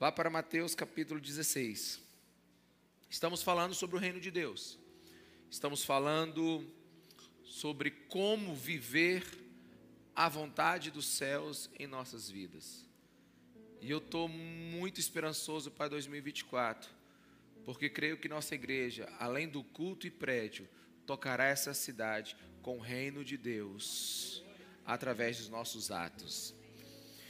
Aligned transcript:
Vá 0.00 0.10
para 0.10 0.30
Mateus 0.30 0.74
capítulo 0.74 1.20
16. 1.20 2.00
Estamos 3.10 3.42
falando 3.42 3.74
sobre 3.74 3.96
o 3.96 3.98
reino 3.98 4.18
de 4.18 4.30
Deus. 4.30 4.78
Estamos 5.50 5.84
falando 5.84 6.66
sobre 7.44 7.90
como 8.08 8.54
viver 8.54 9.22
a 10.16 10.26
vontade 10.26 10.90
dos 10.90 11.04
céus 11.04 11.68
em 11.78 11.86
nossas 11.86 12.30
vidas. 12.30 12.82
E 13.82 13.90
eu 13.90 13.98
estou 13.98 14.26
muito 14.26 14.98
esperançoso 14.98 15.70
para 15.70 15.88
2024, 15.88 16.90
porque 17.66 17.90
creio 17.90 18.16
que 18.16 18.26
nossa 18.26 18.54
igreja, 18.54 19.06
além 19.18 19.50
do 19.50 19.62
culto 19.62 20.06
e 20.06 20.10
prédio, 20.10 20.66
tocará 21.04 21.44
essa 21.44 21.74
cidade 21.74 22.34
com 22.62 22.78
o 22.78 22.80
reino 22.80 23.22
de 23.22 23.36
Deus 23.36 24.42
através 24.86 25.36
dos 25.36 25.50
nossos 25.50 25.90
atos. 25.90 26.54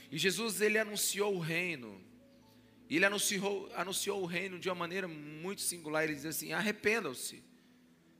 E 0.09 0.17
Jesus 0.17 0.61
ele 0.61 0.77
anunciou 0.77 1.35
o 1.35 1.39
reino 1.39 2.09
e 2.91 2.97
ele 2.97 3.05
anunciou, 3.05 3.71
anunciou 3.73 4.21
o 4.21 4.25
reino 4.25 4.59
de 4.59 4.67
uma 4.67 4.75
maneira 4.75 5.07
muito 5.07 5.61
singular. 5.61 6.03
Ele 6.03 6.13
diz 6.13 6.25
assim: 6.25 6.51
arrependam-se, 6.51 7.41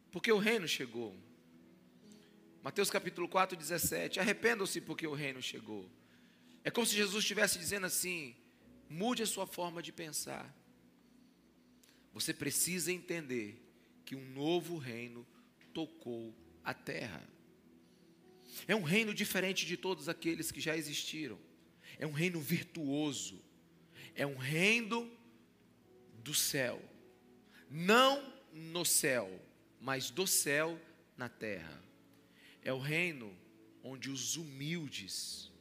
porque 0.09 0.31
o 0.31 0.37
reino 0.37 0.65
chegou. 0.65 1.13
Mateus 2.63 2.89
capítulo 2.89 3.27
4, 3.27 3.57
17: 3.57 4.21
arrependam-se, 4.21 4.79
porque 4.79 5.05
o 5.05 5.13
reino 5.13 5.41
chegou. 5.41 5.91
É 6.63 6.71
como 6.71 6.87
se 6.87 6.95
Jesus 6.95 7.21
estivesse 7.21 7.59
dizendo 7.59 7.85
assim: 7.85 8.33
mude 8.89 9.21
a 9.21 9.25
sua 9.25 9.45
forma 9.45 9.83
de 9.83 9.91
pensar. 9.91 10.55
Você 12.13 12.33
precisa 12.33 12.93
entender 12.93 13.61
que 14.05 14.15
um 14.15 14.25
novo 14.31 14.77
reino 14.77 15.27
tocou 15.73 16.33
a 16.63 16.73
terra. 16.73 17.27
É 18.69 18.73
um 18.73 18.83
reino 18.83 19.13
diferente 19.13 19.65
de 19.65 19.75
todos 19.75 20.07
aqueles 20.07 20.49
que 20.49 20.61
já 20.61 20.77
existiram. 20.77 21.37
É 21.99 22.07
um 22.07 22.13
reino 22.13 22.39
virtuoso 22.39 23.50
é 24.15 24.25
um 24.25 24.37
reino 24.37 25.09
do 26.23 26.33
céu. 26.33 26.81
Não 27.69 28.33
no 28.51 28.85
céu, 28.85 29.29
mas 29.79 30.09
do 30.09 30.27
céu 30.27 30.79
na 31.17 31.29
terra. 31.29 31.81
É 32.61 32.73
o 32.73 32.79
reino 32.79 33.35
onde 33.83 34.09
os 34.09 34.35
humildes 34.35 35.51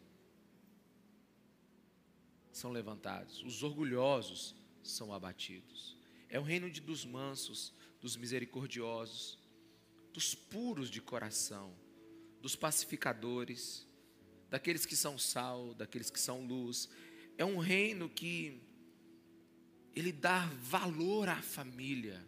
são 2.52 2.70
levantados, 2.70 3.42
os 3.42 3.62
orgulhosos 3.62 4.54
são 4.82 5.14
abatidos. 5.14 5.96
É 6.28 6.38
o 6.38 6.42
reino 6.42 6.70
de, 6.70 6.80
dos 6.80 7.04
mansos, 7.04 7.72
dos 8.00 8.16
misericordiosos, 8.16 9.38
dos 10.12 10.34
puros 10.34 10.90
de 10.90 11.00
coração, 11.00 11.74
dos 12.42 12.54
pacificadores, 12.54 13.86
daqueles 14.50 14.84
que 14.84 14.96
são 14.96 15.18
sal, 15.18 15.74
daqueles 15.74 16.10
que 16.10 16.20
são 16.20 16.44
luz 16.44 16.88
é 17.40 17.44
um 17.46 17.56
reino 17.56 18.06
que 18.06 18.60
ele 19.96 20.12
dá 20.12 20.44
valor 20.60 21.26
à 21.26 21.40
família, 21.40 22.22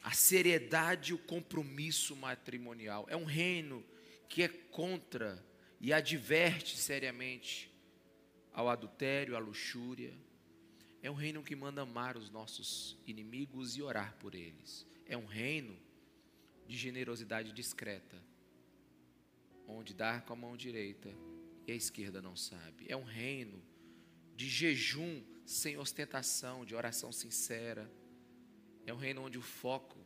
a 0.00 0.12
seriedade 0.12 1.10
e 1.10 1.14
o 1.14 1.18
compromisso 1.18 2.14
matrimonial. 2.14 3.04
É 3.08 3.16
um 3.16 3.24
reino 3.24 3.84
que 4.28 4.44
é 4.44 4.48
contra 4.48 5.44
e 5.80 5.92
adverte 5.92 6.78
seriamente 6.78 7.68
ao 8.52 8.68
adultério, 8.68 9.34
à 9.34 9.40
luxúria. 9.40 10.14
É 11.02 11.10
um 11.10 11.14
reino 11.14 11.42
que 11.42 11.56
manda 11.56 11.82
amar 11.82 12.16
os 12.16 12.30
nossos 12.30 12.96
inimigos 13.08 13.76
e 13.76 13.82
orar 13.82 14.14
por 14.20 14.36
eles. 14.36 14.86
É 15.04 15.18
um 15.18 15.26
reino 15.26 15.76
de 16.68 16.76
generosidade 16.76 17.50
discreta, 17.50 18.22
onde 19.66 19.92
dar 19.92 20.24
com 20.24 20.32
a 20.32 20.36
mão 20.36 20.56
direita 20.56 21.12
e 21.66 21.72
a 21.72 21.74
esquerda 21.74 22.20
não 22.20 22.36
sabe. 22.36 22.86
É 22.88 22.96
um 22.96 23.04
reino 23.04 23.62
de 24.36 24.48
jejum 24.48 25.22
sem 25.44 25.76
ostentação, 25.76 26.64
de 26.64 26.74
oração 26.74 27.12
sincera. 27.12 27.90
É 28.86 28.92
um 28.92 28.96
reino 28.96 29.22
onde 29.22 29.38
o 29.38 29.42
foco 29.42 29.98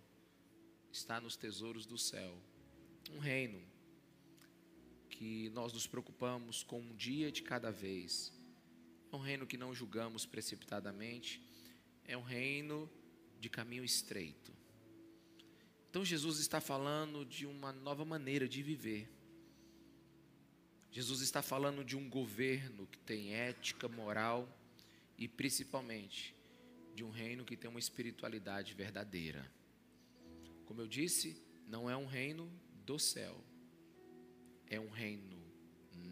está 0.93 1.21
nos 1.21 1.37
tesouros 1.37 1.87
do 1.87 1.97
céu. 1.97 2.37
Um 3.11 3.19
reino 3.19 3.63
que 5.09 5.49
nós 5.51 5.73
nos 5.73 5.87
preocupamos 5.87 6.63
com 6.63 6.81
um 6.81 6.95
dia 6.95 7.33
de 7.33 7.43
cada 7.43 7.71
vez. 7.71 8.33
É 9.11 9.17
um 9.17 9.21
reino 9.21 9.47
que 9.47 9.57
não 9.57 9.75
julgamos 9.75 10.27
precipitadamente. 10.27 11.43
É 12.05 12.17
um 12.17 12.23
reino 12.23 12.91
de 13.41 13.49
caminho 13.49 13.85
estreito. 13.85 14.53
Então 15.89 16.05
Jesus 16.05 16.39
está 16.39 16.61
falando 16.61 17.25
de 17.25 17.47
uma 17.47 17.73
nova 17.73 18.05
maneira 18.05 18.47
de 18.47 18.63
viver. 18.63 19.09
Jesus 20.97 21.21
está 21.21 21.43
falando 21.43 21.85
de 21.85 21.95
um 21.95 22.09
governo 22.09 22.87
que 22.87 22.99
tem 23.01 23.35
ética, 23.35 23.87
moral 23.87 24.49
e 25.19 25.29
principalmente 25.29 26.35
de 26.95 27.05
um 27.05 27.11
reino 27.11 27.45
que 27.45 27.55
tem 27.55 27.69
uma 27.69 27.79
espiritualidade 27.79 28.73
verdadeira. 28.73 29.47
Como 30.65 30.81
eu 30.81 30.87
disse, 30.87 31.37
não 31.69 31.91
é 31.91 31.95
um 31.95 32.07
reino 32.07 32.51
do 32.87 32.99
céu, 32.99 33.39
é 34.71 34.81
um 34.81 34.89
reino 34.89 35.37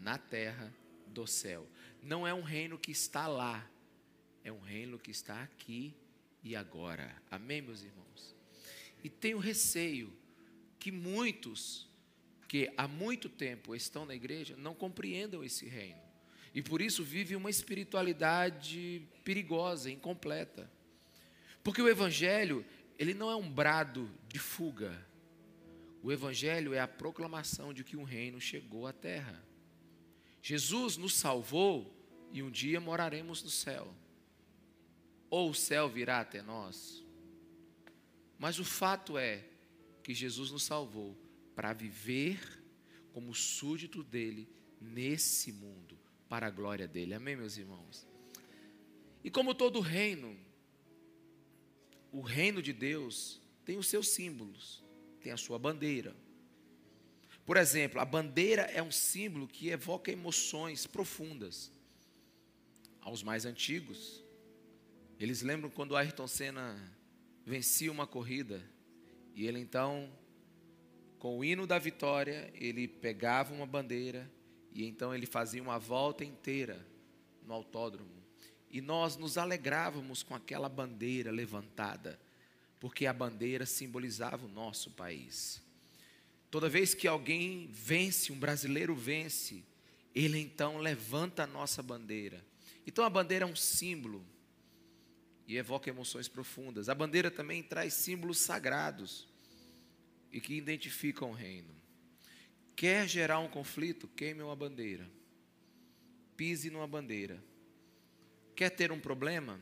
na 0.03 0.19
terra 0.19 0.71
do 1.07 1.25
céu. 1.25 1.67
Não 2.03 2.27
é 2.27 2.31
um 2.31 2.43
reino 2.43 2.77
que 2.77 2.91
está 2.91 3.25
lá, 3.25 3.67
é 4.43 4.51
um 4.51 4.61
reino 4.61 4.99
que 4.99 5.09
está 5.09 5.41
aqui 5.41 5.95
e 6.43 6.55
agora. 6.55 7.19
Amém, 7.31 7.59
meus 7.59 7.81
irmãos? 7.81 8.35
E 9.03 9.09
tenho 9.09 9.39
receio 9.39 10.15
que 10.77 10.91
muitos 10.91 11.89
que 12.47 12.71
há 12.77 12.87
muito 12.87 13.27
tempo 13.27 13.75
estão 13.75 14.05
na 14.05 14.15
igreja 14.15 14.55
não 14.57 14.73
compreendam 14.73 15.43
esse 15.43 15.65
reino. 15.65 16.01
E 16.53 16.61
por 16.61 16.81
isso 16.81 17.03
vive 17.03 17.35
uma 17.35 17.49
espiritualidade 17.49 19.05
perigosa, 19.23 19.91
incompleta. 19.91 20.71
Porque 21.63 21.81
o 21.81 21.89
evangelho, 21.89 22.65
ele 22.97 23.13
não 23.13 23.29
é 23.29 23.35
um 23.35 23.49
brado 23.49 24.09
de 24.27 24.39
fuga. 24.39 25.05
O 26.01 26.11
evangelho 26.11 26.73
é 26.73 26.79
a 26.79 26.87
proclamação 26.87 27.73
de 27.73 27.83
que 27.83 27.97
um 27.97 28.03
reino 28.03 28.39
chegou 28.39 28.87
à 28.87 28.93
terra. 28.93 29.43
Jesus 30.41 30.95
nos 30.95 31.15
salvou 31.15 31.93
e 32.31 32.41
um 32.41 32.51
dia 32.51 32.79
moraremos 32.79 33.43
no 33.43 33.49
céu. 33.49 33.93
Ou 35.29 35.49
o 35.49 35.55
céu 35.55 35.89
virá 35.89 36.21
até 36.21 36.41
nós. 36.41 37.03
Mas 38.37 38.59
o 38.59 38.63
fato 38.63 39.17
é 39.17 39.43
que 40.03 40.13
Jesus 40.13 40.51
nos 40.51 40.63
salvou 40.63 41.24
para 41.55 41.73
viver 41.73 42.39
como 43.13 43.33
súdito 43.33 44.03
dele 44.03 44.47
nesse 44.79 45.51
mundo, 45.51 45.97
para 46.27 46.47
a 46.47 46.51
glória 46.51 46.87
dele. 46.87 47.13
Amém, 47.13 47.35
meus 47.35 47.57
irmãos? 47.57 48.07
E 49.23 49.31
como 49.31 49.55
todo 49.55 49.79
reino, 49.79 50.37
o 52.11 52.21
reino 52.21 52.61
de 52.61 52.73
Deus 52.73 53.41
tem 53.63 53.77
os 53.77 53.87
seus 53.87 54.09
símbolos, 54.09 54.83
tem 55.21 55.31
a 55.31 55.37
sua 55.37 55.57
bandeira. 55.57 56.15
Por 57.45 57.57
exemplo, 57.57 57.99
a 57.99 58.05
bandeira 58.05 58.63
é 58.63 58.81
um 58.81 58.91
símbolo 58.91 59.47
que 59.47 59.69
evoca 59.69 60.11
emoções 60.11 60.85
profundas. 60.85 61.71
Aos 62.99 63.21
mais 63.21 63.45
antigos, 63.45 64.23
eles 65.19 65.41
lembram 65.41 65.69
quando 65.69 65.95
Ayrton 65.95 66.27
Senna 66.27 66.75
vencia 67.45 67.91
uma 67.91 68.07
corrida 68.07 68.63
e 69.35 69.45
ele 69.45 69.59
então 69.59 70.11
com 71.25 71.39
o 71.39 71.43
hino 71.43 71.65
da 71.65 71.79
vitória, 71.79 72.53
ele 72.53 72.87
pegava 72.87 73.51
uma 73.51 73.65
bandeira 73.65 74.31
e 74.71 74.85
então 74.85 75.11
ele 75.11 75.25
fazia 75.25 75.59
uma 75.59 75.79
volta 75.79 76.23
inteira 76.23 76.85
no 77.41 77.51
autódromo. 77.51 78.23
E 78.69 78.79
nós 78.79 79.17
nos 79.17 79.35
alegrávamos 79.35 80.21
com 80.21 80.35
aquela 80.35 80.69
bandeira 80.69 81.31
levantada, 81.31 82.19
porque 82.79 83.07
a 83.07 83.11
bandeira 83.11 83.65
simbolizava 83.65 84.45
o 84.45 84.49
nosso 84.49 84.91
país. 84.91 85.63
Toda 86.51 86.69
vez 86.69 86.93
que 86.93 87.07
alguém 87.07 87.71
vence, 87.71 88.31
um 88.31 88.37
brasileiro 88.37 88.93
vence, 88.93 89.63
ele 90.13 90.37
então 90.37 90.77
levanta 90.77 91.45
a 91.45 91.47
nossa 91.47 91.81
bandeira. 91.81 92.45
Então 92.85 93.03
a 93.03 93.09
bandeira 93.09 93.45
é 93.45 93.47
um 93.47 93.55
símbolo 93.55 94.23
e 95.47 95.57
evoca 95.57 95.89
emoções 95.89 96.27
profundas. 96.27 96.87
A 96.87 96.93
bandeira 96.93 97.31
também 97.31 97.63
traz 97.63 97.95
símbolos 97.95 98.37
sagrados 98.37 99.27
e 100.35 100.41
que 100.41 100.53
identificam 100.53 101.29
o 101.31 101.33
reino. 101.33 101.73
Quer 102.75 103.07
gerar 103.07 103.39
um 103.39 103.47
conflito? 103.47 104.05
Queime 104.05 104.41
uma 104.41 104.53
bandeira. 104.53 105.09
Pise 106.35 106.69
numa 106.69 106.85
bandeira. 106.85 107.41
Quer 108.53 108.69
ter 108.69 108.91
um 108.91 108.99
problema? 108.99 109.61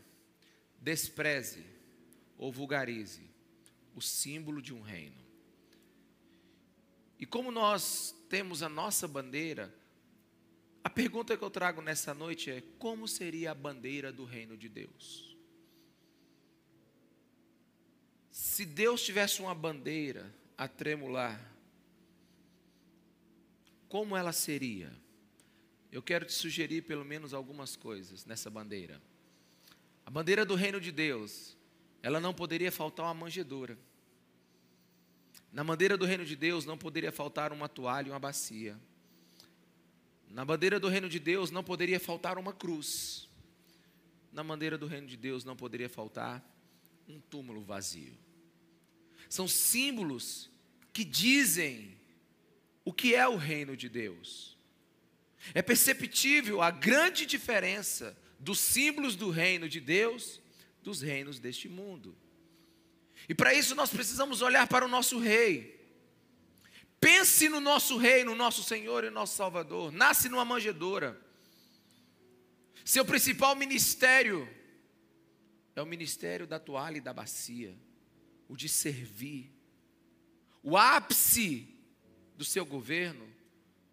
Despreze 0.81 1.63
ou 2.39 2.51
vulgarize 2.51 3.21
o 3.93 4.01
símbolo 4.01 4.63
de 4.63 4.73
um 4.73 4.81
reino. 4.81 5.23
E 7.19 7.25
como 7.27 7.51
nós 7.51 8.15
temos 8.27 8.63
a 8.63 8.67
nossa 8.67 9.07
bandeira, 9.07 9.71
a 10.83 10.89
pergunta 10.89 11.37
que 11.37 11.43
eu 11.43 11.51
trago 11.51 11.83
nessa 11.83 12.15
noite 12.15 12.49
é: 12.49 12.63
como 12.79 13.07
seria 13.07 13.51
a 13.51 13.55
bandeira 13.55 14.11
do 14.11 14.25
reino 14.25 14.57
de 14.57 14.69
Deus? 14.69 15.37
Se 18.31 18.65
Deus 18.65 19.03
tivesse 19.03 19.39
uma 19.39 19.53
bandeira 19.53 20.41
a 20.57 20.67
tremular, 20.67 21.39
como 23.87 24.15
ela 24.15 24.31
seria? 24.31 24.91
eu 25.93 26.01
quero 26.01 26.25
te 26.25 26.33
sugerir 26.33 26.81
pelo 26.81 27.05
menos 27.05 27.35
algumas 27.35 27.75
coisas 27.75 28.25
nessa 28.25 28.49
bandeira. 28.49 28.99
A 30.03 30.09
bandeira 30.09 30.43
do 30.43 30.55
reino 30.55 30.81
de 30.81 30.91
Deus, 30.91 31.55
ela 32.01 32.19
não 32.19 32.33
poderia 32.33 32.71
faltar 32.71 33.05
uma 33.05 33.13
manjedoura. 33.13 33.77
Na 35.51 35.63
bandeira 35.63 35.95
do 35.95 36.03
reino 36.03 36.25
de 36.25 36.35
Deus 36.35 36.65
não 36.65 36.79
poderia 36.79 37.11
faltar 37.11 37.53
uma 37.53 37.69
toalha 37.69 38.07
e 38.07 38.09
uma 38.09 38.17
bacia. 38.17 38.75
Na 40.31 40.43
bandeira 40.43 40.79
do 40.79 40.87
reino 40.87 41.07
de 41.07 41.19
Deus 41.19 41.51
não 41.51 41.63
poderia 41.63 41.99
faltar 41.99 42.39
uma 42.39 42.51
cruz. 42.51 43.29
Na 44.31 44.43
bandeira 44.43 44.79
do 44.79 44.87
reino 44.87 45.05
de 45.05 45.15
Deus 45.15 45.45
não 45.45 45.55
poderia 45.55 45.87
faltar 45.87 46.43
um 47.07 47.19
túmulo 47.19 47.61
vazio. 47.61 48.17
São 49.29 49.47
símbolos 49.47 50.49
que 50.91 51.03
dizem 51.03 51.97
o 52.85 52.93
que 52.93 53.15
é 53.15 53.27
o 53.27 53.35
reino 53.35 53.75
de 53.75 53.89
Deus. 53.89 54.57
É 55.53 55.61
perceptível 55.61 56.61
a 56.61 56.71
grande 56.71 57.25
diferença 57.25 58.17
dos 58.39 58.59
símbolos 58.59 59.15
do 59.15 59.29
reino 59.29 59.67
de 59.67 59.79
Deus 59.79 60.41
dos 60.81 61.01
reinos 61.01 61.39
deste 61.39 61.67
mundo. 61.69 62.15
E 63.27 63.33
para 63.33 63.53
isso 63.53 63.73
nós 63.73 63.89
precisamos 63.89 64.41
olhar 64.41 64.67
para 64.67 64.85
o 64.85 64.87
nosso 64.87 65.17
rei. 65.17 65.81
Pense 66.99 67.49
no 67.49 67.59
nosso 67.59 67.97
rei, 67.97 68.23
no 68.23 68.35
nosso 68.35 68.63
Senhor 68.63 69.03
e 69.03 69.09
nosso 69.09 69.35
Salvador. 69.35 69.91
Nasce 69.91 70.29
numa 70.29 70.45
manjedoura. 70.45 71.19
Seu 72.85 73.05
principal 73.05 73.55
ministério 73.55 74.47
é 75.75 75.81
o 75.81 75.85
ministério 75.85 76.45
da 76.45 76.59
toalha 76.59 76.97
e 76.97 77.01
da 77.01 77.13
bacia, 77.13 77.75
o 78.53 78.55
de 78.55 78.69
servir. 78.69 79.51
O 80.61 80.77
ápice 80.77 81.67
do 82.37 82.45
seu 82.45 82.63
governo 82.63 83.27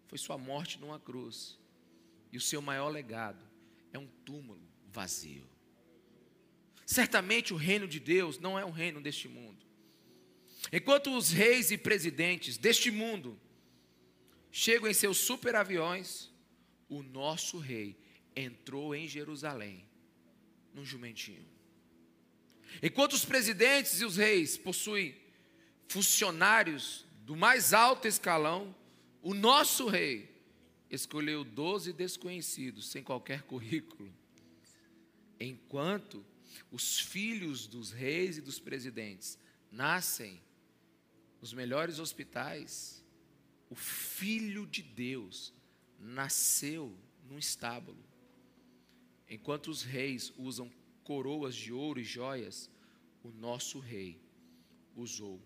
foi 0.07 0.19
sua 0.19 0.37
morte 0.37 0.79
numa 0.79 1.01
cruz. 1.01 1.59
E 2.31 2.37
o 2.37 2.41
seu 2.41 2.61
maior 2.61 2.91
legado 2.91 3.43
é 3.91 3.99
um 3.99 4.07
túmulo 4.07 4.61
vazio. 4.87 5.49
Certamente 6.85 7.55
o 7.55 7.57
reino 7.57 7.89
de 7.89 7.99
Deus 7.99 8.39
não 8.39 8.59
é 8.59 8.65
um 8.65 8.71
reino 8.71 9.01
deste 9.01 9.29
mundo. 9.29 9.65
Enquanto 10.71 11.17
os 11.17 11.31
reis 11.31 11.71
e 11.71 11.79
presidentes 11.79 12.59
deste 12.59 12.91
mundo 12.91 13.41
chegam 14.51 14.91
em 14.91 14.95
seus 14.95 15.17
superaviões, 15.17 16.31
o 16.87 17.03
nosso 17.03 17.57
rei 17.57 17.99
entrou 18.37 18.95
em 18.95 19.09
Jerusalém 19.09 19.89
num 20.75 20.85
jumentinho. 20.85 21.49
Enquanto 22.83 23.13
os 23.15 23.25
presidentes 23.25 24.01
e 24.01 24.05
os 24.05 24.17
reis 24.17 24.57
possuem 24.57 25.15
funcionários 25.89 27.05
do 27.25 27.37
mais 27.37 27.73
alto 27.73 28.07
escalão, 28.07 28.75
o 29.23 29.35
nosso 29.35 29.87
rei 29.89 30.31
escolheu 30.91 31.45
doze 31.45 31.93
desconhecidos 31.93 32.91
sem 32.91 33.03
qualquer 33.03 33.43
currículo. 33.43 34.13
Enquanto 35.39 36.25
os 36.71 37.01
filhos 37.01 37.67
dos 37.67 37.91
reis 37.93 38.39
e 38.39 38.41
dos 38.41 38.59
presidentes 38.59 39.39
nascem 39.71 40.41
nos 41.41 41.53
melhores 41.53 41.99
hospitais, 41.99 43.05
o 43.69 43.75
filho 43.75 44.67
de 44.67 44.83
Deus 44.83 45.53
nasceu 45.99 46.97
num 47.29 47.39
estábulo. 47.39 48.05
Enquanto 49.29 49.69
os 49.69 49.83
reis 49.83 50.33
usam 50.37 50.71
coroas 51.05 51.55
de 51.55 51.73
ouro 51.73 52.01
e 52.01 52.05
joias, 52.05 52.71
o 53.23 53.31
nosso 53.31 53.79
rei 53.79 54.21
usou 54.97 55.41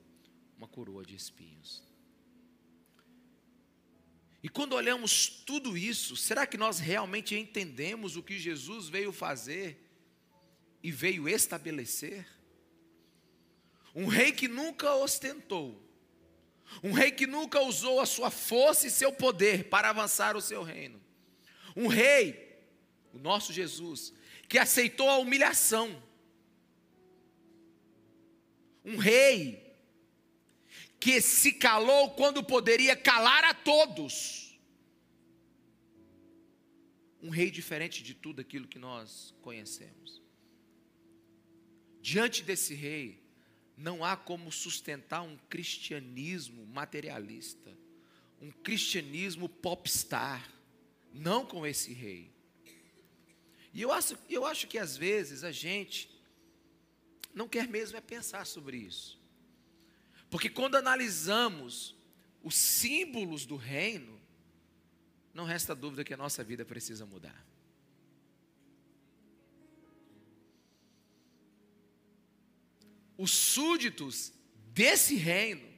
uma 0.56 0.68
coroa 0.68 1.04
de 1.04 1.14
espinhos. 1.14 1.82
E 4.42 4.48
quando 4.48 4.74
olhamos 4.74 5.26
tudo 5.26 5.76
isso, 5.76 6.16
será 6.16 6.46
que 6.46 6.58
nós 6.58 6.78
realmente 6.78 7.34
entendemos 7.34 8.14
o 8.14 8.22
que 8.22 8.38
Jesus 8.38 8.88
veio 8.88 9.10
fazer 9.10 9.80
e 10.82 10.90
veio 10.90 11.26
estabelecer? 11.26 12.26
Um 13.94 14.06
rei 14.06 14.32
que 14.32 14.46
nunca 14.46 14.94
ostentou, 14.96 15.80
um 16.82 16.92
rei 16.92 17.10
que 17.10 17.26
nunca 17.26 17.60
usou 17.60 18.00
a 18.00 18.06
sua 18.06 18.30
força 18.30 18.86
e 18.86 18.90
seu 18.90 19.12
poder 19.12 19.70
para 19.70 19.88
avançar 19.88 20.36
o 20.36 20.42
seu 20.42 20.62
reino, 20.62 21.00
um 21.74 21.86
rei, 21.86 22.60
o 23.14 23.18
nosso 23.18 23.52
Jesus, 23.52 24.12
que 24.49 24.58
aceitou 24.58 25.08
a 25.08 25.19
humilhação, 25.19 26.02
um 28.85 28.96
rei 28.96 29.64
que 31.00 31.20
se 31.20 31.52
calou 31.52 32.11
quando 32.11 32.43
poderia 32.43 32.96
calar 32.96 33.44
a 33.44 33.55
todos. 33.55 34.58
Um 37.23 37.31
rei 37.31 37.50
diferente 37.50 38.02
de 38.02 38.14
tudo 38.14 38.41
aquilo 38.41 38.69
que 38.69 38.79
nós 38.79 39.35
conhecemos. 39.41 40.23
Diante 42.00 42.43
desse 42.43 42.75
rei, 42.75 43.23
não 43.76 44.05
há 44.05 44.17
como 44.17 44.52
sustentar 44.52 45.23
um 45.23 45.37
cristianismo 45.49 46.67
materialista, 46.67 47.76
um 48.41 48.50
cristianismo 48.50 49.49
popstar, 49.49 50.52
não 51.12 51.46
com 51.46 51.67
esse 51.67 51.93
rei. 51.93 52.33
E 53.74 53.82
eu 53.82 53.92
acho, 53.92 54.16
eu 54.30 54.46
acho 54.46 54.68
que 54.68 54.78
às 54.78 54.96
vezes 54.96 55.42
a 55.42 55.50
gente 55.50 56.08
não 57.34 57.48
quer 57.48 57.66
mesmo 57.66 57.96
é 57.96 58.00
pensar 58.00 58.46
sobre 58.46 58.76
isso. 58.76 59.20
Porque 60.30 60.48
quando 60.48 60.76
analisamos 60.76 61.96
os 62.40 62.54
símbolos 62.54 63.44
do 63.44 63.56
reino, 63.56 64.20
não 65.34 65.44
resta 65.44 65.74
dúvida 65.74 66.04
que 66.04 66.14
a 66.14 66.16
nossa 66.16 66.44
vida 66.44 66.64
precisa 66.64 67.04
mudar. 67.04 67.44
Os 73.18 73.32
súditos 73.32 74.32
desse 74.72 75.16
reino, 75.16 75.68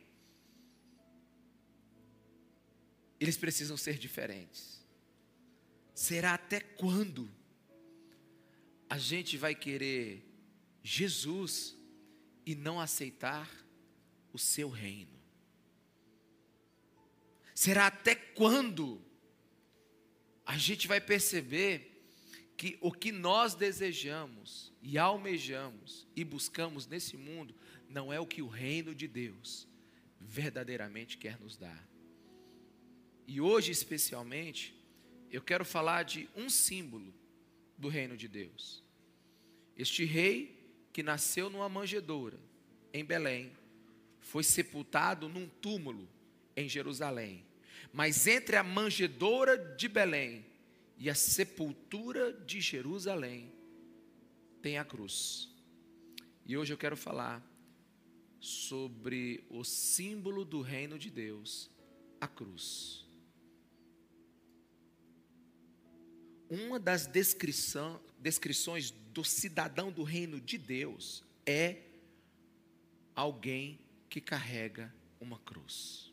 eles 3.19 3.39
precisam 3.39 3.77
ser 3.79 3.97
diferentes. 3.97 4.85
Será 5.95 6.35
até 6.35 6.61
quando 6.61 7.31
a 8.89 8.99
gente 8.99 9.37
vai 9.37 9.55
querer 9.55 10.25
Jesus 10.83 11.77
e 12.45 12.55
não 12.55 12.81
aceitar 12.81 13.51
o 14.33 14.39
seu 14.39 14.69
reino. 14.69 15.17
Será 17.55 17.87
até 17.87 18.15
quando 18.15 19.03
a 20.45 20.57
gente 20.57 20.87
vai 20.87 21.01
perceber 21.01 21.93
que 22.57 22.79
o 22.81 22.93
que 22.93 23.11
nós 23.11 23.55
desejamos 23.55 24.73
e 24.81 24.97
almejamos 24.97 26.07
e 26.15 26.25
buscamos 26.25 26.87
nesse 26.87 27.17
mundo 27.17 27.55
não 27.89 28.13
é 28.13 28.21
o 28.21 28.27
que 28.27 28.41
o 28.41 28.49
reino 28.49 28.95
de 28.95 29.09
Deus 29.09 29.67
verdadeiramente 30.21 31.19
quer 31.19 31.39
nos 31.41 31.57
dar. 31.57 31.87
E 33.27 33.41
hoje, 33.41 33.73
especialmente, 33.73 34.75
eu 35.31 35.43
quero 35.43 35.65
falar 35.65 36.05
de 36.05 36.29
um 36.37 36.49
símbolo 36.49 37.13
do 37.77 37.89
reino 37.89 38.17
de 38.17 38.29
Deus. 38.29 38.86
Este 39.77 40.05
rei 40.05 40.57
que 40.93 41.03
nasceu 41.03 41.51
numa 41.51 41.69
manjedoura 41.69 42.39
em 42.97 43.05
Belém, 43.05 43.53
foi 44.19 44.43
sepultado 44.43 45.29
num 45.29 45.47
túmulo 45.47 46.09
em 46.57 46.67
Jerusalém. 46.67 47.45
Mas 47.93 48.27
entre 48.27 48.57
a 48.57 48.63
manjedoura 48.63 49.59
de 49.77 49.89
Belém 49.89 50.45
e 50.97 51.11
a 51.11 51.15
sepultura 51.15 52.33
de 52.33 52.61
Jerusalém 52.63 53.53
tem 54.63 54.79
a 54.79 54.85
cruz. 54.85 55.55
E 56.47 56.57
hoje 56.57 56.73
eu 56.73 56.79
quero 56.79 56.97
falar 56.97 57.45
sobre 58.41 59.45
o 59.51 59.63
símbolo 59.63 60.45
do 60.45 60.63
reino 60.63 60.99
de 60.99 61.11
Deus, 61.11 61.71
a 62.19 62.27
cruz. 62.27 63.05
Uma 66.49 66.81
das 66.81 67.07
descrição, 67.07 68.01
descrições 68.27 68.91
do 68.91 69.23
cidadão 69.23 69.93
do 69.93 70.03
reino 70.03 70.41
de 70.41 70.59
Deus 70.59 71.23
é 71.47 71.77
alguém 73.15 73.79
que 74.11 74.21
carrega 74.21 74.93
uma 75.21 75.39
cruz. 75.39 76.13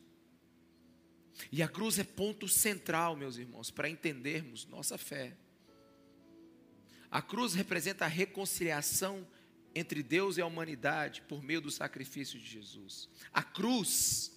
E 1.50 1.60
a 1.60 1.66
cruz 1.66 1.98
é 1.98 2.04
ponto 2.04 2.46
central, 2.46 3.16
meus 3.16 3.36
irmãos, 3.36 3.68
para 3.68 3.90
entendermos 3.90 4.64
nossa 4.66 4.96
fé. 4.96 5.36
A 7.10 7.20
cruz 7.20 7.52
representa 7.52 8.04
a 8.04 8.08
reconciliação 8.08 9.26
entre 9.74 10.00
Deus 10.00 10.36
e 10.36 10.40
a 10.40 10.46
humanidade 10.46 11.20
por 11.22 11.42
meio 11.42 11.60
do 11.60 11.70
sacrifício 11.72 12.38
de 12.38 12.46
Jesus. 12.46 13.08
A 13.32 13.42
cruz 13.42 14.30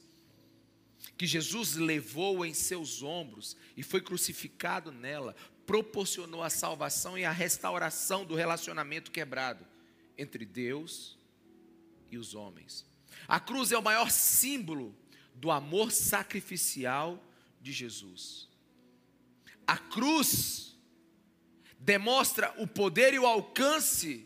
que 1.15 1.27
Jesus 1.27 1.75
levou 1.75 2.43
em 2.43 2.55
seus 2.55 3.03
ombros 3.03 3.55
e 3.75 3.83
foi 3.83 4.01
crucificado 4.01 4.91
nela, 4.91 5.35
proporcionou 5.67 6.41
a 6.41 6.49
salvação 6.49 7.17
e 7.17 7.25
a 7.25 7.31
restauração 7.31 8.25
do 8.25 8.33
relacionamento 8.33 9.11
quebrado 9.11 9.63
entre 10.17 10.45
Deus 10.45 11.17
e 12.09 12.17
os 12.17 12.33
homens. 12.33 12.85
A 13.27 13.39
cruz 13.39 13.71
é 13.71 13.77
o 13.77 13.83
maior 13.83 14.09
símbolo 14.09 14.95
do 15.35 15.51
amor 15.51 15.91
sacrificial 15.91 17.23
de 17.61 17.71
Jesus. 17.71 18.47
a 19.67 19.77
cruz 19.77 20.77
demonstra 21.77 22.53
o 22.57 22.65
poder 22.65 23.13
e 23.13 23.19
o 23.19 23.25
alcance 23.25 24.25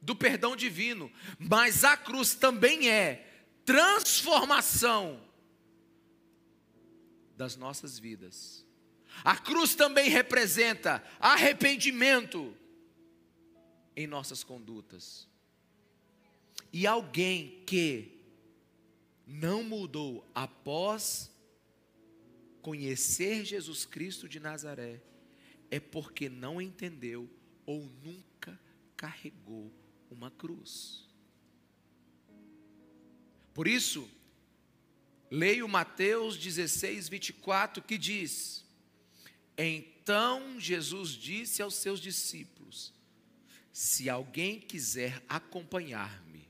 do 0.00 0.14
perdão 0.14 0.54
divino, 0.54 1.10
mas 1.38 1.82
a 1.82 1.96
cruz 1.96 2.34
também 2.34 2.88
é 2.88 3.26
transformação 3.64 5.20
das 7.36 7.56
nossas 7.56 7.98
vidas. 7.98 8.67
A 9.24 9.36
cruz 9.36 9.74
também 9.74 10.08
representa 10.08 11.02
arrependimento 11.18 12.56
em 13.96 14.06
nossas 14.06 14.44
condutas. 14.44 15.28
E 16.72 16.86
alguém 16.86 17.62
que 17.66 18.18
não 19.26 19.62
mudou 19.62 20.26
após 20.34 21.30
conhecer 22.62 23.44
Jesus 23.44 23.84
Cristo 23.84 24.28
de 24.28 24.38
Nazaré 24.38 25.00
é 25.70 25.80
porque 25.80 26.28
não 26.28 26.60
entendeu 26.60 27.28
ou 27.66 27.84
nunca 28.02 28.58
carregou 28.96 29.72
uma 30.10 30.30
cruz. 30.30 31.06
Por 33.52 33.66
isso, 33.66 34.08
leio 35.30 35.68
Mateus 35.68 36.36
16, 36.36 37.08
24, 37.08 37.82
que 37.82 37.98
diz: 37.98 38.64
Então 39.58 40.60
Jesus 40.60 41.10
disse 41.10 41.60
aos 41.60 41.74
seus 41.74 42.00
discípulos: 42.00 42.94
Se 43.72 44.08
alguém 44.08 44.60
quiser 44.60 45.20
acompanhar-me, 45.28 46.48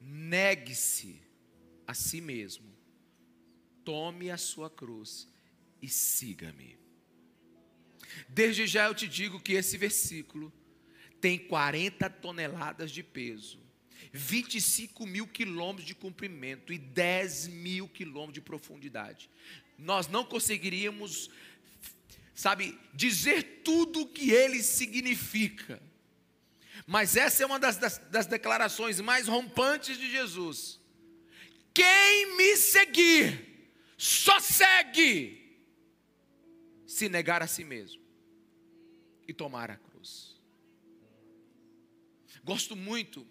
negue-se 0.00 1.20
a 1.86 1.92
si 1.92 2.20
mesmo, 2.20 2.72
tome 3.84 4.30
a 4.30 4.36
sua 4.36 4.70
cruz 4.70 5.28
e 5.82 5.88
siga-me. 5.88 6.78
Desde 8.28 8.66
já 8.66 8.86
eu 8.86 8.94
te 8.94 9.08
digo 9.08 9.40
que 9.40 9.54
esse 9.54 9.76
versículo 9.76 10.52
tem 11.20 11.38
40 11.38 12.08
toneladas 12.08 12.90
de 12.90 13.02
peso, 13.02 13.58
25 14.12 15.06
mil 15.06 15.26
quilômetros 15.26 15.86
de 15.86 15.94
comprimento 15.94 16.72
e 16.72 16.78
10 16.78 17.48
mil 17.48 17.88
quilômetros 17.88 18.34
de 18.34 18.40
profundidade. 18.40 19.30
Nós 19.78 20.08
não 20.08 20.24
conseguiríamos, 20.24 21.30
sabe, 22.40 22.78
dizer 22.94 23.60
tudo 23.62 24.00
o 24.00 24.06
que 24.06 24.30
ele 24.30 24.62
significa. 24.62 25.80
Mas 26.86 27.14
essa 27.14 27.42
é 27.42 27.46
uma 27.46 27.58
das, 27.58 27.76
das, 27.76 27.98
das 28.10 28.26
declarações 28.26 28.98
mais 28.98 29.28
rompantes 29.28 29.98
de 29.98 30.10
Jesus. 30.10 30.80
Quem 31.74 32.36
me 32.38 32.56
seguir, 32.56 33.70
só 33.98 34.40
segue 34.40 35.38
se 36.86 37.10
negar 37.10 37.42
a 37.42 37.46
si 37.46 37.62
mesmo 37.62 38.02
e 39.28 39.34
tomar 39.34 39.70
a 39.70 39.76
cruz. 39.76 40.34
Gosto 42.42 42.74
muito 42.74 43.26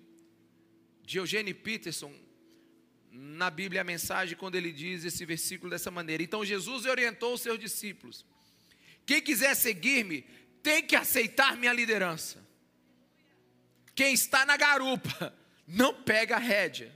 de 1.02 1.18
Eugênio 1.18 1.56
Peterson 1.56 2.14
na 3.12 3.50
Bíblia 3.50 3.82
a 3.82 3.84
mensagem 3.84 4.38
quando 4.38 4.54
ele 4.54 4.72
diz 4.72 5.04
esse 5.04 5.26
versículo 5.26 5.72
dessa 5.72 5.90
maneira. 5.90 6.22
Então 6.22 6.46
Jesus 6.46 6.86
orientou 6.86 7.34
os 7.34 7.42
seus 7.42 7.58
discípulos: 7.58 8.24
quem 9.10 9.24
quiser 9.24 9.56
seguir-me 9.56 10.22
tem 10.62 10.86
que 10.86 10.96
aceitar 10.96 11.58
minha 11.58 11.74
liderança. 11.74 12.38
Quem 13.96 14.14
está 14.14 14.46
na 14.46 14.56
garupa 14.56 15.36
não 15.66 16.04
pega 16.04 16.36
a 16.36 16.40
rédea 16.40 16.94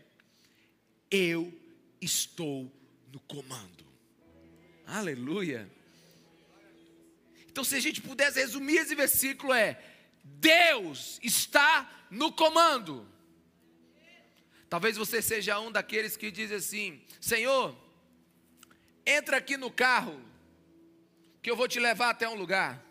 eu 1.09 1.51
estou 1.99 2.71
no 3.11 3.19
comando. 3.21 3.83
Aleluia. 4.85 5.67
Então, 7.47 7.63
se 7.63 7.75
a 7.75 7.79
gente 7.79 7.99
pudesse 7.99 8.39
resumir 8.39 8.77
esse 8.77 8.93
versículo, 8.93 9.51
é: 9.51 9.83
Deus 10.23 11.19
está 11.23 12.07
no 12.11 12.31
comando. 12.31 13.11
Talvez 14.69 14.97
você 14.97 15.19
seja 15.19 15.59
um 15.59 15.71
daqueles 15.71 16.15
que 16.15 16.29
diz 16.29 16.51
assim: 16.51 17.01
Senhor, 17.19 17.75
entra 19.03 19.37
aqui 19.37 19.57
no 19.57 19.71
carro, 19.71 20.19
que 21.43 21.51
eu 21.51 21.55
vou 21.55 21.67
te 21.67 21.79
levar 21.79 22.09
até 22.09 22.27
um 22.27 22.35
lugar. 22.35 22.83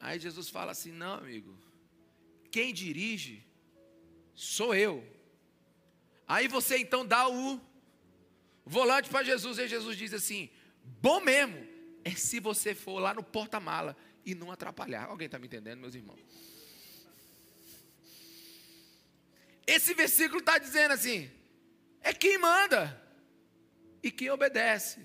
Aí 0.00 0.18
Jesus 0.18 0.50
fala 0.50 0.72
assim: 0.72 0.90
Não, 0.90 1.14
amigo, 1.14 1.56
quem 2.50 2.74
dirige 2.74 3.46
sou 4.34 4.74
eu. 4.74 5.06
Aí 6.26 6.48
você 6.48 6.78
então 6.78 7.06
dá 7.06 7.28
o 7.28 7.60
volante 8.64 9.08
para 9.08 9.22
Jesus 9.22 9.58
e 9.58 9.68
Jesus 9.68 9.96
diz 9.96 10.12
assim: 10.12 10.50
bom 10.82 11.20
mesmo 11.20 11.66
é 12.04 12.10
se 12.10 12.40
você 12.40 12.74
for 12.74 12.98
lá 12.98 13.14
no 13.14 13.22
porta-mala 13.22 13.96
e 14.24 14.34
não 14.34 14.50
atrapalhar. 14.50 15.06
Alguém 15.06 15.26
está 15.26 15.38
me 15.38 15.46
entendendo, 15.46 15.80
meus 15.80 15.94
irmãos? 15.94 16.20
Esse 19.66 19.94
versículo 19.94 20.40
está 20.40 20.58
dizendo 20.58 20.92
assim: 20.92 21.30
é 22.00 22.12
quem 22.12 22.36
manda 22.38 23.00
e 24.02 24.10
quem 24.10 24.30
obedece. 24.30 25.00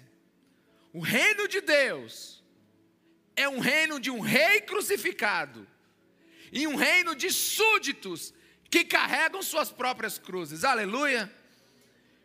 O 0.96 1.02
reino 1.02 1.46
de 1.46 1.60
Deus 1.60 2.42
é 3.36 3.50
um 3.50 3.60
reino 3.60 4.00
de 4.00 4.10
um 4.10 4.22
rei 4.22 4.62
crucificado 4.62 5.68
e 6.54 6.66
um 6.68 6.78
reino 6.78 7.14
de 7.14 7.30
súditos 7.32 8.34
que 8.72 8.86
carregam 8.86 9.44
suas 9.44 9.70
próprias 9.70 10.18
cruzes. 10.18 10.64
Aleluia. 10.64 11.30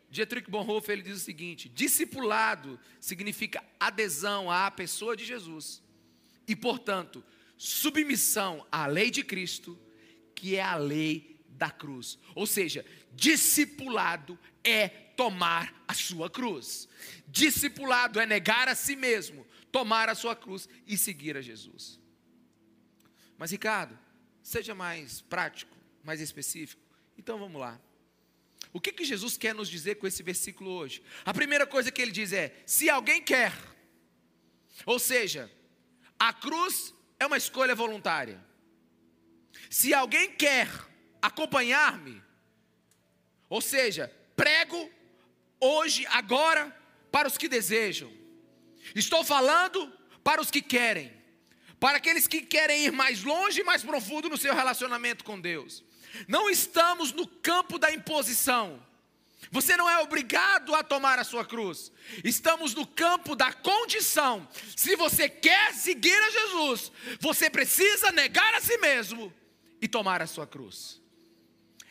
Dietrich 0.09 0.49
Bonhoeffer 0.49 0.93
ele 0.93 1.01
diz 1.01 1.17
o 1.17 1.19
seguinte: 1.19 1.67
discipulado 1.67 2.79
significa 3.01 3.61
adesão 3.77 4.49
à 4.49 4.71
pessoa 4.71 5.17
de 5.17 5.25
Jesus 5.25 5.83
e, 6.47 6.55
portanto, 6.55 7.21
submissão 7.57 8.65
à 8.71 8.87
lei 8.87 9.11
de 9.11 9.21
Cristo, 9.21 9.77
que 10.33 10.55
é 10.55 10.61
a 10.61 10.75
lei 10.75 11.43
da 11.49 11.69
cruz. 11.69 12.17
Ou 12.33 12.47
seja, 12.47 12.85
discipulado 13.11 14.39
é 14.63 15.10
tomar 15.21 15.71
a 15.87 15.93
sua 15.93 16.31
cruz. 16.31 16.89
Discipulado 17.27 18.19
é 18.19 18.25
negar 18.25 18.67
a 18.67 18.73
si 18.73 18.95
mesmo, 18.95 19.45
tomar 19.71 20.09
a 20.09 20.15
sua 20.15 20.35
cruz 20.35 20.67
e 20.87 20.97
seguir 20.97 21.37
a 21.37 21.41
Jesus. 21.41 21.99
Mas 23.37 23.51
Ricardo, 23.51 23.95
seja 24.41 24.73
mais 24.73 25.21
prático 25.21 25.77
mais 26.03 26.19
específico? 26.19 26.81
Então 27.15 27.37
vamos 27.37 27.61
lá. 27.61 27.79
O 28.73 28.81
que, 28.81 28.91
que 28.91 29.05
Jesus 29.05 29.37
quer 29.37 29.53
nos 29.53 29.69
dizer 29.69 29.95
com 29.99 30.07
esse 30.07 30.23
versículo 30.23 30.71
hoje? 30.71 31.03
A 31.23 31.31
primeira 31.31 31.67
coisa 31.67 31.91
que 31.91 32.01
ele 32.01 32.11
diz 32.11 32.33
é: 32.33 32.55
se 32.65 32.89
alguém 32.89 33.21
quer, 33.21 33.53
ou 34.87 34.97
seja, 34.97 35.51
a 36.17 36.33
cruz 36.33 36.95
é 37.19 37.27
uma 37.27 37.37
escolha 37.37 37.75
voluntária. 37.75 38.43
Se 39.69 39.93
alguém 39.93 40.31
quer 40.31 40.67
acompanhar-me, 41.21 42.19
ou 43.47 43.61
seja, 43.61 44.11
prego 44.35 44.89
hoje, 45.61 46.05
agora, 46.07 46.75
para 47.11 47.27
os 47.27 47.37
que 47.37 47.47
desejam. 47.47 48.11
Estou 48.95 49.23
falando 49.23 49.91
para 50.23 50.41
os 50.41 50.51
que 50.51 50.61
querem, 50.61 51.13
para 51.79 51.97
aqueles 51.97 52.27
que 52.27 52.41
querem 52.41 52.85
ir 52.85 52.91
mais 52.91 53.23
longe 53.23 53.61
e 53.61 53.63
mais 53.63 53.83
profundo 53.83 54.27
no 54.27 54.37
seu 54.37 54.53
relacionamento 54.53 55.23
com 55.23 55.39
Deus. 55.39 55.83
Não 56.27 56.49
estamos 56.49 57.11
no 57.11 57.27
campo 57.27 57.77
da 57.77 57.91
imposição. 57.91 58.85
Você 59.49 59.75
não 59.75 59.89
é 59.89 59.99
obrigado 59.99 60.75
a 60.75 60.83
tomar 60.83 61.17
a 61.17 61.23
sua 61.23 61.43
cruz. 61.43 61.91
Estamos 62.23 62.73
no 62.73 62.85
campo 62.85 63.35
da 63.35 63.51
condição. 63.51 64.47
Se 64.75 64.95
você 64.95 65.27
quer 65.27 65.73
seguir 65.73 66.15
a 66.15 66.29
Jesus, 66.29 66.91
você 67.19 67.49
precisa 67.49 68.11
negar 68.11 68.53
a 68.53 68.61
si 68.61 68.77
mesmo 68.77 69.33
e 69.81 69.87
tomar 69.87 70.21
a 70.21 70.27
sua 70.27 70.45
cruz. 70.45 71.01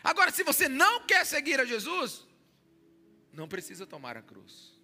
Agora, 0.03 0.31
se 0.31 0.43
você 0.43 0.69
não 0.69 1.01
quer 1.01 1.27
seguir 1.27 1.61
a 1.61 1.65
Jesus, 1.65 2.27
não 3.41 3.49
precisa 3.49 3.87
tomar 3.87 4.19
a 4.19 4.23
cruz. 4.23 4.79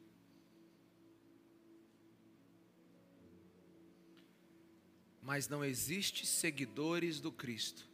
Mas 5.20 5.46
não 5.46 5.62
existe 5.62 6.24
seguidores 6.24 7.20
do 7.20 7.30
Cristo 7.30 7.86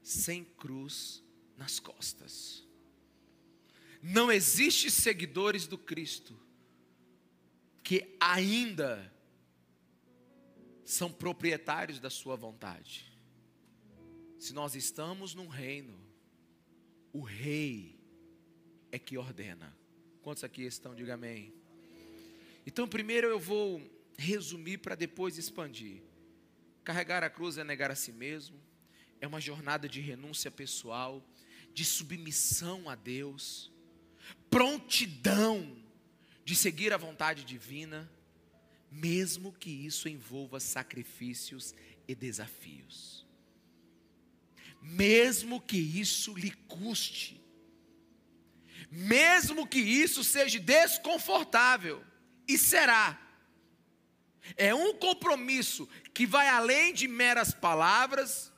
sem 0.00 0.44
cruz 0.44 1.24
nas 1.56 1.80
costas. 1.80 2.64
Não 4.00 4.30
existe 4.30 4.92
seguidores 4.92 5.66
do 5.66 5.76
Cristo 5.76 6.38
que 7.82 8.16
ainda 8.20 9.12
são 10.84 11.12
proprietários 11.12 11.98
da 11.98 12.10
sua 12.10 12.36
vontade. 12.36 13.12
Se 14.38 14.52
nós 14.52 14.76
estamos 14.76 15.34
num 15.34 15.48
reino, 15.48 15.98
o 17.12 17.22
rei 17.22 17.98
é 18.92 19.00
que 19.00 19.18
ordena. 19.18 19.76
Quantos 20.26 20.42
aqui 20.42 20.62
estão? 20.62 20.92
Diga 20.92 21.14
amém. 21.14 21.52
Então, 22.66 22.88
primeiro 22.88 23.28
eu 23.28 23.38
vou 23.38 23.80
resumir 24.18 24.78
para 24.78 24.96
depois 24.96 25.38
expandir. 25.38 26.02
Carregar 26.82 27.22
a 27.22 27.30
cruz 27.30 27.58
é 27.58 27.62
negar 27.62 27.92
a 27.92 27.94
si 27.94 28.10
mesmo, 28.10 28.60
é 29.20 29.26
uma 29.28 29.40
jornada 29.40 29.88
de 29.88 30.00
renúncia 30.00 30.50
pessoal, 30.50 31.24
de 31.72 31.84
submissão 31.84 32.90
a 32.90 32.96
Deus, 32.96 33.70
prontidão 34.50 35.76
de 36.44 36.56
seguir 36.56 36.92
a 36.92 36.96
vontade 36.96 37.44
divina, 37.44 38.10
mesmo 38.90 39.52
que 39.52 39.70
isso 39.70 40.08
envolva 40.08 40.58
sacrifícios 40.58 41.72
e 42.08 42.16
desafios. 42.16 43.24
Mesmo 44.82 45.60
que 45.60 45.78
isso 45.78 46.34
lhe 46.34 46.50
custe. 46.50 47.45
Mesmo 48.90 49.66
que 49.66 49.78
isso 49.78 50.22
seja 50.22 50.58
desconfortável, 50.58 52.04
e 52.46 52.56
será. 52.56 53.20
É 54.56 54.74
um 54.74 54.94
compromisso 54.94 55.88
que 56.14 56.26
vai 56.26 56.48
além 56.48 56.94
de 56.94 57.08
meras 57.08 57.52
palavras, 57.52 58.52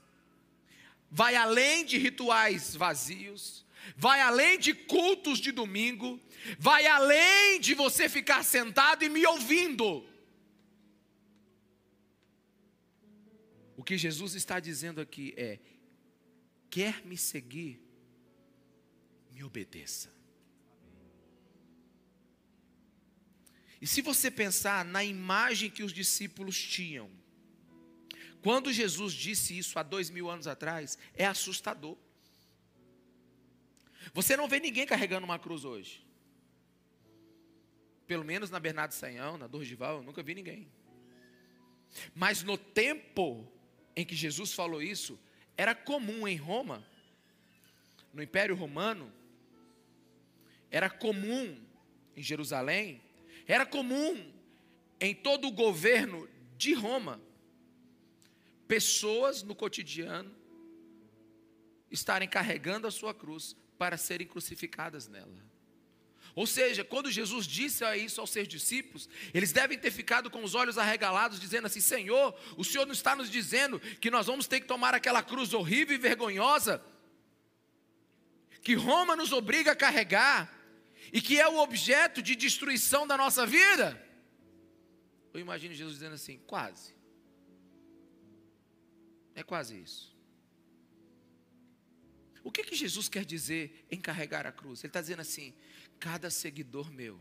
vai 1.11 1.35
além 1.35 1.85
de 1.85 1.97
rituais 1.97 2.77
vazios, 2.77 3.65
vai 3.97 4.21
além 4.21 4.59
de 4.59 4.75
cultos 4.75 5.39
de 5.39 5.51
domingo, 5.51 6.21
vai 6.59 6.87
além 6.87 7.59
de 7.59 7.75
você 7.75 8.09
ficar 8.09 8.45
sentado 8.45 9.03
e 9.03 9.09
me 9.09 9.25
ouvindo. 9.27 10.07
O 13.77 13.83
que 13.83 13.97
Jesus 13.97 14.35
está 14.35 14.61
dizendo 14.61 15.01
aqui 15.01 15.33
é: 15.37 15.59
quer 16.69 17.05
me 17.07 17.17
seguir, 17.17 17.81
obedeça. 19.49 20.17
E 23.81 23.87
se 23.87 24.01
você 24.01 24.31
pensar 24.31 24.85
na 24.85 25.03
imagem 25.03 25.71
que 25.71 25.83
os 25.83 25.93
discípulos 25.93 26.57
tinham, 26.61 27.11
quando 28.43 28.73
Jesus 28.73 29.13
disse 29.13 29.57
isso 29.57 29.79
há 29.79 29.83
dois 29.83 30.11
mil 30.11 30.31
anos 30.31 30.47
atrás, 30.47 30.99
é 31.15 31.27
assustador. 31.27 31.97
Você 34.13 34.37
não 34.37 34.49
vê 34.49 34.61
ninguém 34.61 34.87
carregando 34.87 35.25
uma 35.25 35.39
cruz 35.39 35.65
hoje. 35.65 36.07
Pelo 38.07 38.25
menos 38.25 38.51
na 38.51 38.59
Bernardo 38.59 38.93
Sanhão, 38.93 39.37
na 39.37 39.47
Dorgival, 39.47 39.99
eu 39.99 40.03
nunca 40.03 40.23
vi 40.23 40.35
ninguém. 40.35 40.69
Mas 42.15 42.43
no 42.43 42.57
tempo 42.57 43.47
em 43.95 44.05
que 44.05 44.15
Jesus 44.15 44.53
falou 44.53 44.81
isso, 44.83 45.19
era 45.57 45.75
comum 45.75 46.27
em 46.27 46.37
Roma, 46.37 46.87
no 48.15 48.23
Império 48.23 48.55
Romano, 48.55 49.13
era 50.71 50.91
comum 50.91 51.59
em 52.17 52.23
Jerusalém, 52.23 53.01
era 53.47 53.65
comum 53.65 54.33
em 55.01 55.15
todo 55.15 55.49
o 55.49 55.53
governo 55.53 56.29
de 56.57 56.75
Roma, 56.75 57.21
pessoas 58.67 59.43
no 59.43 59.55
cotidiano 59.55 60.35
estarem 61.91 62.29
carregando 62.29 62.87
a 62.87 62.91
sua 62.91 63.15
cruz 63.15 63.57
para 63.79 63.97
serem 63.97 64.27
crucificadas 64.27 65.09
nela. 65.09 65.49
Ou 66.35 66.47
seja, 66.47 66.85
quando 66.85 67.11
Jesus 67.11 67.47
disse 67.47 67.85
isso 67.97 68.21
aos 68.21 68.31
seus 68.31 68.47
discípulos, 68.47 69.09
eles 69.35 69.51
devem 69.51 69.79
ter 69.79 69.91
ficado 69.91 70.31
com 70.31 70.45
os 70.45 70.55
olhos 70.55 70.79
arregalados, 70.79 71.41
dizendo 71.41 71.67
assim: 71.67 71.81
Senhor, 71.81 72.39
o 72.57 72.65
Senhor 72.65 72.85
não 72.85 72.93
está 72.93 73.17
nos 73.17 73.31
dizendo 73.31 73.81
que 73.81 74.11
nós 74.11 74.27
vamos 74.27 74.47
ter 74.47 74.61
que 74.61 74.67
tomar 74.67 74.95
aquela 74.95 75.23
cruz 75.23 75.53
horrível 75.53 75.97
e 75.97 75.99
vergonhosa, 75.99 76.85
que 78.63 78.75
Roma 78.75 79.17
nos 79.17 79.33
obriga 79.33 79.73
a 79.73 79.77
carregar, 79.77 80.58
e 81.13 81.21
que 81.21 81.41
é 81.41 81.49
o 81.49 81.59
objeto 81.59 82.23
de 82.23 82.35
destruição 82.35 83.07
da 83.07 83.17
nossa 83.17 83.47
vida? 83.47 84.05
Eu 85.33 85.41
imagino 85.41 85.75
Jesus 85.75 85.95
dizendo 85.95 86.15
assim: 86.15 86.39
quase. 86.47 86.95
É 89.35 89.43
quase 89.43 89.81
isso. 89.81 90.17
O 92.43 92.51
que, 92.51 92.65
que 92.65 92.75
Jesus 92.75 93.09
quer 93.09 93.25
dizer 93.25 93.87
em 93.91 94.01
carregar 94.01 94.47
a 94.47 94.53
cruz? 94.53 94.81
Ele 94.81 94.89
está 94.89 95.01
dizendo 95.01 95.21
assim: 95.21 95.55
cada 95.99 96.31
seguidor 96.31 96.91
meu 96.91 97.21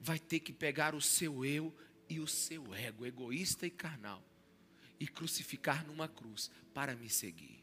vai 0.00 0.18
ter 0.18 0.40
que 0.40 0.52
pegar 0.52 0.94
o 0.94 1.00
seu 1.00 1.44
eu 1.44 1.74
e 2.08 2.18
o 2.18 2.26
seu 2.26 2.74
ego, 2.74 3.06
egoísta 3.06 3.66
e 3.66 3.70
carnal, 3.70 4.22
e 4.98 5.06
crucificar 5.06 5.86
numa 5.86 6.08
cruz 6.08 6.50
para 6.74 6.94
me 6.94 7.08
seguir. 7.08 7.62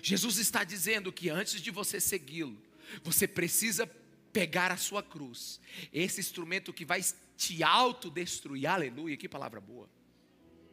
Jesus 0.00 0.38
está 0.38 0.64
dizendo 0.64 1.12
que 1.12 1.28
antes 1.28 1.60
de 1.60 1.70
você 1.70 2.00
segui-lo, 2.00 2.62
você 3.02 3.26
precisa 3.26 3.86
pegar 4.32 4.72
a 4.72 4.76
sua 4.76 5.02
cruz, 5.02 5.60
esse 5.92 6.20
instrumento 6.20 6.72
que 6.72 6.84
vai 6.84 7.00
te 7.36 7.62
autodestruir, 7.62 8.70
aleluia, 8.70 9.16
que 9.16 9.28
palavra 9.28 9.60
boa. 9.60 9.88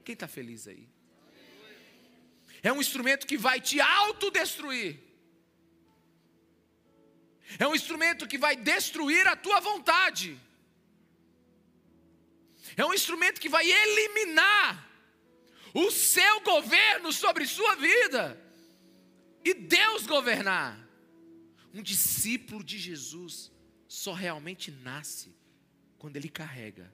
Quem 0.04 0.14
está 0.14 0.28
feliz 0.28 0.68
aí? 0.68 0.88
É 2.64 2.72
um 2.72 2.80
instrumento 2.80 3.28
que 3.28 3.38
vai 3.38 3.60
te 3.62 3.80
autodestruir. 3.80 5.00
É 7.58 7.68
um 7.68 7.74
instrumento 7.74 8.28
que 8.28 8.38
vai 8.38 8.56
destruir 8.56 9.28
a 9.28 9.36
tua 9.36 9.60
vontade. 9.60 10.40
É 12.78 12.86
um 12.86 12.94
instrumento 12.94 13.42
que 13.42 13.50
vai 13.50 13.70
eliminar 13.70 14.88
o 15.74 15.90
seu 15.92 16.42
governo 16.42 17.12
sobre 17.12 17.46
sua 17.46 17.76
vida 17.76 18.40
e 19.44 19.54
Deus 19.54 20.06
governar. 20.06 20.89
Um 21.74 21.82
discípulo 21.82 22.64
de 22.64 22.78
Jesus 22.78 23.52
só 23.88 24.14
realmente 24.14 24.72
nasce 24.72 25.36
quando 25.98 26.18
ele 26.18 26.30
carrega 26.30 26.92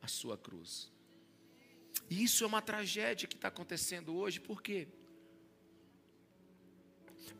a 0.00 0.08
sua 0.08 0.36
cruz. 0.36 0.90
E 2.08 2.22
isso 2.22 2.44
é 2.44 2.46
uma 2.46 2.62
tragédia 2.62 3.28
que 3.28 3.36
está 3.36 3.48
acontecendo 3.48 4.14
hoje, 4.14 4.40
por 4.40 4.62
quê? 4.62 4.88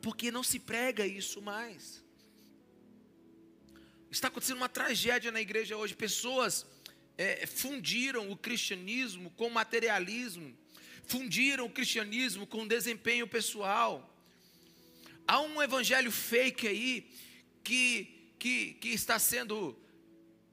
Porque 0.02 0.31
não 0.31 0.42
se 0.42 0.59
prega 0.59 1.07
isso 1.07 1.40
mais. 1.40 2.04
Está 4.11 4.28
acontecendo 4.28 4.59
uma 4.59 4.68
tragédia 4.68 5.31
na 5.31 5.40
igreja 5.40 5.76
hoje. 5.76 5.94
Pessoas 5.94 6.66
é, 7.16 7.46
fundiram 7.46 8.31
o 8.31 8.37
cristianismo 8.37 9.31
com 9.31 9.50
materialismo, 9.50 10.57
fundiram 11.04 11.66
o 11.66 11.70
cristianismo 11.70 12.46
com 12.46 12.66
desempenho 12.66 13.26
pessoal. 13.26 14.14
Há 15.28 15.40
um 15.42 15.62
evangelho 15.62 16.10
fake 16.10 16.66
aí 16.66 17.06
que, 17.62 18.32
que, 18.38 18.72
que 18.80 18.88
está 18.88 19.18
sendo 19.18 19.78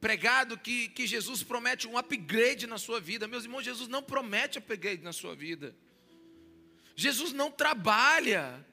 pregado 0.01 0.57
que, 0.57 0.89
que 0.89 1.07
Jesus 1.07 1.41
promete 1.41 1.87
um 1.87 1.97
upgrade 1.97 2.67
na 2.67 2.77
sua 2.77 2.99
vida. 2.99 3.25
Meus 3.25 3.45
irmãos, 3.45 3.63
Jesus 3.63 3.87
não 3.87 4.03
promete 4.03 4.57
upgrade 4.57 5.01
na 5.01 5.13
sua 5.13 5.33
vida. 5.33 5.73
Jesus 6.93 7.31
não 7.31 7.49
trabalha 7.49 8.65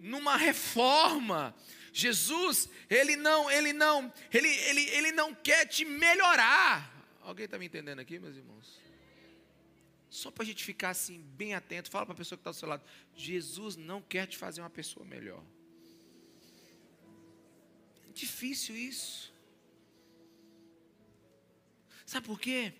numa 0.00 0.34
reforma. 0.34 1.54
Jesus, 1.92 2.68
ele 2.88 3.14
não, 3.14 3.50
ele 3.50 3.74
não, 3.74 4.10
ele, 4.32 4.48
ele, 4.48 4.80
ele 4.80 5.12
não 5.12 5.34
quer 5.34 5.66
te 5.66 5.84
melhorar. 5.84 6.90
Alguém 7.20 7.44
está 7.44 7.58
me 7.58 7.66
entendendo 7.66 7.98
aqui, 7.98 8.18
meus 8.18 8.34
irmãos? 8.34 8.78
Só 10.10 10.30
para 10.30 10.42
a 10.42 10.46
gente 10.46 10.64
ficar 10.64 10.90
assim, 10.90 11.20
bem 11.36 11.54
atento, 11.54 11.90
fala 11.90 12.06
para 12.06 12.14
a 12.14 12.16
pessoa 12.16 12.36
que 12.36 12.40
está 12.40 12.50
do 12.50 12.56
seu 12.56 12.68
lado: 12.68 12.82
Jesus 13.14 13.76
não 13.76 14.00
quer 14.00 14.26
te 14.26 14.36
fazer 14.36 14.60
uma 14.60 14.70
pessoa 14.70 15.04
melhor. 15.04 15.44
É 18.08 18.12
difícil 18.12 18.74
isso. 18.76 19.34
Sabe 22.06 22.26
por 22.26 22.40
quê? 22.40 22.72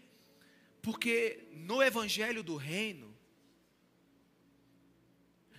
Porque 0.81 1.49
no 1.53 1.83
Evangelho 1.83 2.43
do 2.43 2.57
Reino, 2.57 3.15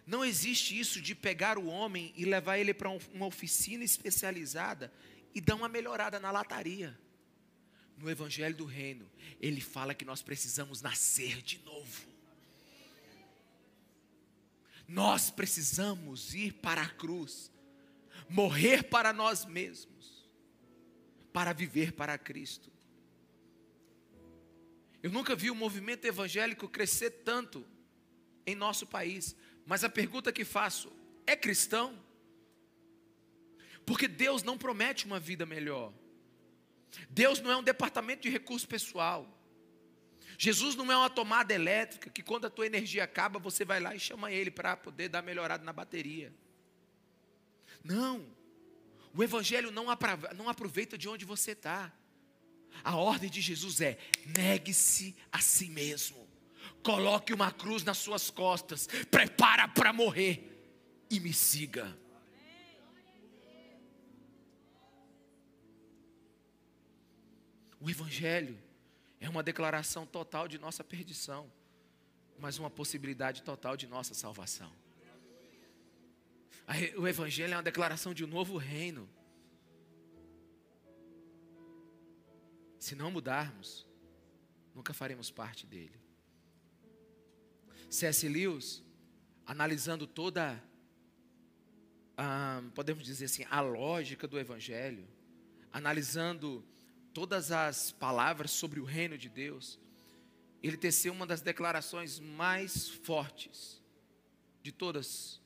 não 0.08 0.26
existe 0.26 0.78
isso 0.78 1.00
de 1.00 1.14
pegar 1.14 1.60
o 1.60 1.68
homem 1.68 2.12
e 2.16 2.26
levar 2.26 2.58
ele 2.58 2.74
para 2.74 2.90
uma 2.90 3.28
oficina 3.28 3.84
especializada 3.84 4.92
e 5.36 5.40
dar 5.40 5.54
uma 5.54 5.70
melhorada 5.70 6.20
na 6.20 6.32
lataria. 6.32 7.00
No 8.00 8.10
Evangelho 8.10 8.56
do 8.56 8.66
Reino, 8.66 9.10
ele 9.42 9.60
fala 9.60 9.94
que 9.94 10.06
nós 10.06 10.22
precisamos 10.22 10.82
nascer 10.82 11.42
de 11.42 11.60
novo. 11.60 12.08
Nós 14.88 15.30
precisamos 15.30 16.34
ir 16.34 16.54
para 16.54 16.82
a 16.82 16.90
cruz, 16.90 17.52
morrer 18.30 18.84
para 18.84 19.12
nós 19.12 19.46
mesmos, 19.46 20.26
para 21.34 21.54
viver 21.54 21.92
para 21.92 22.18
Cristo. 22.18 22.72
Eu 25.04 25.12
nunca 25.12 25.36
vi 25.36 25.52
o 25.52 25.56
movimento 25.56 26.06
evangélico 26.06 26.68
crescer 26.68 27.12
tanto 27.24 27.66
em 28.46 28.56
nosso 28.56 28.88
país. 28.88 29.36
Mas 29.66 29.84
a 29.84 29.90
pergunta 29.90 30.32
que 30.32 30.44
faço: 30.44 30.92
é 31.28 31.36
cristão? 31.36 31.98
Porque 33.86 34.08
Deus 34.08 34.42
não 34.42 34.58
promete 34.58 35.06
uma 35.06 35.20
vida 35.20 35.46
melhor. 35.46 35.94
Deus 37.10 37.40
não 37.40 37.52
é 37.52 37.58
um 37.58 37.64
departamento 37.64 38.24
de 38.24 38.30
recurso 38.30 38.68
pessoal. 38.68 39.28
Jesus 40.38 40.76
não 40.76 40.90
é 40.92 40.96
uma 40.96 41.10
tomada 41.10 41.54
elétrica 41.54 42.10
que 42.10 42.24
quando 42.24 42.46
a 42.46 42.50
tua 42.50 42.66
energia 42.66 43.04
acaba, 43.04 43.40
você 43.40 43.66
vai 43.66 43.80
lá 43.80 43.94
e 43.94 44.00
chama 44.00 44.32
ele 44.32 44.50
para 44.50 44.78
poder 44.78 45.10
dar 45.10 45.22
melhorada 45.22 45.64
na 45.64 45.74
bateria. 45.74 46.34
Não. 47.84 48.26
O 49.14 49.24
evangelho 49.24 49.72
não 49.72 49.90
aproveita 49.90 50.98
de 50.98 51.10
onde 51.10 51.26
você 51.26 51.52
está. 51.52 51.92
A 52.84 52.96
ordem 52.96 53.30
de 53.30 53.42
Jesus 53.42 53.82
é: 53.82 53.98
negue-se 54.38 55.16
a 55.32 55.40
si 55.40 55.70
mesmo. 55.70 56.28
Coloque 56.84 57.34
uma 57.34 57.52
cruz 57.52 57.84
nas 57.84 57.98
suas 57.98 58.30
costas, 58.30 58.88
prepara 59.12 59.68
para 59.68 59.92
morrer 59.92 60.46
e 61.10 61.20
me 61.20 61.34
siga. 61.34 61.98
O 67.80 67.90
Evangelho 67.90 68.58
é 69.20 69.30
uma 69.30 69.42
declaração 69.42 70.06
total 70.06 70.48
de 70.48 70.58
nossa 70.58 70.84
perdição, 70.84 71.52
mas 72.38 72.58
uma 72.58 72.70
possibilidade 72.70 73.42
total 73.42 73.78
de 73.78 73.88
nossa 73.88 74.14
salvação. 74.14 74.72
O 76.98 77.08
Evangelho 77.08 77.54
é 77.54 77.58
uma 77.58 77.64
declaração 77.64 78.14
de 78.14 78.24
um 78.24 78.28
novo 78.28 78.58
reino. 78.58 79.10
Se 82.80 82.96
não 82.96 83.12
mudarmos, 83.12 83.88
nunca 84.76 84.94
faremos 84.94 85.32
parte 85.32 85.66
dele. 85.66 86.00
C.S. 87.90 88.28
Lewis, 88.28 88.84
analisando 89.46 90.06
toda, 90.06 90.62
podemos 92.76 93.04
dizer 93.04 93.26
assim, 93.26 93.46
a 93.50 93.62
lógica 93.62 94.28
do 94.28 94.40
Evangelho, 94.40 95.08
analisando 95.72 96.64
todas 97.14 97.52
as 97.52 97.92
palavras 97.92 98.52
sobre 98.52 98.80
o 98.80 98.84
reino 98.84 99.18
de 99.18 99.30
Deus, 99.30 99.80
ele 100.62 100.78
teceu 100.78 101.14
uma 101.14 101.26
das 101.26 101.42
declarações 101.42 102.20
mais 102.20 102.90
fortes 102.90 103.82
de 104.62 104.72
todas 104.72 105.42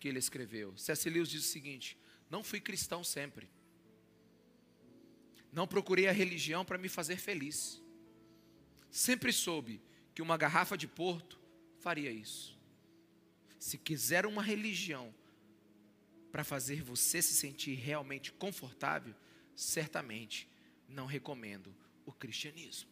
que 0.00 0.08
ele 0.08 0.18
escreveu. 0.18 0.76
C.S. 0.76 1.08
Lewis 1.08 1.28
diz 1.28 1.44
o 1.44 1.48
seguinte: 1.48 1.98
Não 2.30 2.42
fui 2.42 2.60
cristão 2.60 3.04
sempre. 3.04 3.50
Não 5.52 5.66
procurei 5.66 6.08
a 6.08 6.12
religião 6.12 6.64
para 6.64 6.78
me 6.78 6.88
fazer 6.88 7.16
feliz. 7.16 7.80
Sempre 8.90 9.32
soube 9.32 9.80
que 10.14 10.22
uma 10.22 10.36
garrafa 10.36 10.76
de 10.76 10.88
porto 10.88 11.40
faria 11.78 12.10
isso. 12.10 12.58
Se 13.58 13.78
quiser 13.78 14.26
uma 14.26 14.42
religião 14.42 15.14
para 16.32 16.42
fazer 16.42 16.82
você 16.82 17.22
se 17.22 17.34
sentir 17.34 17.74
realmente 17.74 18.32
confortável, 18.32 19.14
certamente 19.54 20.48
não 20.88 21.06
recomendo 21.06 21.74
o 22.06 22.12
cristianismo. 22.12 22.90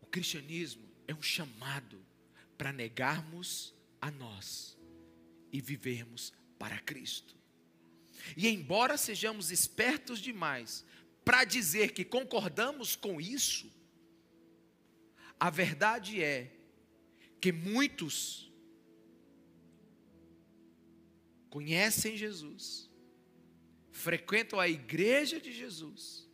O 0.00 0.06
cristianismo 0.06 0.88
é 1.06 1.14
um 1.14 1.22
chamado 1.22 2.04
para 2.56 2.72
negarmos 2.72 3.74
a 4.00 4.10
nós 4.10 4.78
e 5.50 5.60
vivermos 5.60 6.32
para 6.58 6.78
Cristo. 6.80 7.36
E 8.36 8.48
embora 8.48 8.96
sejamos 8.96 9.50
espertos 9.50 10.20
demais 10.20 10.84
para 11.24 11.44
dizer 11.44 11.92
que 11.92 12.04
concordamos 12.04 12.94
com 12.96 13.20
isso, 13.20 13.70
a 15.38 15.50
verdade 15.50 16.22
é 16.22 16.56
que 17.40 17.50
muitos 17.50 18.52
conhecem 21.50 22.16
Jesus, 22.16 22.88
frequentam 24.02 24.58
a 24.58 24.68
igreja 24.68 25.40
de 25.40 25.52
Jesus, 25.52 26.28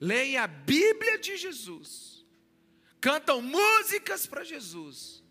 leem 0.00 0.38
a 0.38 0.46
Bíblia 0.46 1.18
de 1.18 1.36
Jesus, 1.36 2.24
cantam 3.00 3.42
músicas 3.42 4.26
para 4.26 4.42
Jesus, 4.42 5.22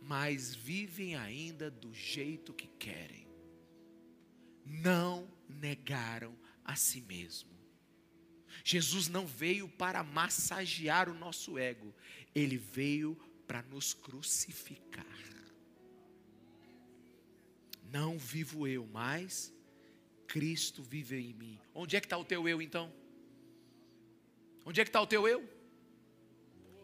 mas 0.00 0.54
vivem 0.54 1.16
ainda 1.16 1.68
do 1.70 1.92
jeito 1.92 2.52
que 2.52 2.68
querem. 2.68 3.26
Não 4.64 5.28
negaram 5.48 6.36
a 6.64 6.76
si 6.76 7.00
mesmo. 7.00 7.50
Jesus 8.64 9.08
não 9.08 9.26
veio 9.26 9.68
para 9.68 10.04
massagear 10.04 11.08
o 11.08 11.14
nosso 11.14 11.58
ego, 11.58 11.92
ele 12.32 12.56
veio 12.56 13.16
para 13.48 13.62
nos 13.62 13.92
crucificar. 13.92 15.04
Não 17.90 18.16
vivo 18.16 18.66
eu 18.66 18.86
mais, 18.86 19.52
Cristo 20.32 20.82
vive 20.82 21.18
em 21.18 21.34
mim. 21.34 21.60
Onde 21.74 21.94
é 21.94 22.00
que 22.00 22.06
está 22.06 22.16
o 22.16 22.24
teu 22.24 22.48
eu 22.48 22.62
então? 22.62 22.90
Onde 24.64 24.80
é 24.80 24.84
que 24.84 24.88
está 24.88 24.98
o 24.98 25.06
teu 25.06 25.28
eu? 25.28 25.46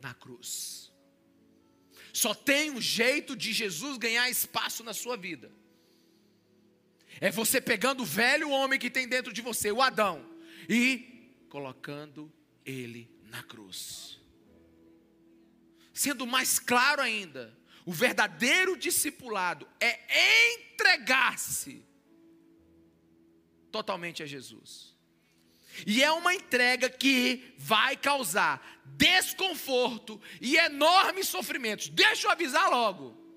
Na 0.02 0.12
cruz. 0.12 0.92
Só 2.12 2.34
tem 2.34 2.70
um 2.70 2.78
jeito 2.78 3.34
de 3.34 3.54
Jesus 3.54 3.96
ganhar 3.96 4.28
espaço 4.28 4.84
na 4.84 4.92
sua 4.92 5.16
vida. 5.16 5.50
É 7.22 7.30
você 7.30 7.58
pegando 7.58 8.02
o 8.02 8.06
velho 8.06 8.50
homem 8.50 8.78
que 8.78 8.90
tem 8.90 9.08
dentro 9.08 9.32
de 9.32 9.40
você, 9.40 9.72
o 9.72 9.80
Adão, 9.80 10.30
e 10.68 11.32
colocando 11.48 12.30
ele 12.66 13.10
na 13.22 13.42
cruz. 13.42 14.20
Sendo 15.94 16.26
mais 16.26 16.58
claro 16.58 17.00
ainda, 17.00 17.56
o 17.86 17.94
verdadeiro 17.94 18.76
discipulado 18.76 19.66
é 19.80 20.52
entregar-se 20.52 21.87
totalmente 23.70 24.22
a 24.22 24.26
Jesus. 24.26 24.96
E 25.86 26.02
é 26.02 26.10
uma 26.10 26.34
entrega 26.34 26.88
que 26.88 27.54
vai 27.56 27.96
causar 27.96 28.82
desconforto 28.84 30.20
e 30.40 30.56
enormes 30.56 31.28
sofrimentos. 31.28 31.88
Deixa 31.88 32.26
eu 32.26 32.30
avisar 32.30 32.68
logo. 32.70 33.27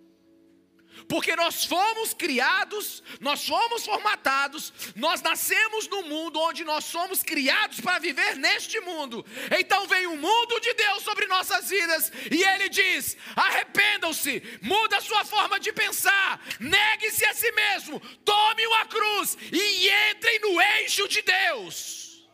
Porque 1.07 1.35
nós 1.35 1.65
fomos 1.65 2.13
criados, 2.13 3.03
nós 3.19 3.45
fomos 3.45 3.85
formatados, 3.85 4.73
nós 4.95 5.21
nascemos 5.21 5.87
no 5.87 6.03
mundo 6.03 6.39
onde 6.39 6.63
nós 6.63 6.85
somos 6.85 7.23
criados 7.23 7.79
para 7.79 7.99
viver 7.99 8.35
neste 8.35 8.79
mundo. 8.81 9.25
Então 9.59 9.87
vem 9.87 10.07
o 10.07 10.17
mundo 10.17 10.59
de 10.59 10.73
Deus 10.73 11.03
sobre 11.03 11.27
nossas 11.27 11.69
vidas 11.69 12.11
e 12.29 12.43
ele 12.43 12.69
diz: 12.69 13.17
arrependam-se, 13.35 14.41
muda 14.61 14.97
a 14.97 15.01
sua 15.01 15.25
forma 15.25 15.59
de 15.59 15.71
pensar, 15.71 16.41
negue-se 16.59 17.25
a 17.25 17.33
si 17.33 17.51
mesmo, 17.51 17.99
tome 18.23 18.65
uma 18.67 18.85
cruz 18.85 19.37
e 19.51 19.89
entrem 20.11 20.39
no 20.39 20.61
eixo 20.61 21.07
de 21.07 21.21
Deus. 21.21 22.29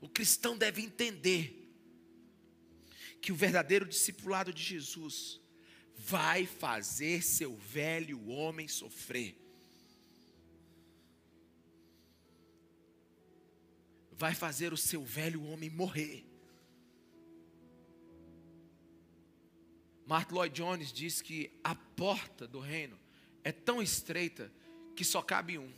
O 0.00 0.08
cristão 0.08 0.56
deve 0.56 0.82
entender 0.82 1.60
que 3.20 3.32
o 3.32 3.34
verdadeiro 3.34 3.86
discipulado 3.86 4.52
de 4.52 4.62
Jesus 4.62 5.40
vai 6.06 6.44
fazer 6.44 7.22
seu 7.22 7.56
velho 7.56 8.28
homem 8.28 8.68
sofrer. 8.68 9.34
Vai 14.12 14.34
fazer 14.34 14.70
o 14.72 14.76
seu 14.76 15.02
velho 15.02 15.42
homem 15.44 15.70
morrer. 15.70 16.22
Mark 20.06 20.30
Lloyd 20.30 20.54
Jones 20.54 20.92
diz 20.92 21.22
que 21.22 21.50
a 21.64 21.74
porta 21.74 22.46
do 22.46 22.60
reino 22.60 23.00
é 23.42 23.50
tão 23.50 23.82
estreita 23.82 24.52
que 24.94 25.04
só 25.04 25.22
cabe 25.22 25.58
um: 25.58 25.72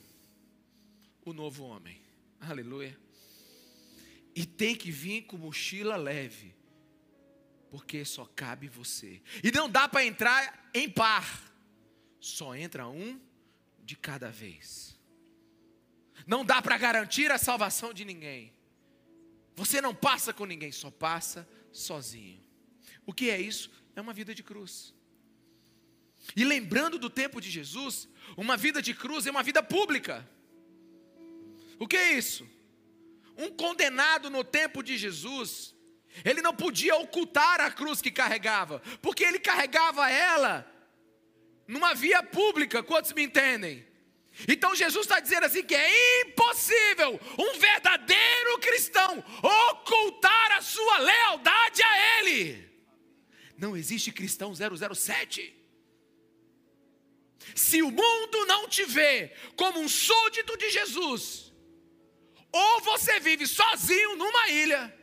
o 1.24 1.32
novo 1.32 1.62
homem. 1.62 2.02
Aleluia. 2.40 2.98
E 4.34 4.44
tem 4.44 4.74
que 4.74 4.90
vir 4.90 5.22
com 5.22 5.36
mochila 5.36 5.96
leve 5.96 6.55
porque 7.76 8.06
só 8.06 8.24
cabe 8.34 8.68
você. 8.68 9.20
E 9.44 9.52
não 9.52 9.68
dá 9.68 9.86
para 9.86 10.02
entrar 10.02 10.70
em 10.72 10.88
par, 10.88 11.52
só 12.18 12.56
entra 12.56 12.88
um 12.88 13.20
de 13.84 13.94
cada 13.94 14.30
vez. 14.30 14.98
Não 16.26 16.42
dá 16.42 16.62
para 16.62 16.78
garantir 16.78 17.30
a 17.30 17.36
salvação 17.36 17.92
de 17.92 18.02
ninguém. 18.02 18.50
Você 19.54 19.82
não 19.82 19.94
passa 19.94 20.32
com 20.32 20.46
ninguém, 20.46 20.72
só 20.72 20.90
passa 20.90 21.46
sozinho. 21.70 22.42
O 23.04 23.12
que 23.12 23.28
é 23.28 23.38
isso? 23.38 23.70
É 23.94 24.00
uma 24.00 24.14
vida 24.14 24.34
de 24.34 24.42
cruz. 24.42 24.94
E 26.34 26.46
lembrando 26.46 26.98
do 26.98 27.10
tempo 27.10 27.42
de 27.42 27.50
Jesus, 27.50 28.08
uma 28.38 28.56
vida 28.56 28.80
de 28.80 28.94
cruz 28.94 29.26
é 29.26 29.30
uma 29.30 29.42
vida 29.42 29.62
pública. 29.62 30.26
O 31.78 31.86
que 31.86 31.98
é 31.98 32.14
isso? 32.14 32.48
Um 33.36 33.50
condenado 33.50 34.30
no 34.30 34.42
tempo 34.42 34.82
de 34.82 34.96
Jesus, 34.96 35.75
ele 36.24 36.42
não 36.42 36.54
podia 36.54 36.96
ocultar 36.96 37.60
a 37.60 37.70
cruz 37.70 38.00
que 38.00 38.10
carregava, 38.10 38.80
porque 39.02 39.24
ele 39.24 39.38
carregava 39.38 40.10
ela 40.10 40.70
numa 41.66 41.94
via 41.94 42.22
pública. 42.22 42.82
Quantos 42.82 43.12
me 43.12 43.22
entendem? 43.22 43.86
Então 44.48 44.74
Jesus 44.74 45.06
está 45.06 45.18
dizendo 45.18 45.44
assim 45.44 45.62
que 45.62 45.74
é 45.74 46.20
impossível 46.22 47.18
um 47.38 47.58
verdadeiro 47.58 48.58
cristão 48.60 49.24
ocultar 49.70 50.52
a 50.52 50.60
sua 50.60 50.98
lealdade 50.98 51.82
a 51.82 52.20
Ele. 52.20 52.66
Não 53.56 53.76
existe 53.76 54.12
cristão 54.12 54.52
007. 54.54 55.54
Se 57.54 57.80
o 57.82 57.90
mundo 57.90 58.46
não 58.46 58.68
te 58.68 58.84
vê 58.84 59.32
como 59.56 59.80
um 59.80 59.88
súdito 59.88 60.56
de 60.58 60.70
Jesus, 60.70 61.52
ou 62.52 62.80
você 62.80 63.18
vive 63.20 63.46
sozinho 63.46 64.16
numa 64.16 64.48
ilha, 64.50 64.94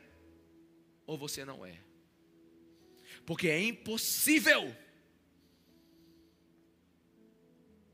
ou 1.05 1.17
você 1.17 1.43
não 1.45 1.65
é. 1.65 1.79
Porque 3.25 3.47
é 3.47 3.61
impossível 3.61 4.75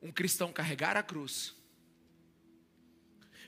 um 0.01 0.11
cristão 0.11 0.51
carregar 0.51 0.95
a 0.95 1.03
cruz, 1.03 1.53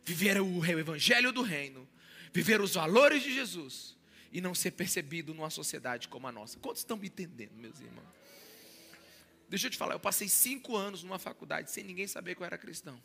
viver 0.04 0.40
o 0.42 0.66
evangelho 0.66 1.32
do 1.32 1.42
reino, 1.42 1.88
viver 2.34 2.62
os 2.62 2.74
valores 2.74 3.24
de 3.24 3.34
Jesus 3.34 3.98
e 4.32 4.42
não 4.42 4.54
ser 4.54 4.72
percebido 4.72 5.34
numa 5.34 5.50
sociedade 5.50 6.08
como 6.08 6.28
a 6.28 6.32
nossa. 6.32 6.60
Quantos 6.60 6.82
estão 6.82 6.98
me 6.98 7.08
entendendo, 7.08 7.54
meus 7.54 7.80
irmãos? 7.80 8.08
Deixa 9.50 9.68
eu 9.68 9.72
te 9.72 9.78
falar, 9.78 9.96
eu 9.96 10.00
passei 10.00 10.30
cinco 10.30 10.78
anos 10.78 11.04
numa 11.04 11.20
faculdade 11.20 11.72
sem 11.72 11.84
ninguém 11.84 12.08
saber 12.08 12.36
que 12.36 12.42
eu 12.42 12.46
era 12.46 12.58
cristão. 12.58 13.02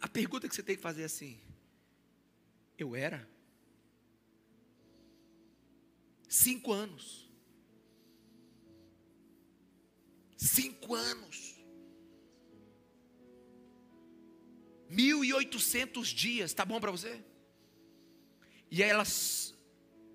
A 0.00 0.08
pergunta 0.08 0.48
que 0.48 0.54
você 0.54 0.62
tem 0.62 0.76
que 0.76 0.82
fazer 0.82 1.02
é 1.02 1.06
assim: 1.06 1.40
eu 2.78 2.94
era? 2.94 3.28
Cinco 6.28 6.72
anos. 6.72 7.28
Cinco 10.36 10.94
anos. 10.94 11.56
Mil 14.88 15.24
e 15.24 15.32
oitocentos 15.34 16.08
dias, 16.08 16.54
tá 16.54 16.64
bom 16.64 16.80
para 16.80 16.90
você? 16.90 17.22
E 18.70 18.82
elas, 18.82 19.54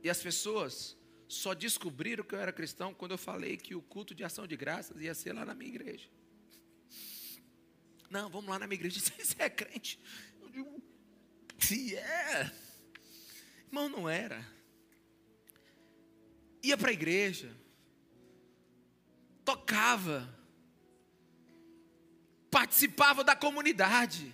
e 0.02 0.10
as 0.10 0.22
pessoas 0.22 0.98
só 1.28 1.54
descobriram 1.54 2.24
que 2.24 2.34
eu 2.34 2.40
era 2.40 2.54
cristão 2.54 2.94
quando 2.94 3.12
eu 3.12 3.18
falei 3.18 3.58
que 3.58 3.76
o 3.76 3.82
culto 3.82 4.16
de 4.16 4.24
ação 4.24 4.48
de 4.48 4.56
graças 4.56 5.00
ia 5.02 5.14
ser 5.14 5.34
lá 5.34 5.46
na 5.46 5.54
minha 5.54 5.70
igreja. 5.70 6.10
Não, 8.14 8.30
vamos 8.30 8.48
lá 8.48 8.60
na 8.60 8.68
minha 8.68 8.76
igreja. 8.76 9.00
Você 9.18 9.42
é 9.42 9.50
crente? 9.50 10.00
Eu 10.40 10.50
digo, 10.52 10.84
se 11.58 11.96
é. 11.96 12.52
Irmão, 13.66 13.90
não 13.90 14.08
era. 14.08 14.48
Ia 16.62 16.78
para 16.78 16.92
a 16.92 16.94
igreja. 16.94 17.52
Tocava. 19.44 20.32
Participava 22.52 23.24
da 23.24 23.36
comunidade. 23.36 24.32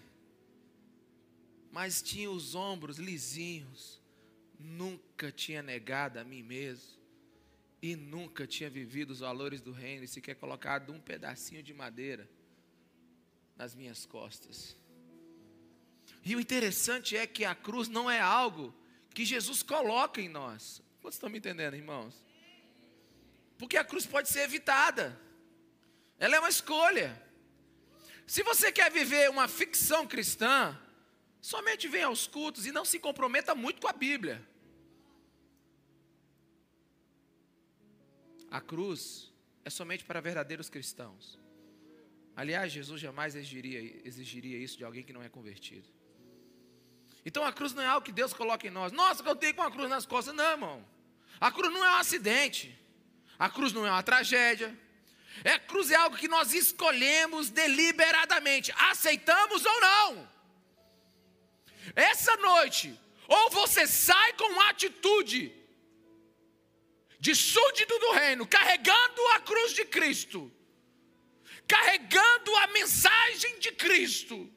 Mas 1.71 2.01
tinha 2.01 2.29
os 2.29 2.55
ombros 2.55 2.97
lisinhos 2.97 4.01
nunca 4.59 5.31
tinha 5.31 5.63
negado 5.63 6.19
a 6.19 6.23
mim 6.25 6.43
mesmo 6.43 6.99
e 7.81 7.95
nunca 7.95 8.45
tinha 8.45 8.69
vivido 8.69 9.11
os 9.11 9.19
valores 9.19 9.61
do 9.61 9.71
reino 9.71 10.03
e 10.03 10.07
sequer 10.07 10.35
colocado 10.35 10.91
um 10.91 10.99
pedacinho 10.99 11.63
de 11.63 11.73
madeira 11.73 12.29
nas 13.59 13.75
minhas 13.75 14.05
costas. 14.05 14.77
E 16.23 16.33
o 16.35 16.39
interessante 16.39 17.17
é 17.17 17.27
que 17.27 17.43
a 17.43 17.53
cruz 17.53 17.89
não 17.89 18.09
é 18.09 18.19
algo 18.19 18.73
que 19.13 19.25
Jesus 19.25 19.61
coloca 19.61 20.21
em 20.21 20.29
nós. 20.29 20.81
Vocês 21.01 21.15
estão 21.15 21.29
me 21.29 21.39
entendendo, 21.39 21.75
irmãos? 21.75 22.15
Porque 23.57 23.75
a 23.75 23.83
cruz 23.83 24.05
pode 24.05 24.29
ser 24.29 24.41
evitada. 24.41 25.19
Ela 26.17 26.37
é 26.37 26.39
uma 26.39 26.49
escolha. 26.49 27.21
Se 28.25 28.43
você 28.43 28.71
quer 28.71 28.91
viver 28.91 29.29
uma 29.29 29.47
ficção 29.47 30.07
cristã, 30.07 30.79
somente 31.41 31.87
venha 31.87 32.07
aos 32.07 32.27
cultos 32.27 32.65
e 32.65 32.71
não 32.71 32.85
se 32.85 32.99
comprometa 32.99 33.53
muito 33.53 33.81
com 33.81 33.87
a 33.87 33.93
Bíblia. 33.93 34.47
A 38.51 38.61
cruz 38.61 39.33
é 39.65 39.69
somente 39.69 40.05
para 40.05 40.21
verdadeiros 40.21 40.69
cristãos. 40.69 41.38
Aliás, 42.41 42.71
Jesus 42.71 43.01
jamais 43.01 43.35
exigiria, 43.35 43.81
exigiria 44.05 44.57
isso 44.57 44.77
de 44.77 44.85
alguém 44.85 45.03
que 45.03 45.11
não 45.11 45.21
é 45.21 45.27
convertido. 45.27 45.85
Então 47.25 47.43
a 47.43 47.51
cruz 47.51 47.73
não 47.73 47.83
é 47.83 47.85
algo 47.85 48.05
que 48.05 48.13
Deus 48.13 48.33
coloca 48.33 48.65
em 48.65 48.69
nós. 48.69 48.93
Nossa, 48.93 49.21
que 49.21 49.27
eu 49.27 49.35
tenho 49.35 49.53
com 49.55 49.61
a 49.61 49.69
cruz 49.69 49.89
nas 49.89 50.05
costas. 50.05 50.33
Não, 50.33 50.51
irmão. 50.51 50.77
A 51.37 51.51
cruz 51.51 51.69
não 51.73 51.83
é 51.83 51.89
um 51.95 51.99
acidente. 52.03 52.63
A 53.37 53.49
cruz 53.49 53.73
não 53.73 53.85
é 53.85 53.91
uma 53.91 54.01
tragédia. 54.01 54.69
É, 55.43 55.51
a 55.55 55.59
cruz 55.59 55.91
é 55.91 55.95
algo 55.95 56.15
que 56.15 56.29
nós 56.29 56.53
escolhemos 56.53 57.49
deliberadamente. 57.49 58.71
Aceitamos 58.89 59.65
ou 59.65 59.81
não. 59.81 60.29
Essa 61.93 62.37
noite, 62.37 62.97
ou 63.27 63.49
você 63.49 63.85
sai 63.85 64.31
com 64.41 64.61
atitude 64.61 65.53
de 67.19 67.35
súdito 67.35 67.99
do 67.99 68.11
reino, 68.13 68.47
carregando 68.47 69.27
a 69.33 69.41
cruz 69.41 69.73
de 69.73 69.83
Cristo, 69.83 70.49
carregando 71.69 72.55
a 72.57 72.67
mensagem 72.67 73.59
de 73.59 73.71
Cristo, 73.71 74.51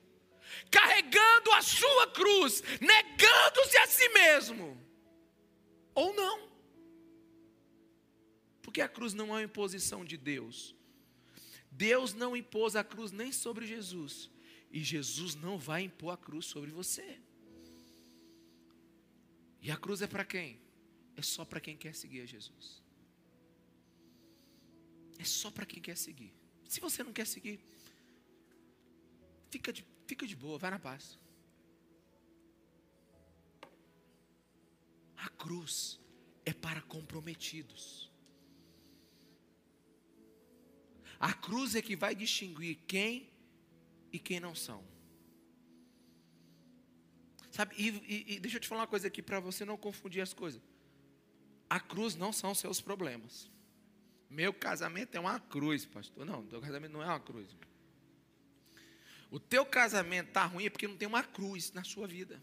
carregando 0.70 1.52
a 1.52 1.62
sua 1.62 2.06
cruz, 2.10 2.62
negando-se 2.80 3.76
a 3.76 3.86
si 3.86 4.08
mesmo, 4.08 4.66
ou 5.94 6.12
não. 6.14 6.50
Porque 8.62 8.80
a 8.80 8.88
cruz 8.88 9.12
não 9.12 9.26
é 9.28 9.32
uma 9.32 9.42
imposição 9.42 10.04
de 10.04 10.16
Deus. 10.16 10.74
Deus 11.70 12.14
não 12.14 12.36
impôs 12.36 12.74
a 12.74 12.82
cruz 12.82 13.12
nem 13.12 13.30
sobre 13.30 13.66
Jesus, 13.66 14.30
e 14.70 14.82
Jesus 14.82 15.34
não 15.34 15.56
vai 15.58 15.82
impor 15.82 16.14
a 16.14 16.16
cruz 16.16 16.46
sobre 16.46 16.70
você. 16.70 17.20
E 19.60 19.70
a 19.70 19.76
cruz 19.76 20.02
é 20.02 20.08
para 20.08 20.24
quem? 20.24 20.62
é 21.16 21.22
só 21.22 21.44
para 21.44 21.60
quem 21.60 21.76
quer 21.76 21.94
seguir 21.94 22.20
a 22.22 22.26
Jesus. 22.26 22.82
É 25.18 25.24
só 25.24 25.50
para 25.50 25.66
quem 25.66 25.80
quer 25.80 25.96
seguir. 25.96 26.34
Se 26.72 26.80
você 26.80 27.04
não 27.04 27.12
quer 27.12 27.26
seguir, 27.26 27.60
fica 29.50 29.70
de, 29.70 29.84
fica 30.06 30.26
de 30.26 30.34
boa, 30.34 30.56
vai 30.56 30.70
na 30.70 30.78
paz. 30.78 31.18
A 35.18 35.28
cruz 35.42 36.00
é 36.46 36.54
para 36.54 36.80
comprometidos. 36.80 38.10
A 41.20 41.34
cruz 41.34 41.74
é 41.74 41.82
que 41.82 41.94
vai 41.94 42.14
distinguir 42.14 42.78
quem 42.86 43.28
e 44.10 44.18
quem 44.18 44.40
não 44.40 44.54
são. 44.54 44.82
Sabe, 47.50 47.74
e, 47.76 47.88
e, 48.14 48.32
e 48.32 48.40
deixa 48.40 48.56
eu 48.56 48.60
te 48.62 48.66
falar 48.66 48.80
uma 48.80 48.86
coisa 48.86 49.08
aqui 49.08 49.20
para 49.20 49.40
você 49.40 49.62
não 49.66 49.76
confundir 49.76 50.22
as 50.22 50.32
coisas. 50.32 50.62
A 51.68 51.78
cruz 51.78 52.14
não 52.14 52.32
são 52.32 52.54
seus 52.54 52.80
problemas. 52.80 53.52
Meu 54.32 54.50
casamento 54.50 55.14
é 55.14 55.20
uma 55.20 55.38
cruz, 55.38 55.84
pastor. 55.84 56.24
Não, 56.24 56.42
teu 56.46 56.58
casamento 56.58 56.92
não 56.92 57.02
é 57.02 57.06
uma 57.06 57.20
cruz. 57.20 57.54
O 59.30 59.38
teu 59.38 59.66
casamento 59.66 60.28
está 60.28 60.46
ruim 60.46 60.64
é 60.64 60.70
porque 60.70 60.88
não 60.88 60.96
tem 60.96 61.06
uma 61.06 61.22
cruz 61.22 61.70
na 61.72 61.84
sua 61.84 62.06
vida. 62.06 62.42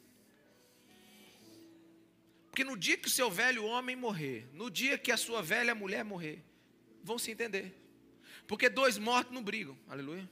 Porque 2.52 2.64
no 2.64 2.78
dia 2.78 2.96
que 2.96 3.08
o 3.08 3.12
seu 3.12 3.32
velho 3.32 3.66
homem 3.66 3.96
morrer, 3.96 4.48
no 4.54 4.70
dia 4.70 5.00
que 5.00 5.12
a 5.12 5.18
sua 5.18 5.42
velha 5.42 5.74
mulher 5.74 6.06
morrer, 6.06 6.44
vão 7.04 7.18
se 7.18 7.32
entender. 7.32 7.76
Porque 8.46 8.70
dois 8.70 9.00
mortos 9.00 9.34
não 9.34 9.42
brigam. 9.42 9.76
Aleluia. 9.88 10.30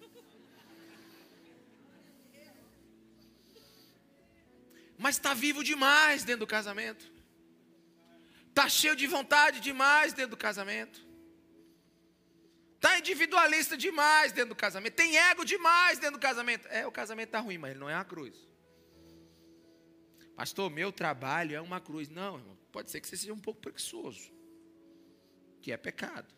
Mas 4.95 5.15
está 5.15 5.33
vivo 5.33 5.63
demais 5.63 6.23
dentro 6.23 6.41
do 6.41 6.47
casamento. 6.47 7.11
Está 8.49 8.69
cheio 8.69 8.95
de 8.95 9.07
vontade 9.07 9.59
demais 9.59 10.13
dentro 10.13 10.31
do 10.31 10.37
casamento. 10.37 11.06
Está 12.77 12.99
individualista 12.99 13.75
demais 13.75 14.31
dentro 14.31 14.49
do 14.49 14.55
casamento. 14.55 14.93
Tem 14.93 15.17
ego 15.17 15.43
demais 15.43 15.97
dentro 15.97 16.19
do 16.19 16.21
casamento. 16.21 16.67
É, 16.67 16.85
o 16.85 16.91
casamento 16.91 17.29
está 17.29 17.39
ruim, 17.39 17.57
mas 17.57 17.71
ele 17.71 17.79
não 17.79 17.89
é 17.89 17.95
uma 17.95 18.05
cruz. 18.05 18.47
Pastor, 20.35 20.69
meu 20.69 20.91
trabalho 20.91 21.55
é 21.55 21.59
uma 21.59 21.81
cruz. 21.81 22.07
Não, 22.07 22.37
irmão, 22.37 22.55
pode 22.71 22.91
ser 22.91 23.01
que 23.01 23.07
você 23.07 23.17
seja 23.17 23.33
um 23.33 23.39
pouco 23.39 23.59
preguiçoso. 23.59 24.31
Que 25.59 25.71
é 25.71 25.77
pecado. 25.77 26.31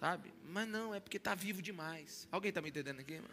Sabe? 0.00 0.34
Mas 0.42 0.66
não, 0.66 0.92
é 0.92 0.98
porque 0.98 1.16
está 1.16 1.36
vivo 1.36 1.62
demais. 1.62 2.26
Alguém 2.32 2.48
está 2.48 2.60
me 2.60 2.68
entendendo 2.68 2.98
aqui, 2.98 3.14
irmão? 3.14 3.30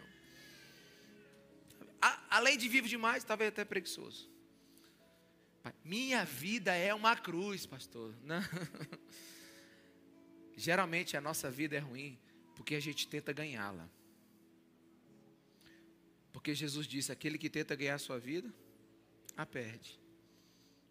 Além 2.30 2.56
de 2.56 2.68
vivo 2.68 2.86
demais, 2.86 3.24
talvez 3.24 3.48
até 3.48 3.64
preguiçoso. 3.64 4.30
Minha 5.82 6.24
vida 6.24 6.72
é 6.74 6.94
uma 6.94 7.16
cruz, 7.16 7.66
pastor. 7.66 8.14
Não. 8.22 8.40
Geralmente 10.56 11.16
a 11.16 11.20
nossa 11.20 11.50
vida 11.50 11.76
é 11.76 11.80
ruim 11.80 12.18
porque 12.54 12.74
a 12.74 12.80
gente 12.80 13.08
tenta 13.08 13.32
ganhá-la. 13.32 13.88
Porque 16.32 16.54
Jesus 16.54 16.86
disse: 16.86 17.12
aquele 17.12 17.38
que 17.38 17.50
tenta 17.50 17.74
ganhar 17.74 17.94
a 17.94 17.98
sua 17.98 18.18
vida, 18.18 18.52
a 19.36 19.44
perde. 19.44 19.98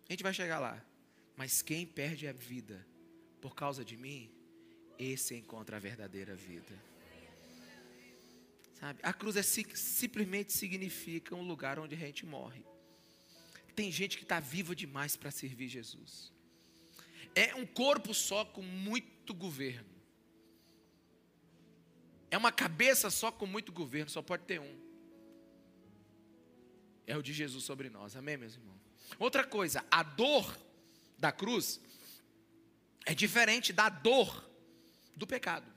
A 0.08 0.14
gente 0.14 0.24
vai 0.24 0.34
chegar 0.34 0.60
lá. 0.60 0.84
Mas 1.36 1.62
quem 1.62 1.86
perde 1.86 2.28
a 2.28 2.34
vida 2.34 2.86
por 3.42 3.56
causa 3.56 3.84
de 3.84 3.98
mim, 3.98 4.32
esse 4.98 5.36
encontra 5.36 5.78
a 5.78 5.80
verdadeira 5.80 6.36
vida. 6.36 6.80
Sabe? 8.80 9.00
A 9.02 9.14
cruz 9.14 9.36
é, 9.36 9.44
simplesmente 9.44 10.54
significa 10.54 11.36
um 11.36 11.42
lugar 11.42 11.80
onde 11.80 11.96
a 11.96 11.98
gente 11.98 12.26
morre. 12.26 12.64
Tem 13.76 13.92
gente 13.92 14.18
que 14.18 14.24
está 14.24 14.40
viva 14.40 14.76
demais 14.76 15.16
para 15.16 15.32
servir 15.32 15.68
Jesus. 15.68 16.32
É 17.34 17.56
um 17.56 17.66
corpo 17.66 18.14
só 18.14 18.46
com 18.46 18.62
muito 18.62 19.13
governo. 19.32 19.94
É 22.32 22.38
uma 22.38 22.52
cabeça 22.52 23.12
só 23.12 23.32
com 23.32 23.46
muito 23.46 23.72
governo, 23.72 24.10
só 24.10 24.24
pode 24.24 24.44
ter 24.46 24.60
um. 24.60 24.76
É 27.06 27.16
o 27.16 27.22
de 27.22 27.32
Jesus 27.32 27.64
sobre 27.64 27.92
nós. 27.92 28.16
Amém, 28.16 28.38
meus 28.38 28.56
irmãos? 28.56 28.82
Outra 29.20 29.44
coisa, 29.44 29.86
a 29.92 30.02
dor 30.02 30.58
da 31.20 31.32
cruz 31.32 31.80
é 33.06 33.14
diferente 33.14 33.72
da 33.72 33.88
dor 33.88 34.50
do 35.16 35.28
pecado. 35.28 35.72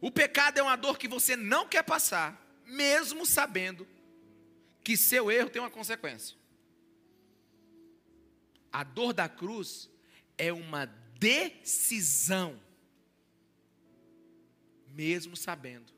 O 0.00 0.10
pecado 0.10 0.58
é 0.58 0.62
uma 0.62 0.76
dor 0.76 0.98
que 0.98 1.06
você 1.06 1.36
não 1.36 1.68
quer 1.68 1.82
passar, 1.82 2.40
mesmo 2.64 3.26
sabendo 3.26 3.86
que 4.82 4.96
seu 4.96 5.30
erro 5.30 5.50
tem 5.50 5.60
uma 5.60 5.70
consequência. 5.70 6.36
A 8.72 8.82
dor 8.82 9.12
da 9.12 9.28
cruz 9.28 9.90
é 10.36 10.52
uma 10.52 10.86
decisão, 11.24 12.60
mesmo 14.88 15.34
sabendo 15.34 15.90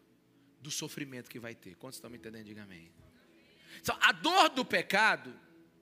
do 0.60 0.70
sofrimento 0.70 1.28
que 1.28 1.40
vai 1.40 1.54
ter. 1.54 1.74
Quantos 1.74 1.96
estão 1.96 2.08
me 2.08 2.16
entendendo? 2.16 2.46
Diga 2.46 2.62
amém. 2.62 2.92
Então, 3.80 3.98
a 4.00 4.12
dor 4.12 4.48
do 4.50 4.64
pecado, 4.64 5.34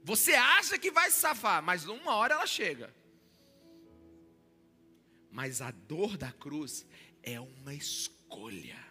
você 0.02 0.32
acha 0.32 0.78
que 0.78 0.90
vai 0.90 1.10
se 1.10 1.20
safar, 1.20 1.62
mas 1.62 1.86
uma 1.86 2.14
hora 2.14 2.34
ela 2.34 2.46
chega. 2.46 2.94
Mas 5.30 5.60
a 5.60 5.70
dor 5.70 6.16
da 6.16 6.32
cruz 6.32 6.86
é 7.22 7.38
uma 7.38 7.74
escolha. 7.74 8.82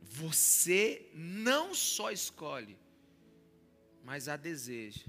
Você 0.00 1.10
não 1.14 1.74
só 1.74 2.10
escolhe, 2.10 2.78
mas 4.02 4.26
a 4.26 4.36
deseja. 4.36 5.04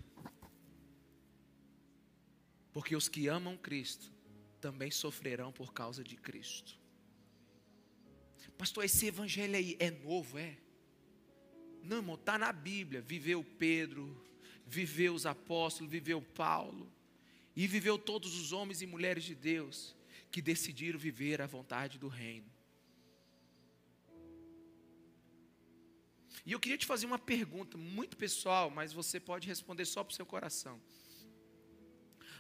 Porque 2.74 2.96
os 2.96 3.10
que 3.10 3.28
amam 3.28 3.58
Cristo 3.58 4.12
também 4.60 4.92
sofrerão 4.92 5.52
por 5.52 5.74
causa 5.74 6.04
de 6.04 6.16
Cristo. 6.16 6.80
Pastor, 8.58 8.86
esse 8.86 9.08
evangelho 9.08 9.56
aí 9.56 9.76
é 9.80 9.90
novo, 9.90 10.38
é? 10.38 10.58
Não, 11.84 11.98
irmão, 11.98 12.16
está 12.16 12.38
na 12.38 12.52
Bíblia. 12.54 13.02
Viveu 13.02 13.44
Pedro, 13.44 14.24
viveu 14.68 15.14
os 15.16 15.26
apóstolos, 15.26 15.92
viveu 15.92 16.22
Paulo. 16.22 16.92
E 17.56 17.66
viveu 17.68 17.98
todos 17.98 18.40
os 18.40 18.52
homens 18.52 18.82
e 18.82 18.86
mulheres 18.86 19.24
de 19.24 19.36
Deus 19.36 19.96
que 20.32 20.42
decidiram 20.42 20.98
viver 20.98 21.42
a 21.42 21.48
vontade 21.48 21.98
do 21.98 22.08
reino. 22.08 22.50
E 26.46 26.52
eu 26.52 26.60
queria 26.60 26.78
te 26.78 26.86
fazer 26.86 27.06
uma 27.06 27.20
pergunta 27.20 27.78
muito 27.78 28.18
pessoal, 28.18 28.70
mas 28.70 28.94
você 28.94 29.20
pode 29.20 29.48
responder 29.48 29.86
só 29.86 30.04
para 30.04 30.12
o 30.14 30.16
seu 30.16 30.26
coração. 30.26 30.82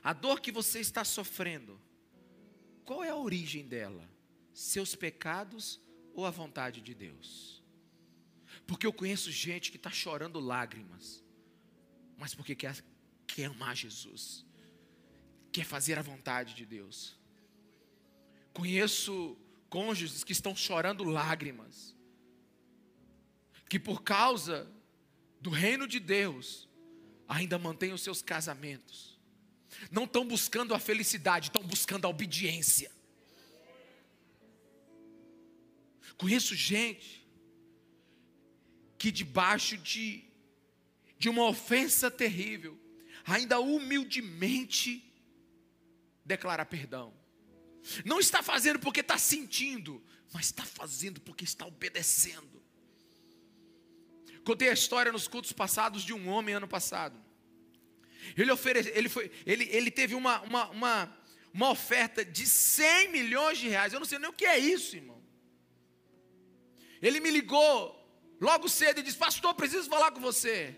A 0.04 0.14
dor 0.14 0.42
que 0.42 0.52
você 0.52 0.80
está 0.80 1.04
sofrendo, 1.04 1.80
qual 2.86 3.04
é 3.04 3.10
a 3.10 3.16
origem 3.16 3.68
dela? 3.68 4.10
Seus 4.54 4.96
pecados 4.96 5.80
ou 6.14 6.26
a 6.26 6.32
vontade 6.32 6.82
de 6.82 6.94
Deus? 6.94 7.64
Porque 8.66 8.86
eu 8.86 8.94
conheço 8.94 9.32
gente 9.32 9.72
que 9.72 9.78
está 9.78 9.92
chorando 9.92 10.40
lágrimas, 10.40 11.24
mas 12.18 12.34
porque 12.34 12.56
quer, 12.56 12.84
quer 13.28 13.46
amar 13.46 13.76
Jesus 13.76 14.46
quer 15.52 15.66
fazer 15.66 16.00
a 16.00 16.02
vontade 16.02 16.54
de 16.54 16.66
Deus. 16.66 17.20
Conheço 18.54 19.38
cônjuges 19.70 20.24
que 20.24 20.32
estão 20.32 20.56
chorando 20.56 21.04
lágrimas, 21.04 21.96
que 23.70 23.80
por 23.80 24.02
causa 24.02 24.70
do 25.40 25.50
reino 25.50 25.88
de 25.88 26.00
Deus 26.00 26.70
ainda 27.28 27.58
mantêm 27.58 27.94
os 27.94 28.02
seus 28.02 28.22
casamentos. 28.22 29.11
Não 29.90 30.04
estão 30.04 30.26
buscando 30.26 30.74
a 30.74 30.80
felicidade, 30.80 31.48
estão 31.48 31.64
buscando 31.64 32.06
a 32.06 32.10
obediência. 32.10 32.92
Conheço 36.18 36.56
gente 36.56 37.28
que 38.98 39.12
debaixo 39.12 39.78
de, 39.78 40.24
de 41.18 41.28
uma 41.28 41.48
ofensa 41.48 42.12
terrível, 42.12 42.80
ainda 43.26 43.60
humildemente 43.60 45.04
declarar 46.24 46.66
perdão. 46.66 47.14
Não 48.06 48.20
está 48.20 48.44
fazendo 48.44 48.80
porque 48.80 49.00
está 49.00 49.18
sentindo, 49.18 50.04
mas 50.32 50.46
está 50.46 50.64
fazendo 50.64 51.20
porque 51.22 51.44
está 51.44 51.66
obedecendo. 51.66 52.62
Contei 54.44 54.70
a 54.70 54.74
história 54.74 55.12
nos 55.12 55.28
cultos 55.28 55.52
passados 55.52 56.04
de 56.04 56.14
um 56.14 56.30
homem 56.30 56.56
ano 56.56 56.68
passado. 56.68 57.20
Ele, 58.38 58.52
oferece, 58.52 58.92
ele, 58.96 59.10
foi, 59.10 59.32
ele, 59.46 59.68
ele 59.72 59.92
teve 59.92 60.16
uma, 60.16 60.42
uma, 60.42 60.70
uma, 60.70 61.18
uma 61.54 61.70
oferta 61.70 62.24
de 62.24 62.46
100 62.46 63.10
milhões 63.10 63.58
de 63.58 63.68
reais. 63.68 63.94
Eu 63.94 64.00
não 64.00 64.08
sei 64.08 64.20
nem 64.20 64.30
o 64.30 64.34
que 64.34 64.46
é 64.46 64.58
isso, 64.58 64.96
irmão. 64.96 65.22
Ele 67.02 67.20
me 67.20 67.32
ligou 67.32 67.98
logo 68.40 68.70
cedo 68.70 69.00
e 69.00 69.04
disse: 69.04 69.18
Pastor, 69.18 69.54
preciso 69.56 69.90
falar 69.90 70.12
com 70.12 70.20
você. 70.20 70.76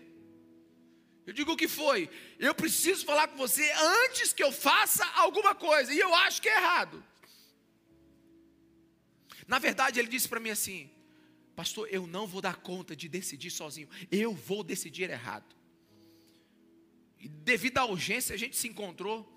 Eu 1.26 1.32
digo 1.32 1.52
o 1.52 1.56
que 1.56 1.68
foi? 1.68 2.10
Eu 2.38 2.54
preciso 2.54 3.04
falar 3.04 3.28
com 3.28 3.36
você 3.36 3.70
antes 3.72 4.32
que 4.32 4.42
eu 4.42 4.52
faça 4.52 5.04
alguma 5.14 5.54
coisa. 5.54 5.92
E 5.92 5.98
eu 5.98 6.14
acho 6.14 6.40
que 6.40 6.48
é 6.48 6.56
errado. 6.56 7.02
Na 9.46 9.58
verdade, 9.58 9.98
ele 9.98 10.08
disse 10.08 10.28
para 10.28 10.40
mim 10.40 10.50
assim: 10.50 10.90
Pastor, 11.54 11.88
eu 11.90 12.06
não 12.06 12.26
vou 12.26 12.40
dar 12.40 12.56
conta 12.56 12.96
de 12.96 13.08
decidir 13.08 13.50
sozinho. 13.50 13.88
Eu 14.10 14.34
vou 14.34 14.64
decidir 14.64 15.10
errado. 15.10 15.53
E 17.24 17.28
devido 17.28 17.78
à 17.78 17.86
urgência, 17.86 18.34
a 18.34 18.38
gente 18.38 18.54
se 18.54 18.68
encontrou. 18.68 19.34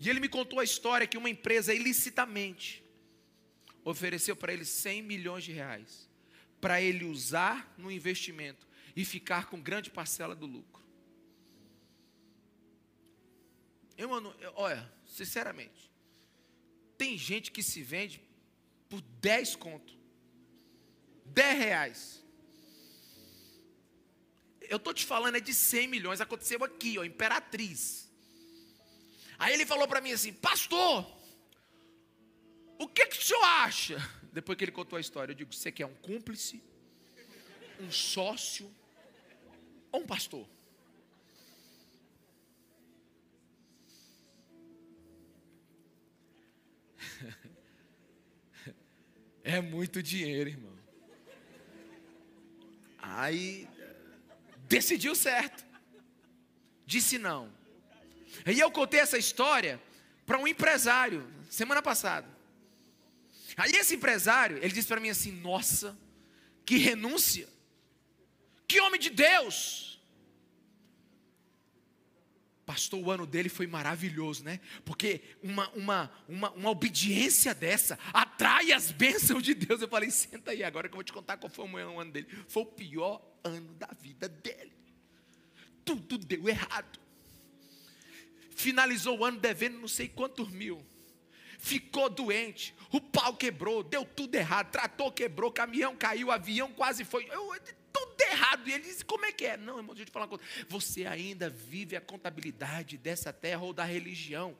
E 0.00 0.08
ele 0.08 0.20
me 0.20 0.28
contou 0.28 0.58
a 0.58 0.64
história 0.64 1.06
que 1.06 1.18
uma 1.18 1.28
empresa 1.28 1.74
ilicitamente 1.74 2.82
ofereceu 3.84 4.34
para 4.34 4.52
ele 4.52 4.64
100 4.64 5.02
milhões 5.02 5.44
de 5.44 5.52
reais 5.52 6.06
para 6.60 6.80
ele 6.80 7.04
usar 7.04 7.74
no 7.76 7.90
investimento 7.90 8.66
e 8.94 9.04
ficar 9.04 9.46
com 9.46 9.60
grande 9.60 9.90
parcela 9.90 10.34
do 10.34 10.46
lucro. 10.46 10.82
Eu, 13.96 14.08
mano, 14.08 14.34
olha, 14.54 14.90
sinceramente, 15.06 15.92
tem 16.96 17.16
gente 17.16 17.50
que 17.50 17.62
se 17.62 17.82
vende 17.82 18.20
por 18.88 19.00
10 19.20 19.56
conto. 19.56 19.96
10 21.26 21.58
reais. 21.58 22.25
Eu 24.68 24.76
estou 24.76 24.92
te 24.92 25.04
falando 25.04 25.36
é 25.36 25.40
de 25.40 25.54
100 25.54 25.88
milhões. 25.88 26.20
Aconteceu 26.20 26.62
aqui, 26.64 26.98
ó, 26.98 27.04
Imperatriz. 27.04 28.10
Aí 29.38 29.52
ele 29.52 29.66
falou 29.66 29.86
para 29.86 30.00
mim 30.00 30.12
assim, 30.12 30.32
pastor, 30.32 31.06
o 32.78 32.88
que, 32.88 33.06
que 33.06 33.18
o 33.18 33.22
senhor 33.22 33.42
acha? 33.42 33.96
Depois 34.32 34.56
que 34.56 34.64
ele 34.64 34.72
contou 34.72 34.96
a 34.96 35.00
história, 35.00 35.32
eu 35.32 35.36
digo, 35.36 35.52
você 35.52 35.70
quer 35.70 35.86
um 35.86 35.94
cúmplice, 35.94 36.62
um 37.80 37.90
sócio 37.90 38.74
ou 39.92 40.02
um 40.02 40.06
pastor? 40.06 40.46
É 49.48 49.60
muito 49.60 50.02
dinheiro, 50.02 50.50
irmão. 50.50 50.76
Aí 52.98 53.68
decidiu 54.68 55.14
certo. 55.14 55.64
Disse 56.84 57.18
não. 57.18 57.52
E 58.46 58.58
eu 58.60 58.70
contei 58.70 59.00
essa 59.00 59.18
história 59.18 59.80
para 60.24 60.38
um 60.38 60.46
empresário 60.46 61.26
semana 61.50 61.82
passada. 61.82 62.26
Aí 63.56 63.72
esse 63.72 63.94
empresário, 63.94 64.58
ele 64.58 64.72
disse 64.72 64.88
para 64.88 65.00
mim 65.00 65.08
assim: 65.08 65.32
"Nossa, 65.32 65.96
que 66.64 66.76
renúncia! 66.76 67.48
Que 68.68 68.80
homem 68.80 69.00
de 69.00 69.10
Deus! 69.10 69.85
Pastor, 72.66 73.00
o 73.00 73.12
ano 73.12 73.24
dele 73.24 73.48
foi 73.48 73.68
maravilhoso, 73.68 74.42
né? 74.42 74.58
Porque 74.84 75.22
uma, 75.40 75.70
uma, 75.70 76.10
uma, 76.28 76.50
uma 76.50 76.70
obediência 76.70 77.54
dessa 77.54 77.96
atrai 78.12 78.72
as 78.72 78.90
bênçãos 78.90 79.44
de 79.44 79.54
Deus. 79.54 79.80
Eu 79.80 79.88
falei, 79.88 80.10
senta 80.10 80.50
aí 80.50 80.64
agora 80.64 80.88
que 80.88 80.92
eu 80.94 80.96
vou 80.96 81.04
te 81.04 81.12
contar 81.12 81.36
qual 81.36 81.48
foi 81.48 81.64
o 81.64 82.00
ano 82.00 82.10
dele. 82.10 82.26
Foi 82.48 82.64
o 82.64 82.66
pior 82.66 83.22
ano 83.44 83.72
da 83.74 83.86
vida 84.00 84.28
dele. 84.28 84.72
Tudo 85.84 86.18
deu 86.18 86.48
errado. 86.48 86.98
Finalizou 88.50 89.20
o 89.20 89.24
ano 89.24 89.38
devendo 89.38 89.78
não 89.78 89.86
sei 89.86 90.08
quantos 90.08 90.50
mil. 90.50 90.84
Ficou 91.60 92.10
doente. 92.10 92.74
O 92.90 93.00
pau 93.00 93.36
quebrou, 93.36 93.84
deu 93.84 94.04
tudo 94.04 94.34
errado. 94.34 94.72
Trator 94.72 95.12
quebrou, 95.12 95.52
caminhão 95.52 95.94
caiu, 95.94 96.32
avião 96.32 96.72
quase 96.72 97.04
foi. 97.04 97.28
Eu, 97.30 97.54
errado. 98.30 98.68
E 98.68 98.72
ele 98.72 98.84
disse: 98.84 99.04
Como 99.04 99.24
é 99.24 99.32
que 99.32 99.46
é? 99.46 99.56
Não, 99.56 99.78
irmão, 99.78 99.94
deixa 99.94 100.02
eu 100.02 100.06
te 100.06 100.12
falar 100.12 100.26
uma 100.26 100.38
coisa. 100.38 100.44
Você 100.68 101.06
ainda 101.06 101.48
vive 101.50 101.96
a 101.96 102.00
contabilidade 102.00 102.96
dessa 102.96 103.32
terra 103.32 103.62
ou 103.62 103.72
da 103.72 103.84
religião. 103.84 104.56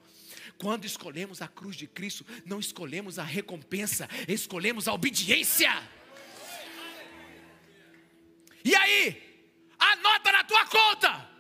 Quando 0.59 0.85
escolhemos 0.85 1.43
a 1.43 1.49
cruz 1.49 1.77
de 1.77 1.87
Cristo, 1.87 2.27
não 2.45 2.59
escolhemos 2.59 3.19
a 3.19 3.25
recompensa, 3.25 4.09
escolhemos 4.29 4.89
a 4.89 4.93
obediência. 4.93 5.73
E 8.64 8.75
aí? 8.75 9.23
Anota 9.79 10.33
na 10.33 10.45
tua 10.45 10.67
conta. 10.67 11.31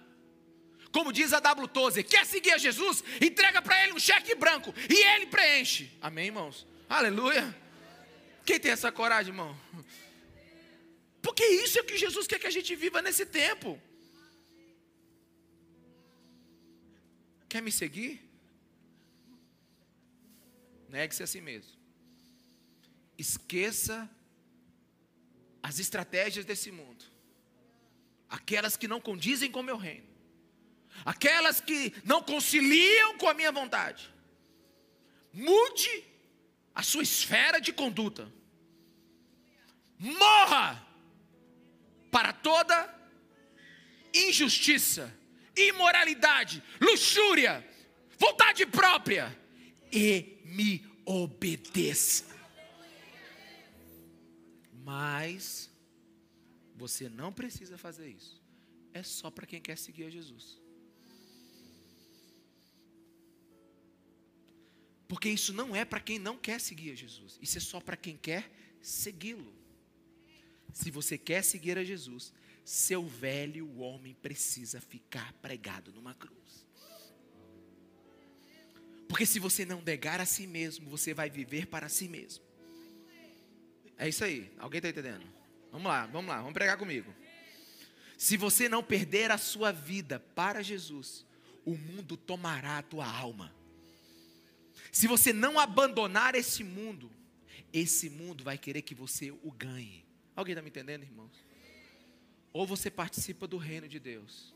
Como 0.92 1.12
diz 1.12 1.32
a 1.32 1.40
W. 1.40 1.68
Tozer, 1.68 2.06
quer 2.06 2.24
seguir 2.24 2.52
a 2.52 2.58
Jesus? 2.58 3.04
Entrega 3.20 3.60
para 3.60 3.82
ele 3.82 3.92
um 3.92 3.98
cheque 3.98 4.34
branco 4.34 4.72
e 4.88 4.94
ele 4.94 5.26
preenche. 5.26 5.90
Amém, 6.00 6.26
irmãos? 6.26 6.66
Aleluia. 6.88 7.54
Quem 8.44 8.60
tem 8.60 8.70
essa 8.70 8.92
coragem, 8.92 9.32
irmão? 9.32 9.54
Porque 11.26 11.44
isso 11.44 11.76
é 11.76 11.82
o 11.82 11.84
que 11.84 11.98
Jesus 11.98 12.24
quer 12.28 12.38
que 12.38 12.46
a 12.46 12.56
gente 12.56 12.72
viva 12.76 13.02
nesse 13.02 13.26
tempo. 13.26 13.70
Quer 17.48 17.60
me 17.60 17.72
seguir? 17.72 18.12
Negue-se 20.88 21.24
a 21.24 21.26
si 21.26 21.40
mesmo. 21.40 21.72
Esqueça 23.18 24.08
as 25.60 25.80
estratégias 25.80 26.44
desse 26.44 26.70
mundo. 26.70 27.04
Aquelas 28.28 28.76
que 28.76 28.86
não 28.86 29.00
condizem 29.00 29.50
com 29.50 29.58
o 29.58 29.68
meu 29.70 29.76
reino. 29.76 30.08
Aquelas 31.04 31.60
que 31.60 31.92
não 32.04 32.22
conciliam 32.22 33.18
com 33.18 33.28
a 33.28 33.34
minha 33.34 33.50
vontade. 33.50 34.08
Mude 35.32 36.04
a 36.72 36.84
sua 36.84 37.02
esfera 37.02 37.58
de 37.58 37.72
conduta. 37.72 38.32
Morra 39.98 40.85
para 42.10 42.32
toda 42.32 42.94
injustiça, 44.14 45.12
imoralidade, 45.56 46.62
luxúria, 46.80 47.66
vontade 48.18 48.64
própria 48.66 49.36
e 49.92 50.40
me 50.44 50.84
obedeça. 51.04 52.24
Mas 54.72 55.70
você 56.74 57.08
não 57.08 57.32
precisa 57.32 57.76
fazer 57.76 58.08
isso. 58.08 58.42
É 58.92 59.02
só 59.02 59.30
para 59.30 59.46
quem 59.46 59.60
quer 59.60 59.76
seguir 59.76 60.04
a 60.04 60.10
Jesus. 60.10 60.60
Porque 65.08 65.28
isso 65.28 65.52
não 65.52 65.74
é 65.74 65.84
para 65.84 66.00
quem 66.00 66.18
não 66.18 66.36
quer 66.36 66.60
seguir 66.60 66.92
a 66.92 66.94
Jesus. 66.94 67.38
Isso 67.40 67.58
é 67.58 67.60
só 67.60 67.80
para 67.80 67.96
quem 67.96 68.16
quer 68.16 68.50
segui-lo. 68.80 69.54
Se 70.76 70.90
você 70.90 71.16
quer 71.16 71.42
seguir 71.42 71.78
a 71.78 71.82
Jesus, 71.82 72.34
seu 72.62 73.02
velho 73.02 73.78
homem 73.78 74.12
precisa 74.12 74.78
ficar 74.78 75.32
pregado 75.40 75.90
numa 75.90 76.12
cruz. 76.12 76.66
Porque 79.08 79.24
se 79.24 79.38
você 79.38 79.64
não 79.64 79.80
negar 79.80 80.20
a 80.20 80.26
si 80.26 80.46
mesmo, 80.46 80.90
você 80.90 81.14
vai 81.14 81.30
viver 81.30 81.66
para 81.66 81.88
si 81.88 82.06
mesmo. 82.08 82.44
É 83.96 84.06
isso 84.06 84.22
aí. 84.22 84.52
Alguém 84.58 84.76
está 84.76 84.90
entendendo? 84.90 85.24
Vamos 85.72 85.86
lá, 85.86 86.04
vamos 86.08 86.28
lá, 86.28 86.36
vamos 86.40 86.52
pregar 86.52 86.76
comigo. 86.76 87.10
Se 88.18 88.36
você 88.36 88.68
não 88.68 88.82
perder 88.82 89.30
a 89.30 89.38
sua 89.38 89.72
vida 89.72 90.20
para 90.20 90.62
Jesus, 90.62 91.24
o 91.64 91.74
mundo 91.74 92.18
tomará 92.18 92.76
a 92.76 92.82
tua 92.82 93.06
alma. 93.06 93.50
Se 94.92 95.06
você 95.06 95.32
não 95.32 95.58
abandonar 95.58 96.34
esse 96.34 96.62
mundo, 96.62 97.10
esse 97.72 98.10
mundo 98.10 98.44
vai 98.44 98.58
querer 98.58 98.82
que 98.82 98.94
você 98.94 99.30
o 99.30 99.50
ganhe. 99.50 100.05
Alguém 100.36 100.52
está 100.52 100.60
me 100.60 100.68
entendendo, 100.68 101.02
irmãos? 101.02 101.42
Ou 102.52 102.66
você 102.66 102.90
participa 102.90 103.46
do 103.46 103.56
reino 103.56 103.88
de 103.88 103.98
Deus, 103.98 104.54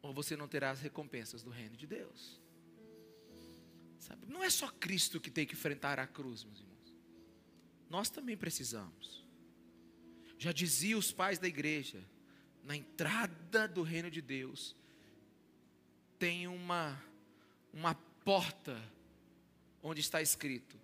ou 0.00 0.14
você 0.14 0.34
não 0.34 0.48
terá 0.48 0.70
as 0.70 0.80
recompensas 0.80 1.42
do 1.42 1.50
reino 1.50 1.76
de 1.76 1.86
Deus. 1.86 2.40
Sabe? 3.98 4.26
Não 4.26 4.42
é 4.42 4.48
só 4.48 4.68
Cristo 4.70 5.20
que 5.20 5.30
tem 5.30 5.46
que 5.46 5.52
enfrentar 5.52 5.98
a 5.98 6.06
cruz, 6.06 6.42
meus 6.42 6.60
irmãos. 6.60 6.94
Nós 7.90 8.08
também 8.08 8.36
precisamos. 8.36 9.26
Já 10.38 10.52
dizia 10.52 10.96
os 10.96 11.12
pais 11.12 11.38
da 11.38 11.46
igreja, 11.46 12.02
na 12.64 12.74
entrada 12.74 13.68
do 13.68 13.82
reino 13.82 14.10
de 14.10 14.22
Deus, 14.22 14.74
tem 16.18 16.46
uma, 16.48 17.02
uma 17.72 17.94
porta 18.24 18.82
onde 19.82 20.00
está 20.00 20.22
escrito: 20.22 20.78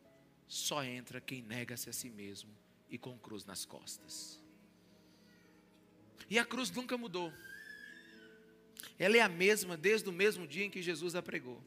só 0.47 0.85
entra 0.85 1.20
quem 1.20 1.43
nega-se 1.43 1.89
a 1.89 1.93
si 1.93 2.11
mesmo 2.11 2.62
e 2.93 2.99
com 2.99 3.18
cruz 3.18 3.47
nas 3.47 3.64
costas. 3.64 4.38
E 6.28 6.38
a 6.38 6.45
cruz 6.45 6.70
nunca 6.70 6.99
mudou. 6.99 7.32
Ela 8.99 9.16
é 9.16 9.20
a 9.20 9.30
mesma 9.30 9.78
desde 9.78 10.11
o 10.11 10.12
mesmo 10.12 10.47
dia 10.47 10.66
em 10.66 10.70
que 10.70 10.82
Jesus 10.82 11.14
a 11.14 11.22
pregou. 11.22 11.61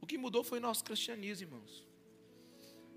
O 0.00 0.06
que 0.06 0.18
mudou 0.18 0.42
foi 0.42 0.58
nosso 0.58 0.82
cristianismo, 0.82 1.46
irmãos. 1.46 1.86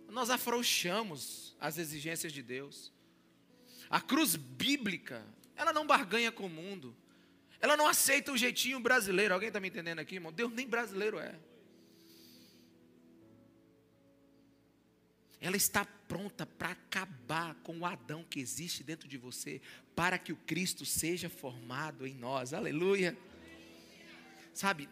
Nós 0.10 0.32
afrouxamos 0.32 1.56
as 1.60 1.78
exigências 1.78 2.34
de 2.34 2.42
Deus. 2.42 2.92
A 3.88 4.02
cruz 4.02 4.36
bíblica, 4.36 5.24
ela 5.56 5.72
não 5.72 5.86
barganha 5.86 6.32
com 6.32 6.48
o 6.48 6.50
mundo. 6.50 6.96
Ela 7.60 7.78
não 7.78 7.88
aceita 7.88 8.32
o 8.32 8.38
jeitinho 8.38 8.80
brasileiro. 8.80 9.36
Alguém 9.36 9.48
está 9.48 9.60
me 9.60 9.68
entendendo 9.68 10.00
aqui, 10.00 10.16
irmão? 10.16 10.34
Deus 10.34 10.52
nem 10.52 10.68
brasileiro 10.68 11.20
é. 11.20 11.40
ela 15.42 15.58
está 15.58 15.84
pronta 16.12 16.46
para 16.46 16.72
acabar 16.72 17.56
com 17.64 17.80
o 17.80 17.86
Adão 17.86 18.26
que 18.30 18.42
existe 18.42 18.84
dentro 18.84 19.08
de 19.08 19.18
você, 19.18 19.62
para 19.96 20.18
que 20.18 20.34
o 20.34 20.36
Cristo 20.36 20.86
seja 20.86 21.30
formado 21.30 22.06
em 22.06 22.14
nós. 22.14 22.54
Aleluia. 22.54 23.18
Sabe, 24.54 24.90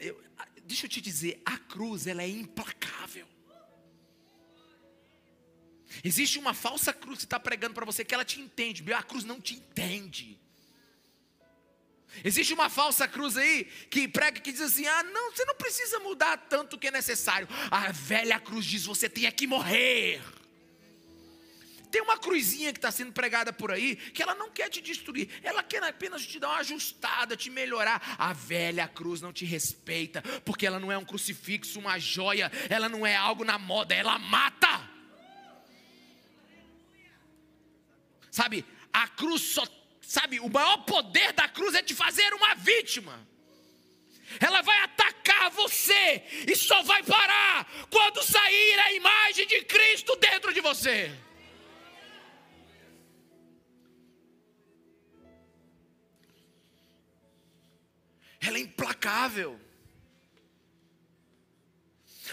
eu, 0.00 0.18
deixa 0.64 0.86
eu 0.86 0.88
te 0.88 0.98
dizer, 1.02 1.42
a 1.44 1.58
cruz 1.58 2.06
ela 2.06 2.22
é 2.22 2.28
implacável. 2.28 3.28
Existe 6.02 6.38
uma 6.38 6.54
falsa 6.54 6.90
cruz 6.90 7.18
que 7.18 7.24
está 7.24 7.38
pregando 7.38 7.74
para 7.74 7.84
você 7.84 8.02
que 8.02 8.14
ela 8.14 8.24
te 8.24 8.40
entende, 8.40 8.90
a 8.94 9.02
cruz 9.02 9.24
não 9.24 9.38
te 9.38 9.56
entende. 9.56 10.40
Existe 12.24 12.54
uma 12.54 12.70
falsa 12.70 13.06
cruz 13.06 13.36
aí 13.36 13.66
que 13.90 14.08
prega 14.08 14.40
que 14.40 14.50
diz 14.50 14.62
assim: 14.62 14.86
ah, 14.86 15.02
não, 15.02 15.32
você 15.32 15.44
não 15.44 15.54
precisa 15.54 15.98
mudar 15.98 16.38
tanto 16.48 16.78
que 16.78 16.88
é 16.88 16.90
necessário. 16.90 17.46
A 17.70 17.92
velha 17.92 18.40
cruz 18.40 18.64
diz: 18.64 18.86
você 18.86 19.06
tem 19.06 19.30
que 19.30 19.46
morrer. 19.46 20.22
Tem 21.92 22.00
uma 22.00 22.16
cruzinha 22.16 22.72
que 22.72 22.78
está 22.78 22.90
sendo 22.90 23.12
pregada 23.12 23.52
por 23.52 23.70
aí 23.70 23.96
que 23.96 24.22
ela 24.22 24.34
não 24.34 24.50
quer 24.50 24.70
te 24.70 24.80
destruir, 24.80 25.28
ela 25.42 25.62
quer 25.62 25.84
apenas 25.84 26.26
te 26.26 26.40
dar 26.40 26.48
uma 26.48 26.60
ajustada, 26.60 27.36
te 27.36 27.50
melhorar. 27.50 28.16
A 28.18 28.32
velha 28.32 28.88
cruz 28.88 29.20
não 29.20 29.30
te 29.30 29.44
respeita, 29.44 30.22
porque 30.42 30.66
ela 30.66 30.80
não 30.80 30.90
é 30.90 30.96
um 30.96 31.04
crucifixo, 31.04 31.78
uma 31.78 31.98
joia, 31.98 32.50
ela 32.70 32.88
não 32.88 33.06
é 33.06 33.14
algo 33.14 33.44
na 33.44 33.58
moda, 33.58 33.94
ela 33.94 34.18
mata. 34.18 34.90
Sabe, 38.30 38.64
a 38.90 39.06
cruz 39.08 39.42
só 39.42 39.66
Sabe, 40.00 40.40
o 40.40 40.48
maior 40.48 40.78
poder 40.78 41.32
da 41.32 41.48
cruz 41.48 41.74
é 41.74 41.82
te 41.82 41.94
fazer 41.94 42.34
uma 42.34 42.54
vítima. 42.54 43.26
Ela 44.38 44.60
vai 44.60 44.78
atacar 44.80 45.50
você 45.50 46.22
e 46.46 46.54
só 46.54 46.82
vai 46.82 47.02
parar 47.02 47.66
quando 47.88 48.22
sair 48.22 48.78
a 48.80 48.92
imagem 48.92 49.46
de 49.46 49.62
Cristo 49.64 50.14
dentro 50.16 50.52
de 50.52 50.60
você. 50.60 51.10
Ela 58.44 58.58
é 58.58 58.60
implacável. 58.60 59.58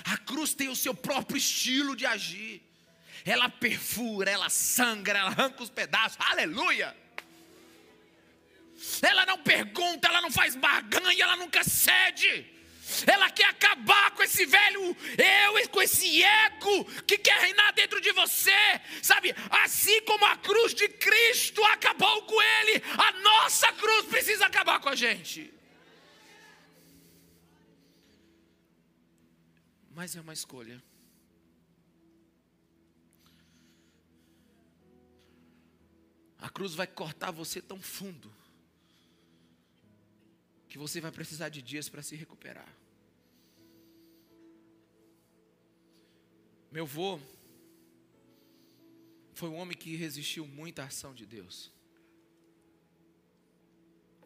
A 0.03 0.17
cruz 0.17 0.53
tem 0.53 0.69
o 0.69 0.75
seu 0.75 0.93
próprio 0.93 1.37
estilo 1.37 1.95
de 1.95 2.05
agir. 2.05 2.61
Ela 3.25 3.49
perfura, 3.49 4.31
ela 4.31 4.49
sangra, 4.49 5.19
ela 5.19 5.29
arranca 5.29 5.61
os 5.61 5.69
pedaços. 5.69 6.17
Aleluia! 6.19 6.95
Ela 9.01 9.25
não 9.25 9.37
pergunta, 9.39 10.07
ela 10.07 10.21
não 10.21 10.31
faz 10.31 10.55
barganha, 10.55 11.23
ela 11.23 11.35
nunca 11.35 11.63
cede. 11.63 12.45
Ela 13.05 13.29
quer 13.29 13.45
acabar 13.45 14.11
com 14.11 14.23
esse 14.23 14.45
velho 14.45 14.97
eu 15.17 15.69
com 15.69 15.81
esse 15.81 16.23
ego 16.23 16.85
que 17.03 17.17
quer 17.17 17.39
reinar 17.39 17.73
dentro 17.73 18.01
de 18.01 18.11
você, 18.13 18.51
sabe? 19.03 19.35
Assim 19.63 20.01
como 20.01 20.25
a 20.25 20.35
cruz 20.37 20.73
de 20.73 20.87
Cristo 20.87 21.63
acabou 21.65 22.23
com 22.23 22.41
ele, 22.41 22.81
a 22.97 23.11
nossa 23.21 23.71
cruz 23.73 24.07
precisa 24.07 24.47
acabar 24.47 24.79
com 24.79 24.89
a 24.89 24.95
gente. 24.95 25.58
Mas 29.99 30.15
é 30.15 30.21
uma 30.21 30.31
escolha. 30.31 30.81
A 36.37 36.47
cruz 36.47 36.73
vai 36.73 36.87
cortar 36.87 37.31
você 37.31 37.61
tão 37.61 37.81
fundo 37.81 38.33
que 40.69 40.77
você 40.77 41.01
vai 41.01 41.11
precisar 41.11 41.49
de 41.49 41.61
dias 41.61 41.89
para 41.89 42.01
se 42.01 42.15
recuperar. 42.15 42.73
Meu 46.71 46.85
avô 46.85 47.19
foi 49.33 49.49
um 49.49 49.55
homem 49.55 49.77
que 49.77 49.97
resistiu 49.97 50.47
muito 50.47 50.79
à 50.79 50.85
ação 50.85 51.13
de 51.13 51.25
Deus. 51.25 51.73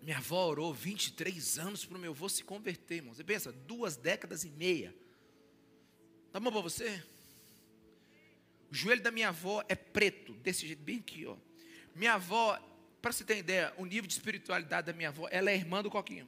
Minha 0.03 0.19
avó 0.19 0.45
orou 0.49 0.71
23 0.71 1.57
anos 1.57 1.83
para 1.83 1.97
o 1.97 1.99
meu 1.99 2.11
avô 2.11 2.29
se 2.29 2.43
converter, 2.43 2.97
irmão. 2.97 3.15
Você 3.15 3.23
pensa, 3.23 3.51
duas 3.51 3.97
décadas 3.97 4.43
e 4.43 4.51
meia. 4.51 4.93
Tá 6.33 6.39
bom 6.39 6.51
para 6.51 6.61
você? 6.61 7.01
O 8.69 8.75
joelho 8.75 9.01
da 9.01 9.11
minha 9.11 9.29
avó 9.29 9.63
é 9.69 9.75
preto, 9.75 10.33
desse 10.33 10.67
jeito, 10.67 10.81
bem 10.81 10.97
aqui, 10.97 11.25
ó. 11.25 11.37
Minha 11.95 12.15
avó 12.15 12.59
para 12.99 13.11
você 13.11 13.23
ter 13.23 13.37
ideia, 13.37 13.73
o 13.77 13.85
nível 13.85 14.07
de 14.07 14.13
espiritualidade 14.13 14.87
da 14.87 14.93
minha 14.93 15.09
avó, 15.09 15.27
ela 15.29 15.51
é 15.51 15.55
irmã 15.55 15.83
do 15.83 15.91
Coquinho. 15.91 16.27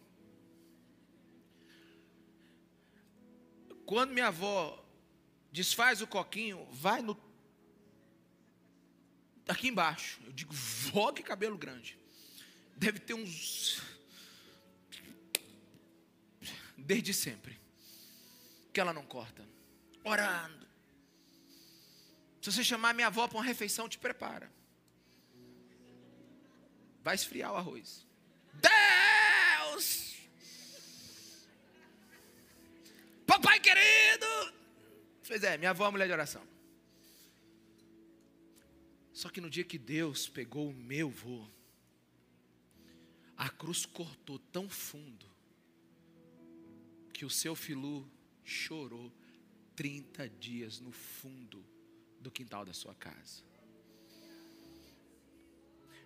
Quando 3.85 4.11
minha 4.11 4.27
avó 4.27 4.83
desfaz 5.51 6.01
o 6.01 6.07
coquinho, 6.07 6.67
vai 6.71 7.01
no 7.01 7.17
aqui 9.47 9.69
embaixo. 9.69 10.19
Eu 10.25 10.33
digo, 10.33 10.53
vó 10.53 11.11
que 11.11 11.23
cabelo 11.23 11.57
grande. 11.57 11.97
Deve 12.75 12.99
ter 12.99 13.13
uns 13.13 13.81
desde 16.75 17.13
sempre 17.13 17.57
que 18.73 18.79
ela 18.79 18.91
não 18.91 19.05
corta. 19.05 19.54
Orando. 20.05 20.65
Se 22.41 22.51
você 22.51 22.63
chamar 22.63 22.93
minha 22.93 23.07
avó 23.07 23.27
para 23.27 23.37
uma 23.37 23.43
refeição, 23.43 23.89
te 23.89 23.97
prepara 23.97 24.49
vai 27.05 27.13
esfriar 27.13 27.53
o 27.53 27.55
arroz. 27.55 28.03
Deus! 28.55 30.15
Papai 33.27 33.59
querido! 33.59 34.25
Pois 35.27 35.43
é, 35.43 35.55
minha 35.55 35.69
avó 35.69 35.87
é 35.87 35.91
mulher 35.91 36.07
de 36.07 36.13
oração. 36.13 36.41
Só 39.13 39.29
que 39.29 39.39
no 39.39 39.51
dia 39.51 39.63
que 39.63 39.77
Deus 39.77 40.27
pegou 40.27 40.69
o 40.69 40.73
meu 40.73 41.11
vô, 41.11 41.47
a 43.37 43.49
cruz 43.49 43.85
cortou 43.85 44.39
tão 44.39 44.67
fundo 44.67 45.27
que 47.13 47.23
o 47.23 47.29
seu 47.29 47.55
filho 47.55 48.09
chorou 48.43 49.13
30 49.75 50.29
dias 50.29 50.79
no 50.79 50.91
fundo 50.91 51.65
do 52.19 52.31
quintal 52.31 52.65
da 52.65 52.73
sua 52.73 52.95
casa. 52.95 53.43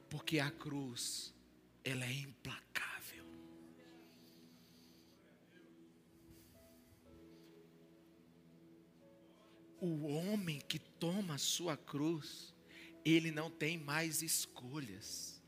Porque 0.10 0.40
a 0.40 0.50
cruz, 0.50 1.34
ela 1.84 2.04
é 2.04 2.12
implacável. 2.12 3.26
O 9.80 10.08
homem 10.08 10.60
que 10.60 10.80
toma 10.80 11.36
a 11.36 11.38
sua 11.38 11.78
cruz, 11.78 12.54
ele 13.06 13.32
não 13.32 13.50
tem 13.50 13.78
mais 13.78 14.22
escolhas. 14.22 15.42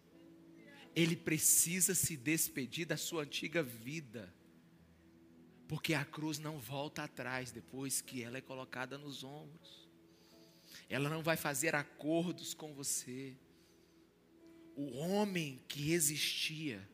Ele 0.96 1.16
precisa 1.16 1.96
se 1.96 2.16
despedir 2.16 2.86
da 2.86 2.98
sua 2.98 3.24
antiga 3.24 3.64
vida. 3.64 4.34
Porque 5.72 5.94
a 5.94 6.04
cruz 6.04 6.38
não 6.38 6.60
volta 6.60 7.02
atrás 7.02 7.50
depois 7.50 8.02
que 8.02 8.22
ela 8.22 8.38
é 8.38 8.42
colocada 8.42 8.98
nos 8.98 9.24
ombros. 9.24 9.88
Ela 10.90 11.10
não 11.10 11.24
vai 11.24 11.38
fazer 11.38 11.76
acordos 11.76 12.54
com 12.54 12.74
você. 12.74 13.38
O 14.76 14.98
homem 14.98 15.64
que 15.70 15.94
existia 15.94 16.86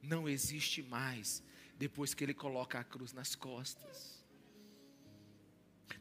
não 0.00 0.26
existe 0.26 0.82
mais 0.82 1.42
depois 1.76 2.14
que 2.14 2.24
ele 2.24 2.32
coloca 2.32 2.78
a 2.78 2.82
cruz 2.82 3.12
nas 3.12 3.34
costas. 3.34 4.24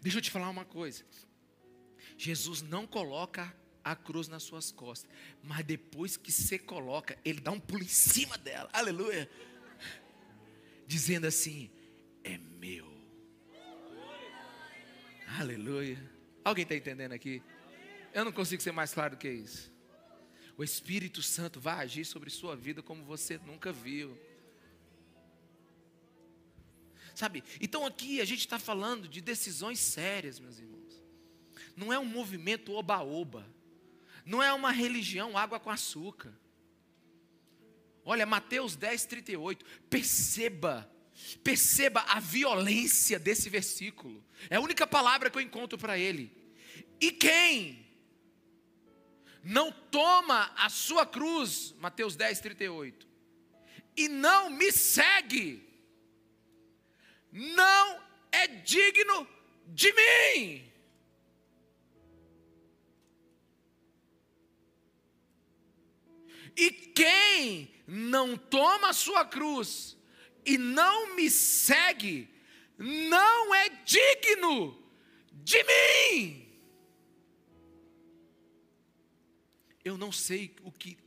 Deixa 0.02 0.20
eu 0.20 0.22
te 0.22 0.32
falar 0.32 0.50
uma 0.50 0.64
coisa. 0.64 1.04
Jesus 2.18 2.62
não 2.62 2.88
coloca 2.88 3.54
a 3.84 3.98
cruz 3.98 4.30
nas 4.30 4.44
suas 4.44 4.72
costas. 4.72 5.12
Mas 5.44 5.66
depois 5.66 6.16
que 6.16 6.32
você 6.32 6.58
coloca, 6.58 7.20
ele 7.26 7.42
dá 7.42 7.52
um 7.52 7.60
pulo 7.60 7.84
em 7.84 7.90
cima 7.90 8.38
dela. 8.38 8.70
Aleluia. 8.72 9.30
Dizendo 10.88 11.28
assim: 11.28 11.70
é 12.28 12.38
meu. 12.60 12.86
Aleluia. 15.40 15.98
Alguém 16.44 16.64
está 16.64 16.76
entendendo 16.76 17.14
aqui? 17.14 17.42
Eu 18.14 18.26
não 18.26 18.32
consigo 18.32 18.62
ser 18.62 18.72
mais 18.72 18.94
claro 18.94 19.16
do 19.16 19.20
que 19.20 19.30
isso. 19.30 19.72
O 20.58 20.64
Espírito 20.64 21.22
Santo 21.22 21.60
vai 21.60 21.84
agir 21.84 22.06
sobre 22.06 22.30
sua 22.30 22.56
vida 22.56 22.82
como 22.82 23.04
você 23.04 23.38
nunca 23.46 23.72
viu. 23.72 24.18
Sabe? 27.14 27.44
Então 27.62 27.86
aqui 27.86 28.22
a 28.22 28.26
gente 28.26 28.40
está 28.40 28.60
falando 28.60 29.08
de 29.08 29.22
decisões 29.22 29.80
sérias, 29.80 30.40
meus 30.40 30.60
irmãos. 30.60 31.04
Não 31.76 31.94
é 31.94 32.00
um 32.00 32.06
movimento 32.06 32.74
oba-oba. 32.74 33.46
Não 34.26 34.42
é 34.42 34.52
uma 34.52 34.72
religião 34.72 35.38
água 35.38 35.60
com 35.60 35.70
açúcar. 35.70 36.34
Olha, 38.04 38.26
Mateus 38.26 38.76
10, 38.76 39.06
38. 39.06 39.66
Perceba, 39.90 40.90
perceba 41.44 42.02
a 42.02 42.20
violência 42.20 43.18
desse 43.18 43.50
versículo. 43.50 44.24
É 44.50 44.56
a 44.56 44.62
única 44.62 44.86
palavra 44.86 45.30
que 45.30 45.38
eu 45.38 45.42
encontro 45.42 45.78
para 45.78 45.98
ele. 45.98 46.32
E 47.00 47.12
quem 47.12 47.86
não 49.44 49.72
toma 49.72 50.52
a 50.58 50.70
sua 50.70 51.06
cruz, 51.06 51.74
Mateus 51.80 52.16
10, 52.16 52.40
38, 52.40 53.08
e 53.96 54.08
não 54.08 54.50
me 54.50 54.72
segue, 54.72 55.68
não 57.32 58.02
é 58.32 58.48
digno 58.48 59.28
de 59.68 59.92
mim. 59.94 60.72
E 66.56 66.72
quem 66.72 67.72
não 67.86 68.36
toma 68.36 68.90
a 68.90 68.94
sua 68.94 69.24
cruz 69.24 69.97
e 70.48 70.58
não 70.58 71.14
me 71.14 71.30
segue, 71.30 72.30
não 72.78 73.54
é 73.54 73.68
digno 73.84 74.82
de 75.44 75.62
mim. 75.64 76.48
Eu 79.84 79.98
não 79.98 80.12
sei 80.12 80.56
o 80.64 80.72
que 80.72 80.98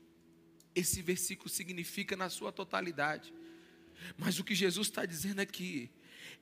esse 0.74 1.00
versículo 1.00 1.48
significa 1.48 2.14
na 2.16 2.28
sua 2.28 2.52
totalidade, 2.52 3.32
mas 4.16 4.38
o 4.38 4.44
que 4.44 4.54
Jesus 4.54 4.88
está 4.88 5.06
dizendo 5.06 5.40
aqui 5.40 5.90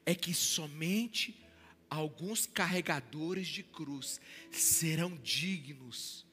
é 0.05 0.15
que 0.15 0.35
somente 0.35 1.41
alguns 1.89 2.47
carregadores 2.47 3.47
de 3.47 3.63
cruz 3.63 4.21
serão 4.51 5.17
dignos 5.19 6.27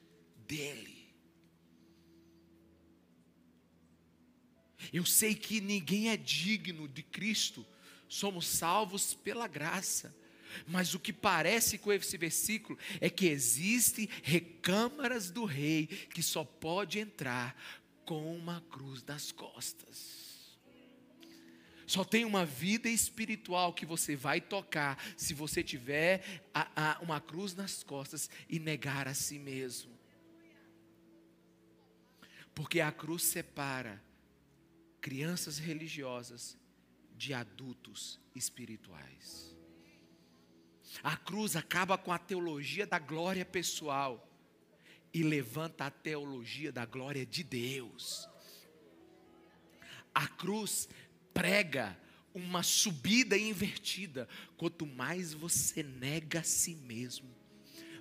dele. 0.46 0.95
Eu 4.92 5.04
sei 5.04 5.34
que 5.34 5.60
ninguém 5.60 6.10
é 6.10 6.16
digno 6.16 6.88
de 6.88 7.02
Cristo, 7.02 7.66
somos 8.08 8.46
salvos 8.46 9.14
pela 9.14 9.46
graça. 9.46 10.14
Mas 10.66 10.94
o 10.94 10.98
que 10.98 11.12
parece 11.12 11.76
com 11.76 11.92
esse 11.92 12.16
versículo 12.16 12.78
é 13.00 13.10
que 13.10 13.26
existem 13.26 14.08
recâmaras 14.22 15.30
do 15.30 15.44
rei 15.44 15.86
que 15.86 16.22
só 16.22 16.44
pode 16.44 16.98
entrar 16.98 17.54
com 18.04 18.34
uma 18.34 18.60
cruz 18.70 19.02
das 19.02 19.32
costas. 19.32 20.26
Só 21.86 22.04
tem 22.04 22.24
uma 22.24 22.44
vida 22.44 22.88
espiritual 22.88 23.72
que 23.72 23.86
você 23.86 24.16
vai 24.16 24.40
tocar 24.40 24.98
se 25.16 25.32
você 25.34 25.62
tiver 25.62 26.42
a, 26.52 26.94
a, 26.94 27.00
uma 27.00 27.20
cruz 27.20 27.54
nas 27.54 27.84
costas 27.84 28.28
e 28.48 28.58
negar 28.58 29.06
a 29.06 29.14
si 29.14 29.38
mesmo. 29.38 29.96
Porque 32.54 32.80
a 32.80 32.90
cruz 32.90 33.22
separa 33.22 34.02
crianças 35.06 35.56
religiosas 35.56 36.58
de 37.16 37.32
adultos 37.32 38.18
espirituais. 38.34 39.54
A 41.00 41.16
cruz 41.16 41.54
acaba 41.54 41.96
com 41.96 42.12
a 42.12 42.18
teologia 42.18 42.84
da 42.84 42.98
glória 42.98 43.44
pessoal 43.44 44.28
e 45.14 45.22
levanta 45.22 45.84
a 45.84 45.92
teologia 45.92 46.72
da 46.72 46.84
glória 46.84 47.24
de 47.24 47.44
Deus. 47.44 48.28
A 50.12 50.26
cruz 50.26 50.88
prega 51.32 51.96
uma 52.34 52.64
subida 52.64 53.38
invertida. 53.38 54.28
Quanto 54.56 54.84
mais 54.84 55.32
você 55.32 55.84
nega 55.84 56.40
a 56.40 56.42
si 56.42 56.74
mesmo, 56.74 57.32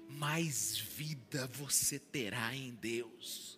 mais 0.10 0.76
vida 0.76 1.46
você 1.54 2.00
terá 2.00 2.56
em 2.56 2.74
Deus. 2.74 3.55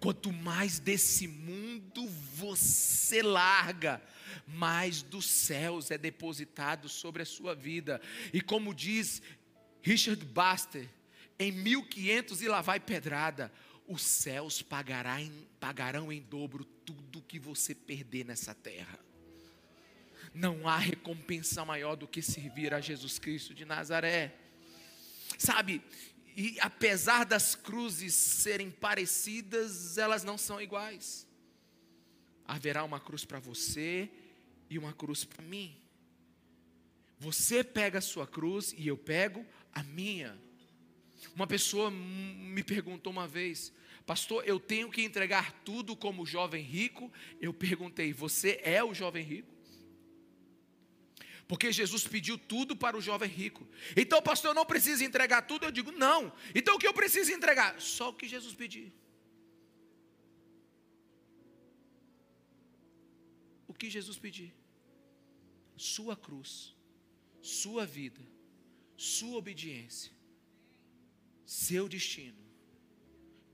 Quanto 0.00 0.32
mais 0.32 0.78
desse 0.78 1.28
mundo 1.28 2.06
você 2.34 3.22
larga, 3.22 4.02
mais 4.46 5.02
dos 5.02 5.26
céus 5.26 5.90
é 5.90 5.98
depositado 5.98 6.88
sobre 6.88 7.22
a 7.22 7.26
sua 7.26 7.54
vida. 7.54 8.00
E 8.32 8.40
como 8.40 8.74
diz 8.74 9.20
Richard 9.82 10.24
Baxter, 10.24 10.88
em 11.38 11.52
1500 11.52 12.42
e 12.42 12.48
lá 12.48 12.60
vai 12.60 12.80
pedrada, 12.80 13.52
os 13.86 14.02
céus 14.02 14.62
pagará 14.62 15.20
em, 15.20 15.32
pagarão 15.58 16.12
em 16.12 16.20
dobro 16.20 16.64
tudo 16.64 17.22
que 17.22 17.38
você 17.38 17.74
perder 17.74 18.24
nessa 18.24 18.54
terra. 18.54 18.98
Não 20.32 20.68
há 20.68 20.78
recompensa 20.78 21.64
maior 21.64 21.96
do 21.96 22.06
que 22.06 22.22
servir 22.22 22.72
a 22.72 22.80
Jesus 22.80 23.18
Cristo 23.18 23.52
de 23.52 23.64
Nazaré. 23.64 24.34
Sabe, 25.36 25.82
e 26.40 26.58
apesar 26.58 27.26
das 27.26 27.54
cruzes 27.54 28.14
serem 28.14 28.70
parecidas, 28.70 29.98
elas 29.98 30.24
não 30.24 30.38
são 30.38 30.58
iguais. 30.58 31.28
Haverá 32.46 32.82
uma 32.82 32.98
cruz 32.98 33.26
para 33.26 33.38
você 33.38 34.10
e 34.70 34.78
uma 34.78 34.94
cruz 34.94 35.22
para 35.22 35.44
mim. 35.44 35.76
Você 37.18 37.62
pega 37.62 37.98
a 37.98 38.00
sua 38.00 38.26
cruz 38.26 38.74
e 38.78 38.88
eu 38.88 38.96
pego 38.96 39.44
a 39.70 39.82
minha. 39.82 40.34
Uma 41.36 41.46
pessoa 41.46 41.90
me 41.90 42.64
perguntou 42.64 43.12
uma 43.12 43.28
vez, 43.28 43.70
pastor, 44.06 44.42
eu 44.46 44.58
tenho 44.58 44.90
que 44.90 45.02
entregar 45.02 45.52
tudo 45.62 45.94
como 45.94 46.24
jovem 46.24 46.64
rico? 46.64 47.12
Eu 47.38 47.52
perguntei, 47.52 48.14
você 48.14 48.58
é 48.64 48.82
o 48.82 48.94
jovem 48.94 49.22
rico? 49.22 49.49
Porque 51.50 51.72
Jesus 51.72 52.06
pediu 52.06 52.38
tudo 52.38 52.76
para 52.76 52.96
o 52.96 53.00
jovem 53.00 53.28
rico. 53.28 53.66
Então, 53.96 54.22
pastor, 54.22 54.50
eu 54.50 54.54
não 54.54 54.64
preciso 54.64 55.02
entregar 55.02 55.42
tudo. 55.42 55.64
Eu 55.64 55.72
digo, 55.72 55.90
não. 55.90 56.32
Então, 56.54 56.76
o 56.76 56.78
que 56.78 56.86
eu 56.86 56.94
preciso 56.94 57.32
entregar? 57.32 57.80
Só 57.80 58.10
o 58.10 58.14
que 58.14 58.28
Jesus 58.28 58.54
pediu. 58.54 58.92
O 63.66 63.74
que 63.74 63.90
Jesus 63.90 64.16
pediu? 64.16 64.52
Sua 65.76 66.14
cruz, 66.14 66.72
sua 67.42 67.84
vida, 67.84 68.20
sua 68.96 69.36
obediência, 69.38 70.12
seu 71.44 71.88
destino. 71.88 72.38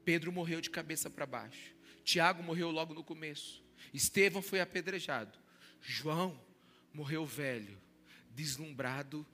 Pedro 0.05 0.31
morreu 0.31 0.61
de 0.61 0.69
cabeça 0.69 1.09
para 1.09 1.25
baixo. 1.25 1.75
Tiago 2.05 2.43
morreu 2.43 2.71
logo 2.71 2.93
no 2.93 3.03
começo. 3.03 3.65
Estevão 3.95 4.43
foi 4.43 4.61
apedrejado. 4.61 5.39
João 5.81 6.39
morreu 6.93 7.25
velho 7.25 7.86
deslumbrado 8.37 9.27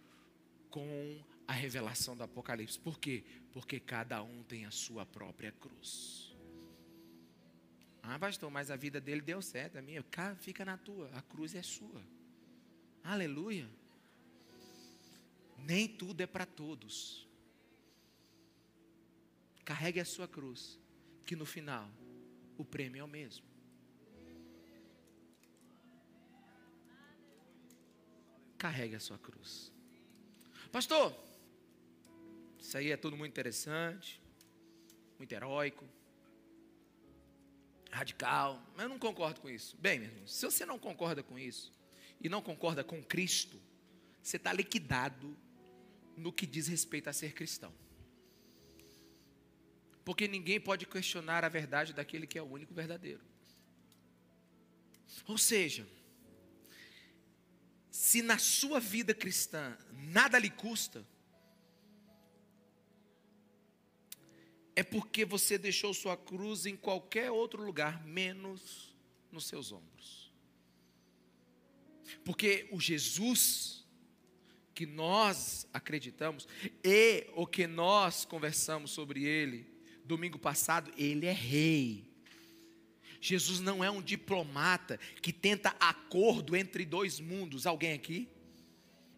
com 0.70 1.20
a 1.46 1.53
revelação 1.53 2.16
do 2.16 2.22
Apocalipse. 2.22 2.78
Por 2.78 2.98
quê? 2.98 3.24
Porque 3.53 3.80
cada 3.80 4.22
um 4.22 4.42
tem 4.44 4.64
a 4.64 4.70
sua 4.70 5.05
própria 5.05 5.50
cruz. 5.53 6.34
Ah, 8.03 8.18
pastor, 8.18 8.50
mas 8.50 8.70
a 8.70 8.76
vida 8.76 9.00
dele 9.00 9.20
deu 9.20 9.42
certo, 9.42 9.76
a 9.76 9.82
minha, 9.82 10.05
fica 10.40 10.64
na 10.64 10.76
tua, 10.76 11.11
a 11.14 11.22
cruz 11.22 11.55
é 11.55 11.62
sua. 11.62 12.03
Aleluia. 13.05 13.68
Nem 15.59 15.86
tudo 15.86 16.20
é 16.20 16.26
para 16.26 16.46
todos. 16.46 17.28
Carregue 19.64 20.00
a 20.00 20.05
sua 20.05 20.26
cruz, 20.26 20.78
que 21.24 21.36
no 21.36 21.46
final 21.46 21.88
o 22.57 22.64
prêmio 22.64 23.00
é 23.00 23.05
o 23.05 23.09
mesmo. 23.09 23.51
Carregue 28.63 28.95
a 28.95 29.01
sua 29.01 29.19
cruz. 29.19 29.73
Pastor, 30.71 31.13
isso 32.61 32.79
aí 32.79 32.93
é 32.93 32.97
tudo 32.97 33.17
muito 33.17 33.33
interessante, 33.33 34.23
muito 35.19 35.33
heróico, 35.33 35.85
radical, 37.91 38.65
mas 38.77 38.85
eu 38.85 38.89
não 38.89 39.01
concordo 39.01 39.41
com 39.41 39.51
isso. 39.51 39.77
Bem, 39.79 39.99
meu 39.99 40.09
irmão, 40.09 40.29
se 40.29 40.47
você 40.47 40.65
não 40.65 40.79
concorda 40.79 41.25
com 41.25 41.37
isso 41.37 41.73
e 42.21 42.29
não 42.29 42.41
concorda 42.41 42.85
com 42.85 43.03
Cristo, 43.03 43.61
você 44.23 44.37
está 44.37 44.53
liquidado 44.53 45.37
no 46.17 46.33
que 46.33 46.47
diz 46.47 46.69
respeito 46.69 47.11
a 47.11 47.13
ser 47.13 47.33
cristão. 47.33 47.75
Porque 50.05 50.29
ninguém 50.29 50.61
pode 50.61 50.87
questionar 50.87 51.45
a 51.45 51.49
verdade 51.49 51.93
daquele 51.93 52.29
que 52.29 52.39
é 52.39 52.43
o 52.43 52.47
único 52.47 52.73
verdadeiro. 52.73 53.25
Ou 55.27 55.37
seja, 55.37 55.85
se 57.93 58.22
na 58.22 58.38
sua 58.38 58.80
vida 58.80 59.14
cristã 59.14 59.76
nada 59.93 60.38
lhe 60.38 60.49
custa, 60.49 61.07
é 64.74 64.82
porque 64.82 65.26
você 65.26 65.59
deixou 65.59 65.93
sua 65.93 66.16
cruz 66.16 66.64
em 66.64 66.74
qualquer 66.74 67.30
outro 67.30 67.62
lugar, 67.62 68.03
menos 68.07 68.97
nos 69.30 69.47
seus 69.47 69.70
ombros. 69.70 70.32
Porque 72.24 72.66
o 72.72 72.80
Jesus 72.80 73.86
que 74.74 74.86
nós 74.86 75.68
acreditamos 75.70 76.49
e 76.82 77.26
o 77.34 77.47
que 77.47 77.66
nós 77.66 78.24
conversamos 78.24 78.90
sobre 78.90 79.22
ele 79.22 79.70
domingo 80.03 80.38
passado, 80.38 80.90
ele 80.97 81.26
é 81.26 81.32
rei. 81.32 82.12
Jesus 83.23 83.61
não 83.61 83.85
é 83.85 83.89
um 83.89 84.03
diplomata 84.03 84.99
que 85.23 85.33
tenta 85.33 85.77
acordo 85.79 86.57
entre 86.57 86.85
dois 86.85 87.20
mundos. 87.20 87.66
Alguém 87.66 87.93
aqui? 87.93 88.29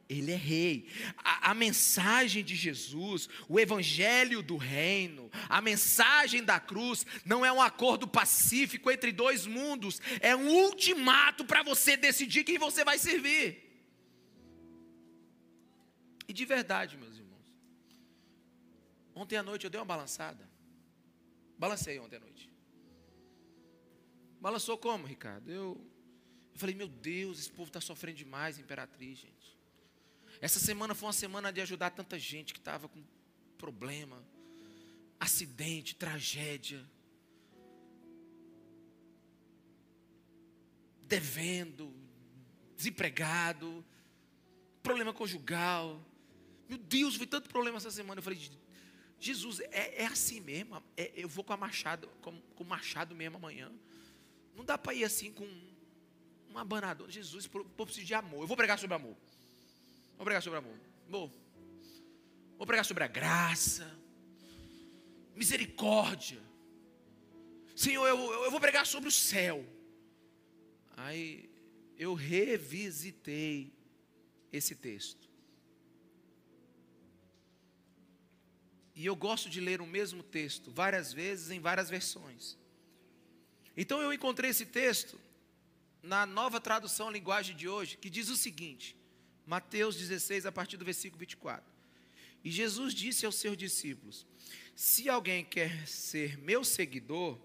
Ele 0.07 0.31
é 0.31 0.37
rei. 0.37 0.87
A, 1.17 1.53
a, 1.53 1.55
mensagem 1.55 2.45
de 2.45 2.55
Jesus, 2.55 3.31
o 3.49 3.59
evangelho 3.59 4.43
do 4.43 4.59
reino, 4.59 5.31
a 5.49 5.63
mensagem 5.63 6.45
da 6.45 6.61
cruz, 6.61 7.07
não 7.25 7.47
é 7.47 7.51
um 7.51 7.63
acordo 7.63 8.07
pacífico 8.07 8.91
entre 8.91 9.11
dois 9.11 9.47
mundos, 9.47 10.03
é 10.21 10.37
um 10.37 10.49
ultimato 10.49 11.43
para 11.43 11.63
você 11.63 11.97
decidir 11.97 12.45
quem 12.45 12.59
você 12.59 12.85
vai 12.85 12.99
servir. 12.99 13.65
E 16.29 16.33
de 16.35 16.45
verdade, 16.45 16.99
meus 16.99 17.17
irmãos, 17.17 17.57
ontem 19.15 19.37
à 19.39 19.43
noite 19.43 19.65
eu 19.65 19.71
dei 19.71 19.81
uma 19.81 19.87
balançada. 19.87 20.47
Balancei 21.59 21.99
ontem 21.99 22.17
à 22.17 22.21
noite. 22.21 22.54
Balançou 24.45 24.77
como, 24.77 25.07
Ricardo? 25.07 25.51
Eu, 25.51 25.81
eu 26.53 26.59
falei, 26.59 26.75
meu 26.75 26.87
Deus, 26.87 27.39
esse 27.39 27.51
povo 27.51 27.71
está 27.71 27.81
sofrendo 27.81 28.19
demais, 28.19 28.59
Imperatriz, 28.59 29.21
gente. 29.21 29.59
Essa 30.39 30.59
semana 30.59 30.95
foi 30.95 31.07
uma 31.07 31.15
semana 31.15 31.51
de 31.51 31.63
ajudar 31.63 31.89
tanta 31.89 32.19
gente 32.19 32.53
que 32.53 32.59
estava 32.59 32.87
com 32.87 33.03
problema, 33.57 34.23
acidente, 35.19 35.95
tragédia, 35.95 36.85
devendo, 41.05 41.91
desempregado, 42.77 43.83
problema 44.83 45.15
conjugal. 45.15 46.07
Meu 46.69 46.77
Deus, 46.77 47.17
vi 47.17 47.25
tanto 47.25 47.49
problema 47.49 47.79
essa 47.79 47.91
semana. 47.91 48.19
Eu 48.19 48.23
falei, 48.23 48.39
Jesus, 49.19 49.61
é, 49.71 50.03
é 50.03 50.07
assim 50.07 50.39
mesmo. 50.41 50.83
É, 50.99 51.13
eu 51.17 51.31
vou 51.31 51.43
com 51.43 51.55
a 51.55 51.57
machado, 51.57 52.09
com, 52.21 52.39
com 52.55 52.63
o 52.63 52.67
machado 52.67 53.15
mesmo 53.15 53.39
amanhã. 53.39 53.73
Não 54.55 54.65
dá 54.65 54.79
para 54.79 54.95
ir 54.95 55.05
assim 55.05 55.33
com 55.33 55.47
uma 56.49 56.61
abanadora. 56.61 57.11
Jesus, 57.11 57.49
eu 57.53 57.87
preciso 57.87 58.07
de 58.07 58.15
amor. 58.15 58.43
Eu 58.43 58.47
vou 58.47 58.57
pregar 58.57 58.79
sobre 58.79 58.95
amor. 58.95 59.17
Vou 60.17 60.25
pregar 60.25 60.43
sobre 60.43 60.59
amor. 60.59 60.79
Vou. 61.09 61.33
Vou 62.57 62.67
pregar 62.67 62.85
sobre 62.85 63.03
a 63.03 63.09
graça, 63.09 63.91
misericórdia. 65.35 66.41
Senhor, 67.75 68.07
eu, 68.07 68.17
eu 68.45 68.51
vou 68.51 68.61
pregar 68.61 68.87
sobre 68.87 69.09
o 69.09 69.13
céu. 69.13 69.67
Aí 70.97 71.51
eu 71.99 72.15
revisitei 72.15 73.73
esse 74.53 74.77
texto. 74.77 75.29
E 78.95 79.05
eu 79.05 79.17
gosto 79.17 79.51
de 79.51 79.61
ler 79.61 79.81
o 79.81 79.87
mesmo 79.87 80.23
texto 80.23 80.71
várias 80.71 81.13
vezes 81.13 81.51
em 81.51 81.59
várias 81.59 81.91
versões. 81.91 82.57
Então 83.77 84.01
eu 84.01 84.13
encontrei 84.13 84.51
esse 84.51 84.67
texto 84.67 85.19
na 86.03 86.27
nova 86.27 86.61
tradução 86.61 87.11
linguagem 87.11 87.57
de 87.57 87.69
hoje, 87.69 87.97
que 87.97 88.11
diz 88.11 88.29
o 88.29 88.37
seguinte: 88.37 88.97
Mateus 89.47 89.97
16, 89.97 90.47
a 90.47 90.53
partir 90.53 90.77
do 90.77 90.85
versículo 90.85 91.19
24. 91.19 91.65
E 92.45 92.51
Jesus 92.51 92.95
disse 92.95 93.25
aos 93.25 93.37
seus 93.37 93.57
discípulos: 93.57 94.27
Se 94.77 95.09
alguém 95.09 95.45
quer 95.45 95.87
ser 95.89 96.39
meu 96.39 96.63
seguidor, 96.63 97.39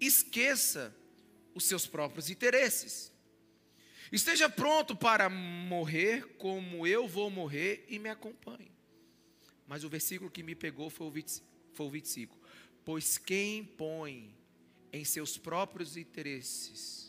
esqueça 0.00 0.94
os 1.54 1.64
seus 1.64 1.86
próprios 1.86 2.30
interesses. 2.30 3.12
Esteja 4.10 4.48
pronto 4.48 4.94
para 4.94 5.28
morrer 5.28 6.26
como 6.38 6.86
eu 6.86 7.08
vou 7.08 7.28
morrer 7.28 7.84
e 7.88 7.98
me 7.98 8.08
acompanhe. 8.08 8.70
Mas 9.66 9.82
o 9.82 9.88
versículo 9.88 10.30
que 10.30 10.44
me 10.44 10.54
pegou 10.54 10.88
foi 10.88 11.06
o, 11.08 11.10
20, 11.10 11.42
foi 11.72 11.86
o 11.86 11.90
25. 11.90 12.38
Pois 12.84 13.18
quem 13.18 13.64
põe 13.64 14.32
em 14.96 15.04
seus 15.04 15.36
próprios 15.36 15.96
interesses 15.96 17.06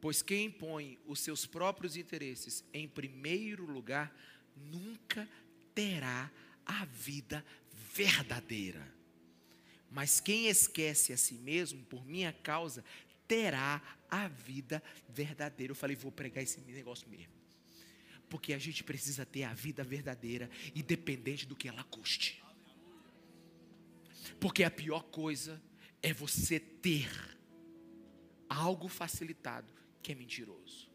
Pois 0.00 0.22
quem 0.22 0.50
põe 0.50 0.98
os 1.06 1.20
seus 1.20 1.44
próprios 1.44 1.96
interesses 1.96 2.64
em 2.72 2.88
primeiro 2.88 3.66
lugar, 3.66 4.14
nunca 4.56 5.28
terá 5.74 6.30
a 6.64 6.86
vida 6.86 7.44
verdadeira. 7.92 8.86
Mas 9.90 10.18
quem 10.18 10.46
esquece 10.46 11.12
a 11.12 11.16
si 11.16 11.34
mesmo 11.34 11.84
por 11.84 12.06
minha 12.06 12.32
causa, 12.32 12.82
terá 13.28 13.82
a 14.08 14.26
vida 14.26 14.82
verdadeira. 15.08 15.72
Eu 15.72 15.76
falei, 15.76 15.96
vou 15.96 16.10
pregar 16.10 16.42
esse 16.42 16.60
negócio 16.60 17.08
mesmo. 17.08 17.34
Porque 18.28 18.54
a 18.54 18.58
gente 18.58 18.82
precisa 18.82 19.26
ter 19.26 19.42
a 19.42 19.52
vida 19.52 19.84
verdadeira, 19.84 20.48
independente 20.74 21.44
do 21.44 21.56
que 21.56 21.68
ela 21.68 21.84
custe. 21.84 22.42
Porque 24.38 24.64
a 24.64 24.70
pior 24.70 25.02
coisa 25.02 25.60
é 26.02 26.12
você 26.12 26.58
ter 26.58 27.10
algo 28.48 28.88
facilitado 28.88 29.72
que 30.02 30.12
é 30.12 30.14
mentiroso. 30.14 30.90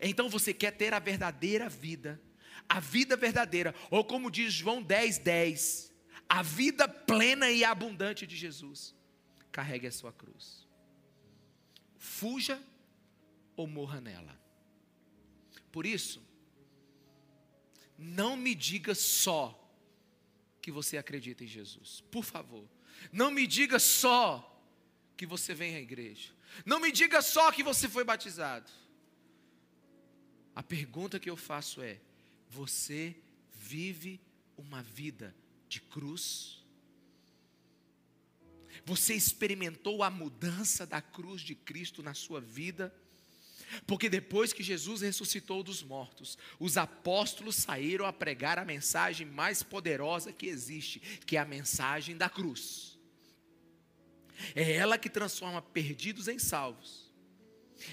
Então 0.00 0.28
você 0.28 0.52
quer 0.54 0.72
ter 0.72 0.94
a 0.94 0.98
verdadeira 0.98 1.68
vida, 1.68 2.20
a 2.68 2.80
vida 2.80 3.16
verdadeira, 3.16 3.74
ou 3.90 4.04
como 4.04 4.30
diz 4.30 4.52
João 4.52 4.82
10, 4.82 5.18
10, 5.18 5.92
a 6.28 6.42
vida 6.42 6.88
plena 6.88 7.50
e 7.50 7.64
abundante 7.64 8.26
de 8.26 8.36
Jesus. 8.36 8.94
Carregue 9.50 9.86
a 9.86 9.92
sua 9.92 10.12
cruz. 10.12 10.66
Fuja 11.98 12.62
ou 13.56 13.66
morra 13.66 14.00
nela. 14.00 14.40
Por 15.70 15.86
isso, 15.86 16.22
não 17.98 18.36
me 18.36 18.54
diga 18.54 18.94
só 18.94 19.58
que 20.60 20.70
você 20.70 20.96
acredita 20.96 21.44
em 21.44 21.46
Jesus. 21.46 22.02
Por 22.10 22.24
favor, 22.24 22.68
não 23.10 23.30
me 23.30 23.46
diga 23.46 23.78
só 23.78 24.48
que 25.16 25.26
você 25.26 25.54
vem 25.54 25.74
à 25.74 25.80
igreja. 25.80 26.30
Não 26.66 26.78
me 26.78 26.92
diga 26.92 27.22
só 27.22 27.50
que 27.50 27.62
você 27.62 27.88
foi 27.88 28.04
batizado. 28.04 28.70
A 30.54 30.62
pergunta 30.62 31.18
que 31.18 31.30
eu 31.30 31.36
faço 31.36 31.80
é: 31.80 31.98
você 32.48 33.16
vive 33.54 34.20
uma 34.56 34.82
vida 34.82 35.34
de 35.68 35.80
cruz? 35.80 36.62
Você 38.84 39.14
experimentou 39.14 40.02
a 40.02 40.10
mudança 40.10 40.86
da 40.86 41.00
cruz 41.00 41.40
de 41.42 41.54
Cristo 41.54 42.02
na 42.02 42.14
sua 42.14 42.40
vida? 42.40 42.94
Porque 43.86 44.08
depois 44.08 44.52
que 44.52 44.62
Jesus 44.62 45.00
ressuscitou 45.00 45.62
dos 45.62 45.82
mortos, 45.82 46.36
os 46.58 46.76
apóstolos 46.76 47.56
saíram 47.56 48.04
a 48.04 48.12
pregar 48.12 48.58
a 48.58 48.64
mensagem 48.64 49.26
mais 49.26 49.62
poderosa 49.62 50.32
que 50.32 50.46
existe, 50.46 51.00
que 51.24 51.36
é 51.36 51.40
a 51.40 51.44
mensagem 51.44 52.16
da 52.16 52.28
cruz. 52.28 52.91
É 54.54 54.72
ela 54.72 54.98
que 54.98 55.08
transforma 55.08 55.62
perdidos 55.62 56.28
em 56.28 56.38
salvos. 56.38 57.12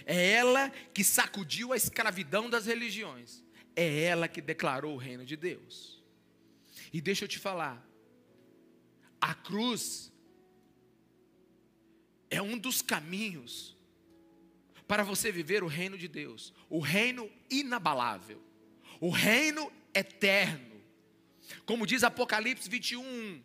É 0.06 0.32
ela 0.32 0.70
que 0.94 1.04
sacudiu 1.04 1.74
a 1.74 1.78
escravidão 1.78 2.50
das 2.50 2.66
religiões. 2.66 3.44
é 3.76 4.04
ela 4.04 4.28
que 4.28 4.42
declarou 4.42 4.94
o 4.94 4.98
reino 4.98 5.26
de 5.26 5.38
Deus. 5.38 6.04
E 6.92 7.00
deixa 7.00 7.24
eu 7.24 7.30
te 7.30 7.40
falar, 7.40 7.88
a 9.22 9.34
cruz 9.34 10.12
é 12.30 12.42
um 12.42 12.58
dos 12.58 12.82
caminhos 12.82 13.78
para 14.88 15.04
você 15.04 15.32
viver 15.32 15.64
o 15.64 15.68
reino 15.68 15.98
de 15.98 16.08
Deus, 16.08 16.54
o 16.70 16.80
reino 16.80 17.30
inabalável, 17.50 18.42
o 19.00 19.10
reino 19.10 19.72
eterno. 19.94 20.82
Como 21.66 21.86
diz 21.86 22.04
Apocalipse 22.04 22.70
21, 22.70 23.42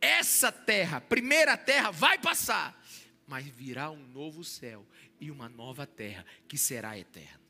essa 0.00 0.50
terra, 0.50 1.00
primeira 1.00 1.56
terra, 1.56 1.90
vai 1.90 2.18
passar, 2.18 2.80
mas 3.26 3.46
virá 3.46 3.90
um 3.90 4.06
novo 4.08 4.42
céu 4.42 4.86
e 5.20 5.30
uma 5.30 5.48
nova 5.48 5.86
terra 5.86 6.24
que 6.48 6.56
será 6.56 6.98
eterna. 6.98 7.40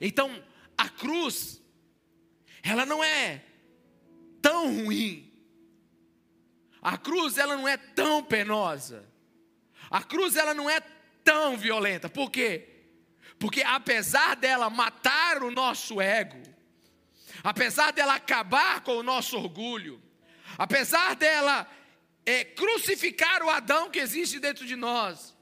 Então, 0.00 0.42
a 0.76 0.88
cruz, 0.88 1.62
ela 2.62 2.86
não 2.86 3.02
é 3.02 3.44
tão 4.40 4.84
ruim. 4.84 5.32
A 6.80 6.96
cruz, 6.98 7.38
ela 7.38 7.56
não 7.56 7.66
é 7.66 7.76
tão 7.76 8.22
penosa. 8.22 9.08
A 9.90 10.02
cruz, 10.02 10.36
ela 10.36 10.54
não 10.54 10.68
é 10.68 10.80
tão 11.22 11.56
violenta. 11.56 12.08
Por 12.08 12.30
quê? 12.30 12.68
Porque 13.38 13.62
apesar 13.62 14.36
dela 14.36 14.70
matar 14.70 15.42
o 15.42 15.50
nosso 15.50 16.00
ego, 16.00 16.42
apesar 17.42 17.92
dela 17.92 18.14
acabar 18.14 18.82
com 18.82 18.92
o 18.96 19.02
nosso 19.02 19.36
orgulho, 19.36 20.03
apesar 20.58 21.16
dela 21.16 21.70
é, 22.24 22.44
crucificar 22.44 23.42
o 23.42 23.50
Adão 23.50 23.90
que 23.90 23.98
existe 23.98 24.38
dentro 24.38 24.66
de 24.66 24.76
nós, 24.76 25.34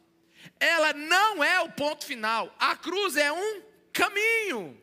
ela 0.59 0.93
não 0.93 1.43
é 1.43 1.61
o 1.61 1.73
ponto 1.73 2.05
final. 2.05 2.55
A 2.59 2.77
cruz 2.77 3.17
é 3.17 3.33
um 3.33 3.63
caminho. 3.93 4.81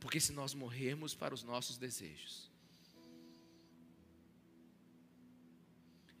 Porque 0.00 0.20
se 0.20 0.32
nós 0.32 0.54
morrermos 0.54 1.14
para 1.14 1.34
os 1.34 1.42
nossos 1.42 1.78
desejos, 1.78 2.52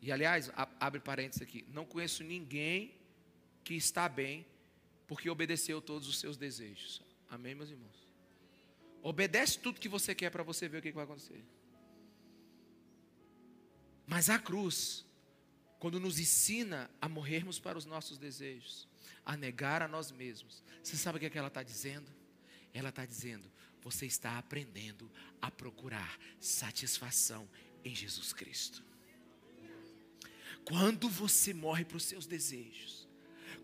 e 0.00 0.12
aliás, 0.12 0.50
abre 0.78 1.00
parênteses 1.00 1.40
aqui, 1.40 1.64
não 1.68 1.86
conheço 1.86 2.22
ninguém 2.22 2.94
que 3.62 3.74
está 3.74 4.06
bem 4.06 4.46
porque 5.06 5.30
obedeceu 5.30 5.80
todos 5.80 6.08
os 6.08 6.18
seus 6.18 6.36
desejos. 6.36 7.00
Amém, 7.30 7.54
meus 7.54 7.70
irmãos? 7.70 8.03
Obedece 9.04 9.58
tudo 9.58 9.78
que 9.78 9.88
você 9.88 10.14
quer 10.14 10.30
para 10.30 10.42
você 10.42 10.66
ver 10.66 10.78
o 10.78 10.82
que 10.82 10.90
vai 10.90 11.04
acontecer. 11.04 11.44
Mas 14.06 14.30
a 14.30 14.38
cruz, 14.38 15.04
quando 15.78 16.00
nos 16.00 16.18
ensina 16.18 16.90
a 17.02 17.06
morrermos 17.06 17.58
para 17.58 17.76
os 17.76 17.84
nossos 17.84 18.16
desejos, 18.16 18.88
a 19.22 19.36
negar 19.36 19.82
a 19.82 19.88
nós 19.88 20.10
mesmos, 20.10 20.64
você 20.82 20.96
sabe 20.96 21.18
o 21.18 21.20
que, 21.20 21.26
é 21.26 21.30
que 21.30 21.36
ela 21.36 21.48
está 21.48 21.62
dizendo? 21.62 22.10
Ela 22.72 22.88
está 22.88 23.04
dizendo: 23.04 23.52
você 23.82 24.06
está 24.06 24.38
aprendendo 24.38 25.12
a 25.38 25.50
procurar 25.50 26.18
satisfação 26.40 27.46
em 27.84 27.94
Jesus 27.94 28.32
Cristo. 28.32 28.82
Quando 30.64 31.10
você 31.10 31.52
morre 31.52 31.84
para 31.84 31.98
os 31.98 32.04
seus 32.04 32.26
desejos, 32.26 33.06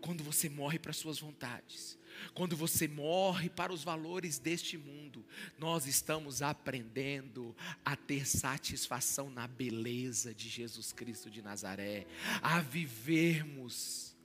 quando 0.01 0.23
você 0.23 0.47
morre 0.47 0.77
para 0.77 0.91
as 0.91 0.97
suas 0.97 1.17
vontades, 1.17 1.97
quando 2.33 2.55
você 2.55 2.87
morre 2.87 3.49
para 3.49 3.73
os 3.73 3.83
valores 3.83 4.39
deste 4.39 4.77
mundo, 4.77 5.25
nós 5.57 5.85
estamos 5.85 6.41
aprendendo 6.41 7.55
a 7.83 7.95
ter 7.95 8.27
satisfação 8.27 9.29
na 9.29 9.47
beleza 9.47 10.33
de 10.33 10.49
Jesus 10.49 10.91
Cristo 10.91 11.29
de 11.29 11.41
Nazaré, 11.41 12.05
a 12.41 12.59
vivermos 12.61 14.15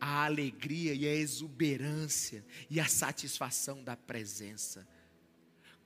a 0.00 0.24
alegria 0.24 0.92
e 0.92 1.06
a 1.06 1.14
exuberância 1.14 2.44
e 2.68 2.78
a 2.78 2.86
satisfação 2.86 3.82
da 3.82 3.96
presença, 3.96 4.86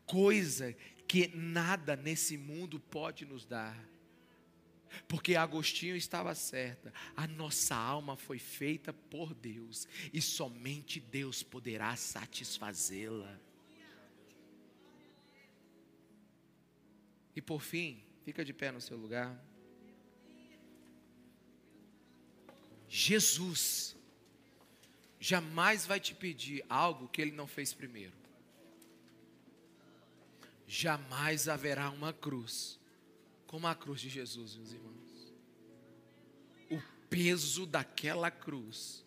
coisa 0.05 0.75
que 1.07 1.29
nada 1.37 1.95
nesse 1.95 2.37
mundo 2.37 2.81
pode 2.81 3.25
nos 3.25 3.47
dar. 3.47 3.79
Porque 5.07 5.37
Agostinho 5.37 5.97
estava 5.97 6.35
certa, 6.35 6.93
a 7.17 7.27
nossa 7.27 7.75
alma 7.75 8.17
foi 8.17 8.39
feita 8.39 8.93
por 8.93 9.35
Deus 9.35 9.87
e 10.13 10.21
somente 10.21 11.01
Deus 11.01 11.43
poderá 11.43 11.95
satisfazê-la. 11.97 13.39
E 17.35 17.41
por 17.41 17.63
fim, 17.63 18.03
fica 18.25 18.45
de 18.45 18.53
pé 18.53 18.73
no 18.73 18.81
seu 18.81 18.97
lugar. 18.97 19.41
Jesus 22.89 23.97
jamais 25.21 25.87
vai 25.87 26.01
te 26.01 26.15
pedir 26.15 26.65
algo 26.69 27.09
que 27.09 27.21
ele 27.21 27.33
não 27.33 27.47
fez 27.47 27.73
primeiro. 27.73 28.17
Jamais 30.67 31.49
haverá 31.49 31.91
uma 31.91 32.13
cruz 32.13 32.79
como 33.49 33.67
a 33.67 33.75
cruz 33.75 34.01
de 34.03 34.11
Jesus, 34.11 34.57
meus 34.57 34.73
irmãos. 34.73 35.33
O 36.71 36.81
peso 37.09 37.67
daquela 37.67 38.31
cruz 38.31 39.05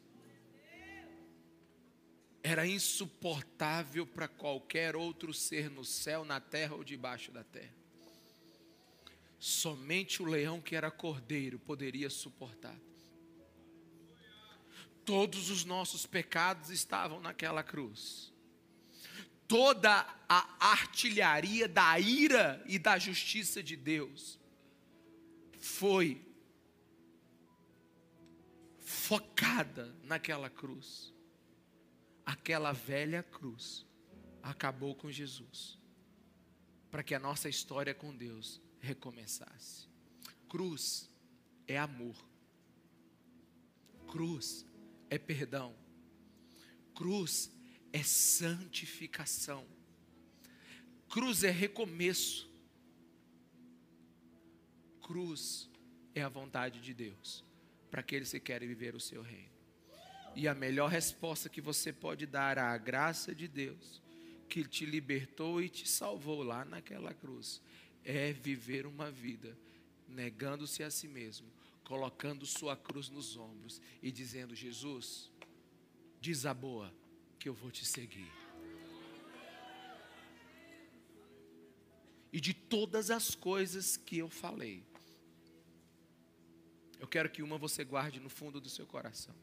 era 2.43 2.65
insuportável 2.65 4.05
para 4.05 4.27
qualquer 4.27 4.95
outro 4.95 5.31
ser 5.31 5.69
no 5.69 5.85
céu, 5.85 6.25
na 6.25 6.39
terra 6.39 6.75
ou 6.75 6.83
debaixo 6.83 7.31
da 7.31 7.43
terra. 7.43 7.75
Somente 9.39 10.23
o 10.23 10.25
leão 10.25 10.59
que 10.59 10.75
era 10.75 10.89
cordeiro 10.89 11.59
poderia 11.59 12.09
suportar. 12.09 12.77
Todos 15.05 15.51
os 15.51 15.63
nossos 15.63 16.07
pecados 16.07 16.71
estavam 16.71 17.19
naquela 17.19 17.61
cruz. 17.61 18.30
Toda 19.51 20.07
a 20.29 20.69
artilharia 20.71 21.67
da 21.67 21.99
ira 21.99 22.63
e 22.65 22.79
da 22.79 22.97
justiça 22.97 23.61
de 23.61 23.75
Deus 23.75 24.39
foi 25.59 26.25
focada 28.79 29.93
naquela 30.03 30.49
cruz. 30.49 31.13
Aquela 32.25 32.71
velha 32.71 33.23
cruz 33.23 33.85
acabou 34.41 34.95
com 34.95 35.11
Jesus, 35.11 35.77
para 36.89 37.03
que 37.03 37.13
a 37.13 37.19
nossa 37.19 37.49
história 37.49 37.93
com 37.93 38.15
Deus 38.15 38.61
recomeçasse. 38.79 39.85
Cruz 40.47 41.09
é 41.67 41.77
amor, 41.77 42.15
cruz 44.07 44.65
é 45.09 45.17
perdão, 45.17 45.75
cruz 46.95 47.51
é 47.93 48.03
santificação. 48.03 49.65
Cruz 51.09 51.43
é 51.43 51.51
recomeço. 51.51 52.49
Cruz 55.01 55.69
é 56.15 56.21
a 56.21 56.29
vontade 56.29 56.79
de 56.79 56.93
Deus 56.93 57.43
para 57.89 57.99
aqueles 57.99 58.31
que 58.31 58.39
querem 58.39 58.67
viver 58.67 58.95
o 58.95 58.99
seu 58.99 59.21
reino. 59.21 59.51
E 60.33 60.47
a 60.47 60.55
melhor 60.55 60.89
resposta 60.89 61.49
que 61.49 61.59
você 61.59 61.91
pode 61.91 62.25
dar 62.25 62.57
à 62.57 62.77
graça 62.77 63.35
de 63.35 63.49
Deus, 63.49 64.01
que 64.47 64.63
te 64.63 64.85
libertou 64.85 65.61
e 65.61 65.67
te 65.67 65.87
salvou 65.87 66.41
lá 66.41 66.63
naquela 66.63 67.13
cruz, 67.13 67.61
é 68.05 68.31
viver 68.31 68.85
uma 68.85 69.11
vida 69.11 69.57
negando-se 70.07 70.83
a 70.83 70.89
si 70.89 71.07
mesmo, 71.07 71.47
colocando 71.83 72.45
sua 72.45 72.77
cruz 72.77 73.09
nos 73.09 73.35
ombros 73.35 73.81
e 74.01 74.09
dizendo: 74.09 74.55
Jesus, 74.55 75.29
diz 76.21 76.45
a 76.45 76.53
boa 76.53 76.93
que 77.41 77.49
eu 77.49 77.55
vou 77.55 77.71
te 77.71 77.83
seguir. 77.83 78.31
E 82.31 82.39
de 82.39 82.53
todas 82.53 83.09
as 83.09 83.33
coisas 83.33 83.97
que 83.97 84.19
eu 84.19 84.29
falei, 84.29 84.85
eu 86.99 87.07
quero 87.07 87.31
que 87.31 87.41
uma 87.41 87.57
você 87.57 87.83
guarde 87.83 88.19
no 88.19 88.29
fundo 88.29 88.61
do 88.61 88.69
seu 88.69 88.85
coração. 88.85 89.33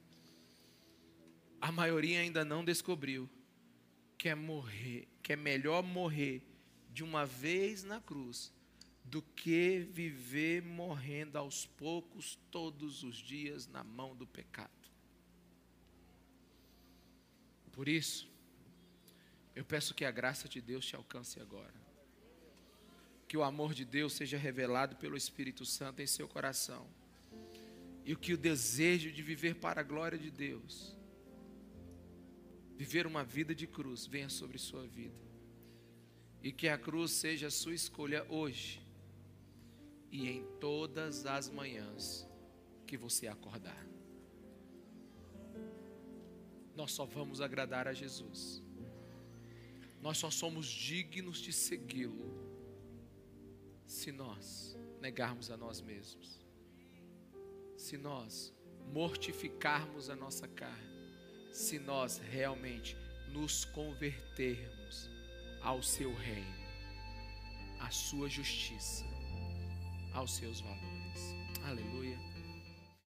A 1.61 1.72
maioria 1.72 2.20
ainda 2.20 2.44
não 2.44 2.64
descobriu 2.64 3.28
que 4.16 4.28
é 4.28 4.34
morrer, 4.36 5.09
que 5.20 5.32
é 5.32 5.36
melhor 5.36 5.82
morrer 5.82 6.40
de 6.90 7.03
uma 7.03 7.26
vez 7.26 7.82
na 7.82 8.01
cruz 8.01 8.53
do 9.03 9.20
que 9.20 9.80
viver 9.80 10.62
morrendo 10.62 11.36
aos 11.36 11.66
poucos 11.66 12.38
todos 12.49 13.03
os 13.03 13.16
dias 13.16 13.66
na 13.66 13.82
mão 13.82 14.14
do 14.14 14.26
pecado. 14.26 14.78
Por 17.79 17.87
isso, 17.87 18.29
eu 19.55 19.64
peço 19.64 19.95
que 19.95 20.05
a 20.05 20.11
graça 20.11 20.49
de 20.49 20.61
Deus 20.61 20.85
te 20.85 20.97
alcance 20.97 21.39
agora. 21.39 21.81
Que 23.29 23.37
o 23.37 23.45
amor 23.45 23.72
de 23.72 23.85
Deus 23.85 24.14
seja 24.14 24.37
revelado 24.37 24.97
pelo 24.97 25.16
Espírito 25.16 25.64
Santo 25.64 26.03
em 26.03 26.07
seu 26.07 26.26
coração. 26.26 26.85
E 28.05 28.16
que 28.16 28.33
o 28.33 28.37
desejo 28.37 29.12
de 29.12 29.22
viver 29.22 29.55
para 29.55 29.81
a 29.81 29.85
glória 29.85 30.18
de 30.18 30.29
Deus, 30.29 30.97
viver 32.76 33.07
uma 33.07 33.22
vida 33.22 33.55
de 33.55 33.68
cruz, 33.68 34.07
venha 34.07 34.29
sobre 34.29 34.59
sua 34.59 34.85
vida. 34.85 35.22
E 36.43 36.51
que 36.51 36.68
a 36.68 36.76
cruz 36.76 37.12
seja 37.12 37.47
a 37.47 37.57
sua 37.61 37.76
escolha 37.76 38.26
hoje 38.29 38.83
e 40.11 40.29
em 40.29 40.45
todas 40.59 41.26
as 41.26 41.49
manhãs 41.49 42.26
que 42.89 42.97
você 42.97 43.29
acordar. 43.29 43.88
Nós 46.79 46.93
só 46.93 47.05
vamos 47.05 47.41
agradar 47.41 47.89
a 47.89 47.93
Jesus. 47.93 48.62
Nós 50.01 50.16
só 50.16 50.31
somos 50.31 50.66
dignos 50.66 51.39
de 51.39 51.53
segui-lo 51.53 52.39
se 53.85 54.12
nós 54.12 54.76
negarmos 55.01 55.51
a 55.51 55.57
nós 55.57 55.81
mesmos, 55.81 56.47
se 57.76 57.99
nós 57.99 58.55
mortificarmos 58.93 60.09
a 60.09 60.14
nossa 60.14 60.47
carne, 60.47 61.53
se 61.53 61.81
nós 61.81 62.18
realmente 62.18 62.97
nos 63.33 63.64
convertermos 63.64 65.11
ao 65.61 65.83
seu 65.83 66.14
reino, 66.14 66.59
à 67.81 67.91
sua 67.91 68.29
justiça, 68.29 69.05
aos 70.14 70.37
seus 70.37 70.61
valores. 70.61 71.35
Aleluia. 71.64 72.28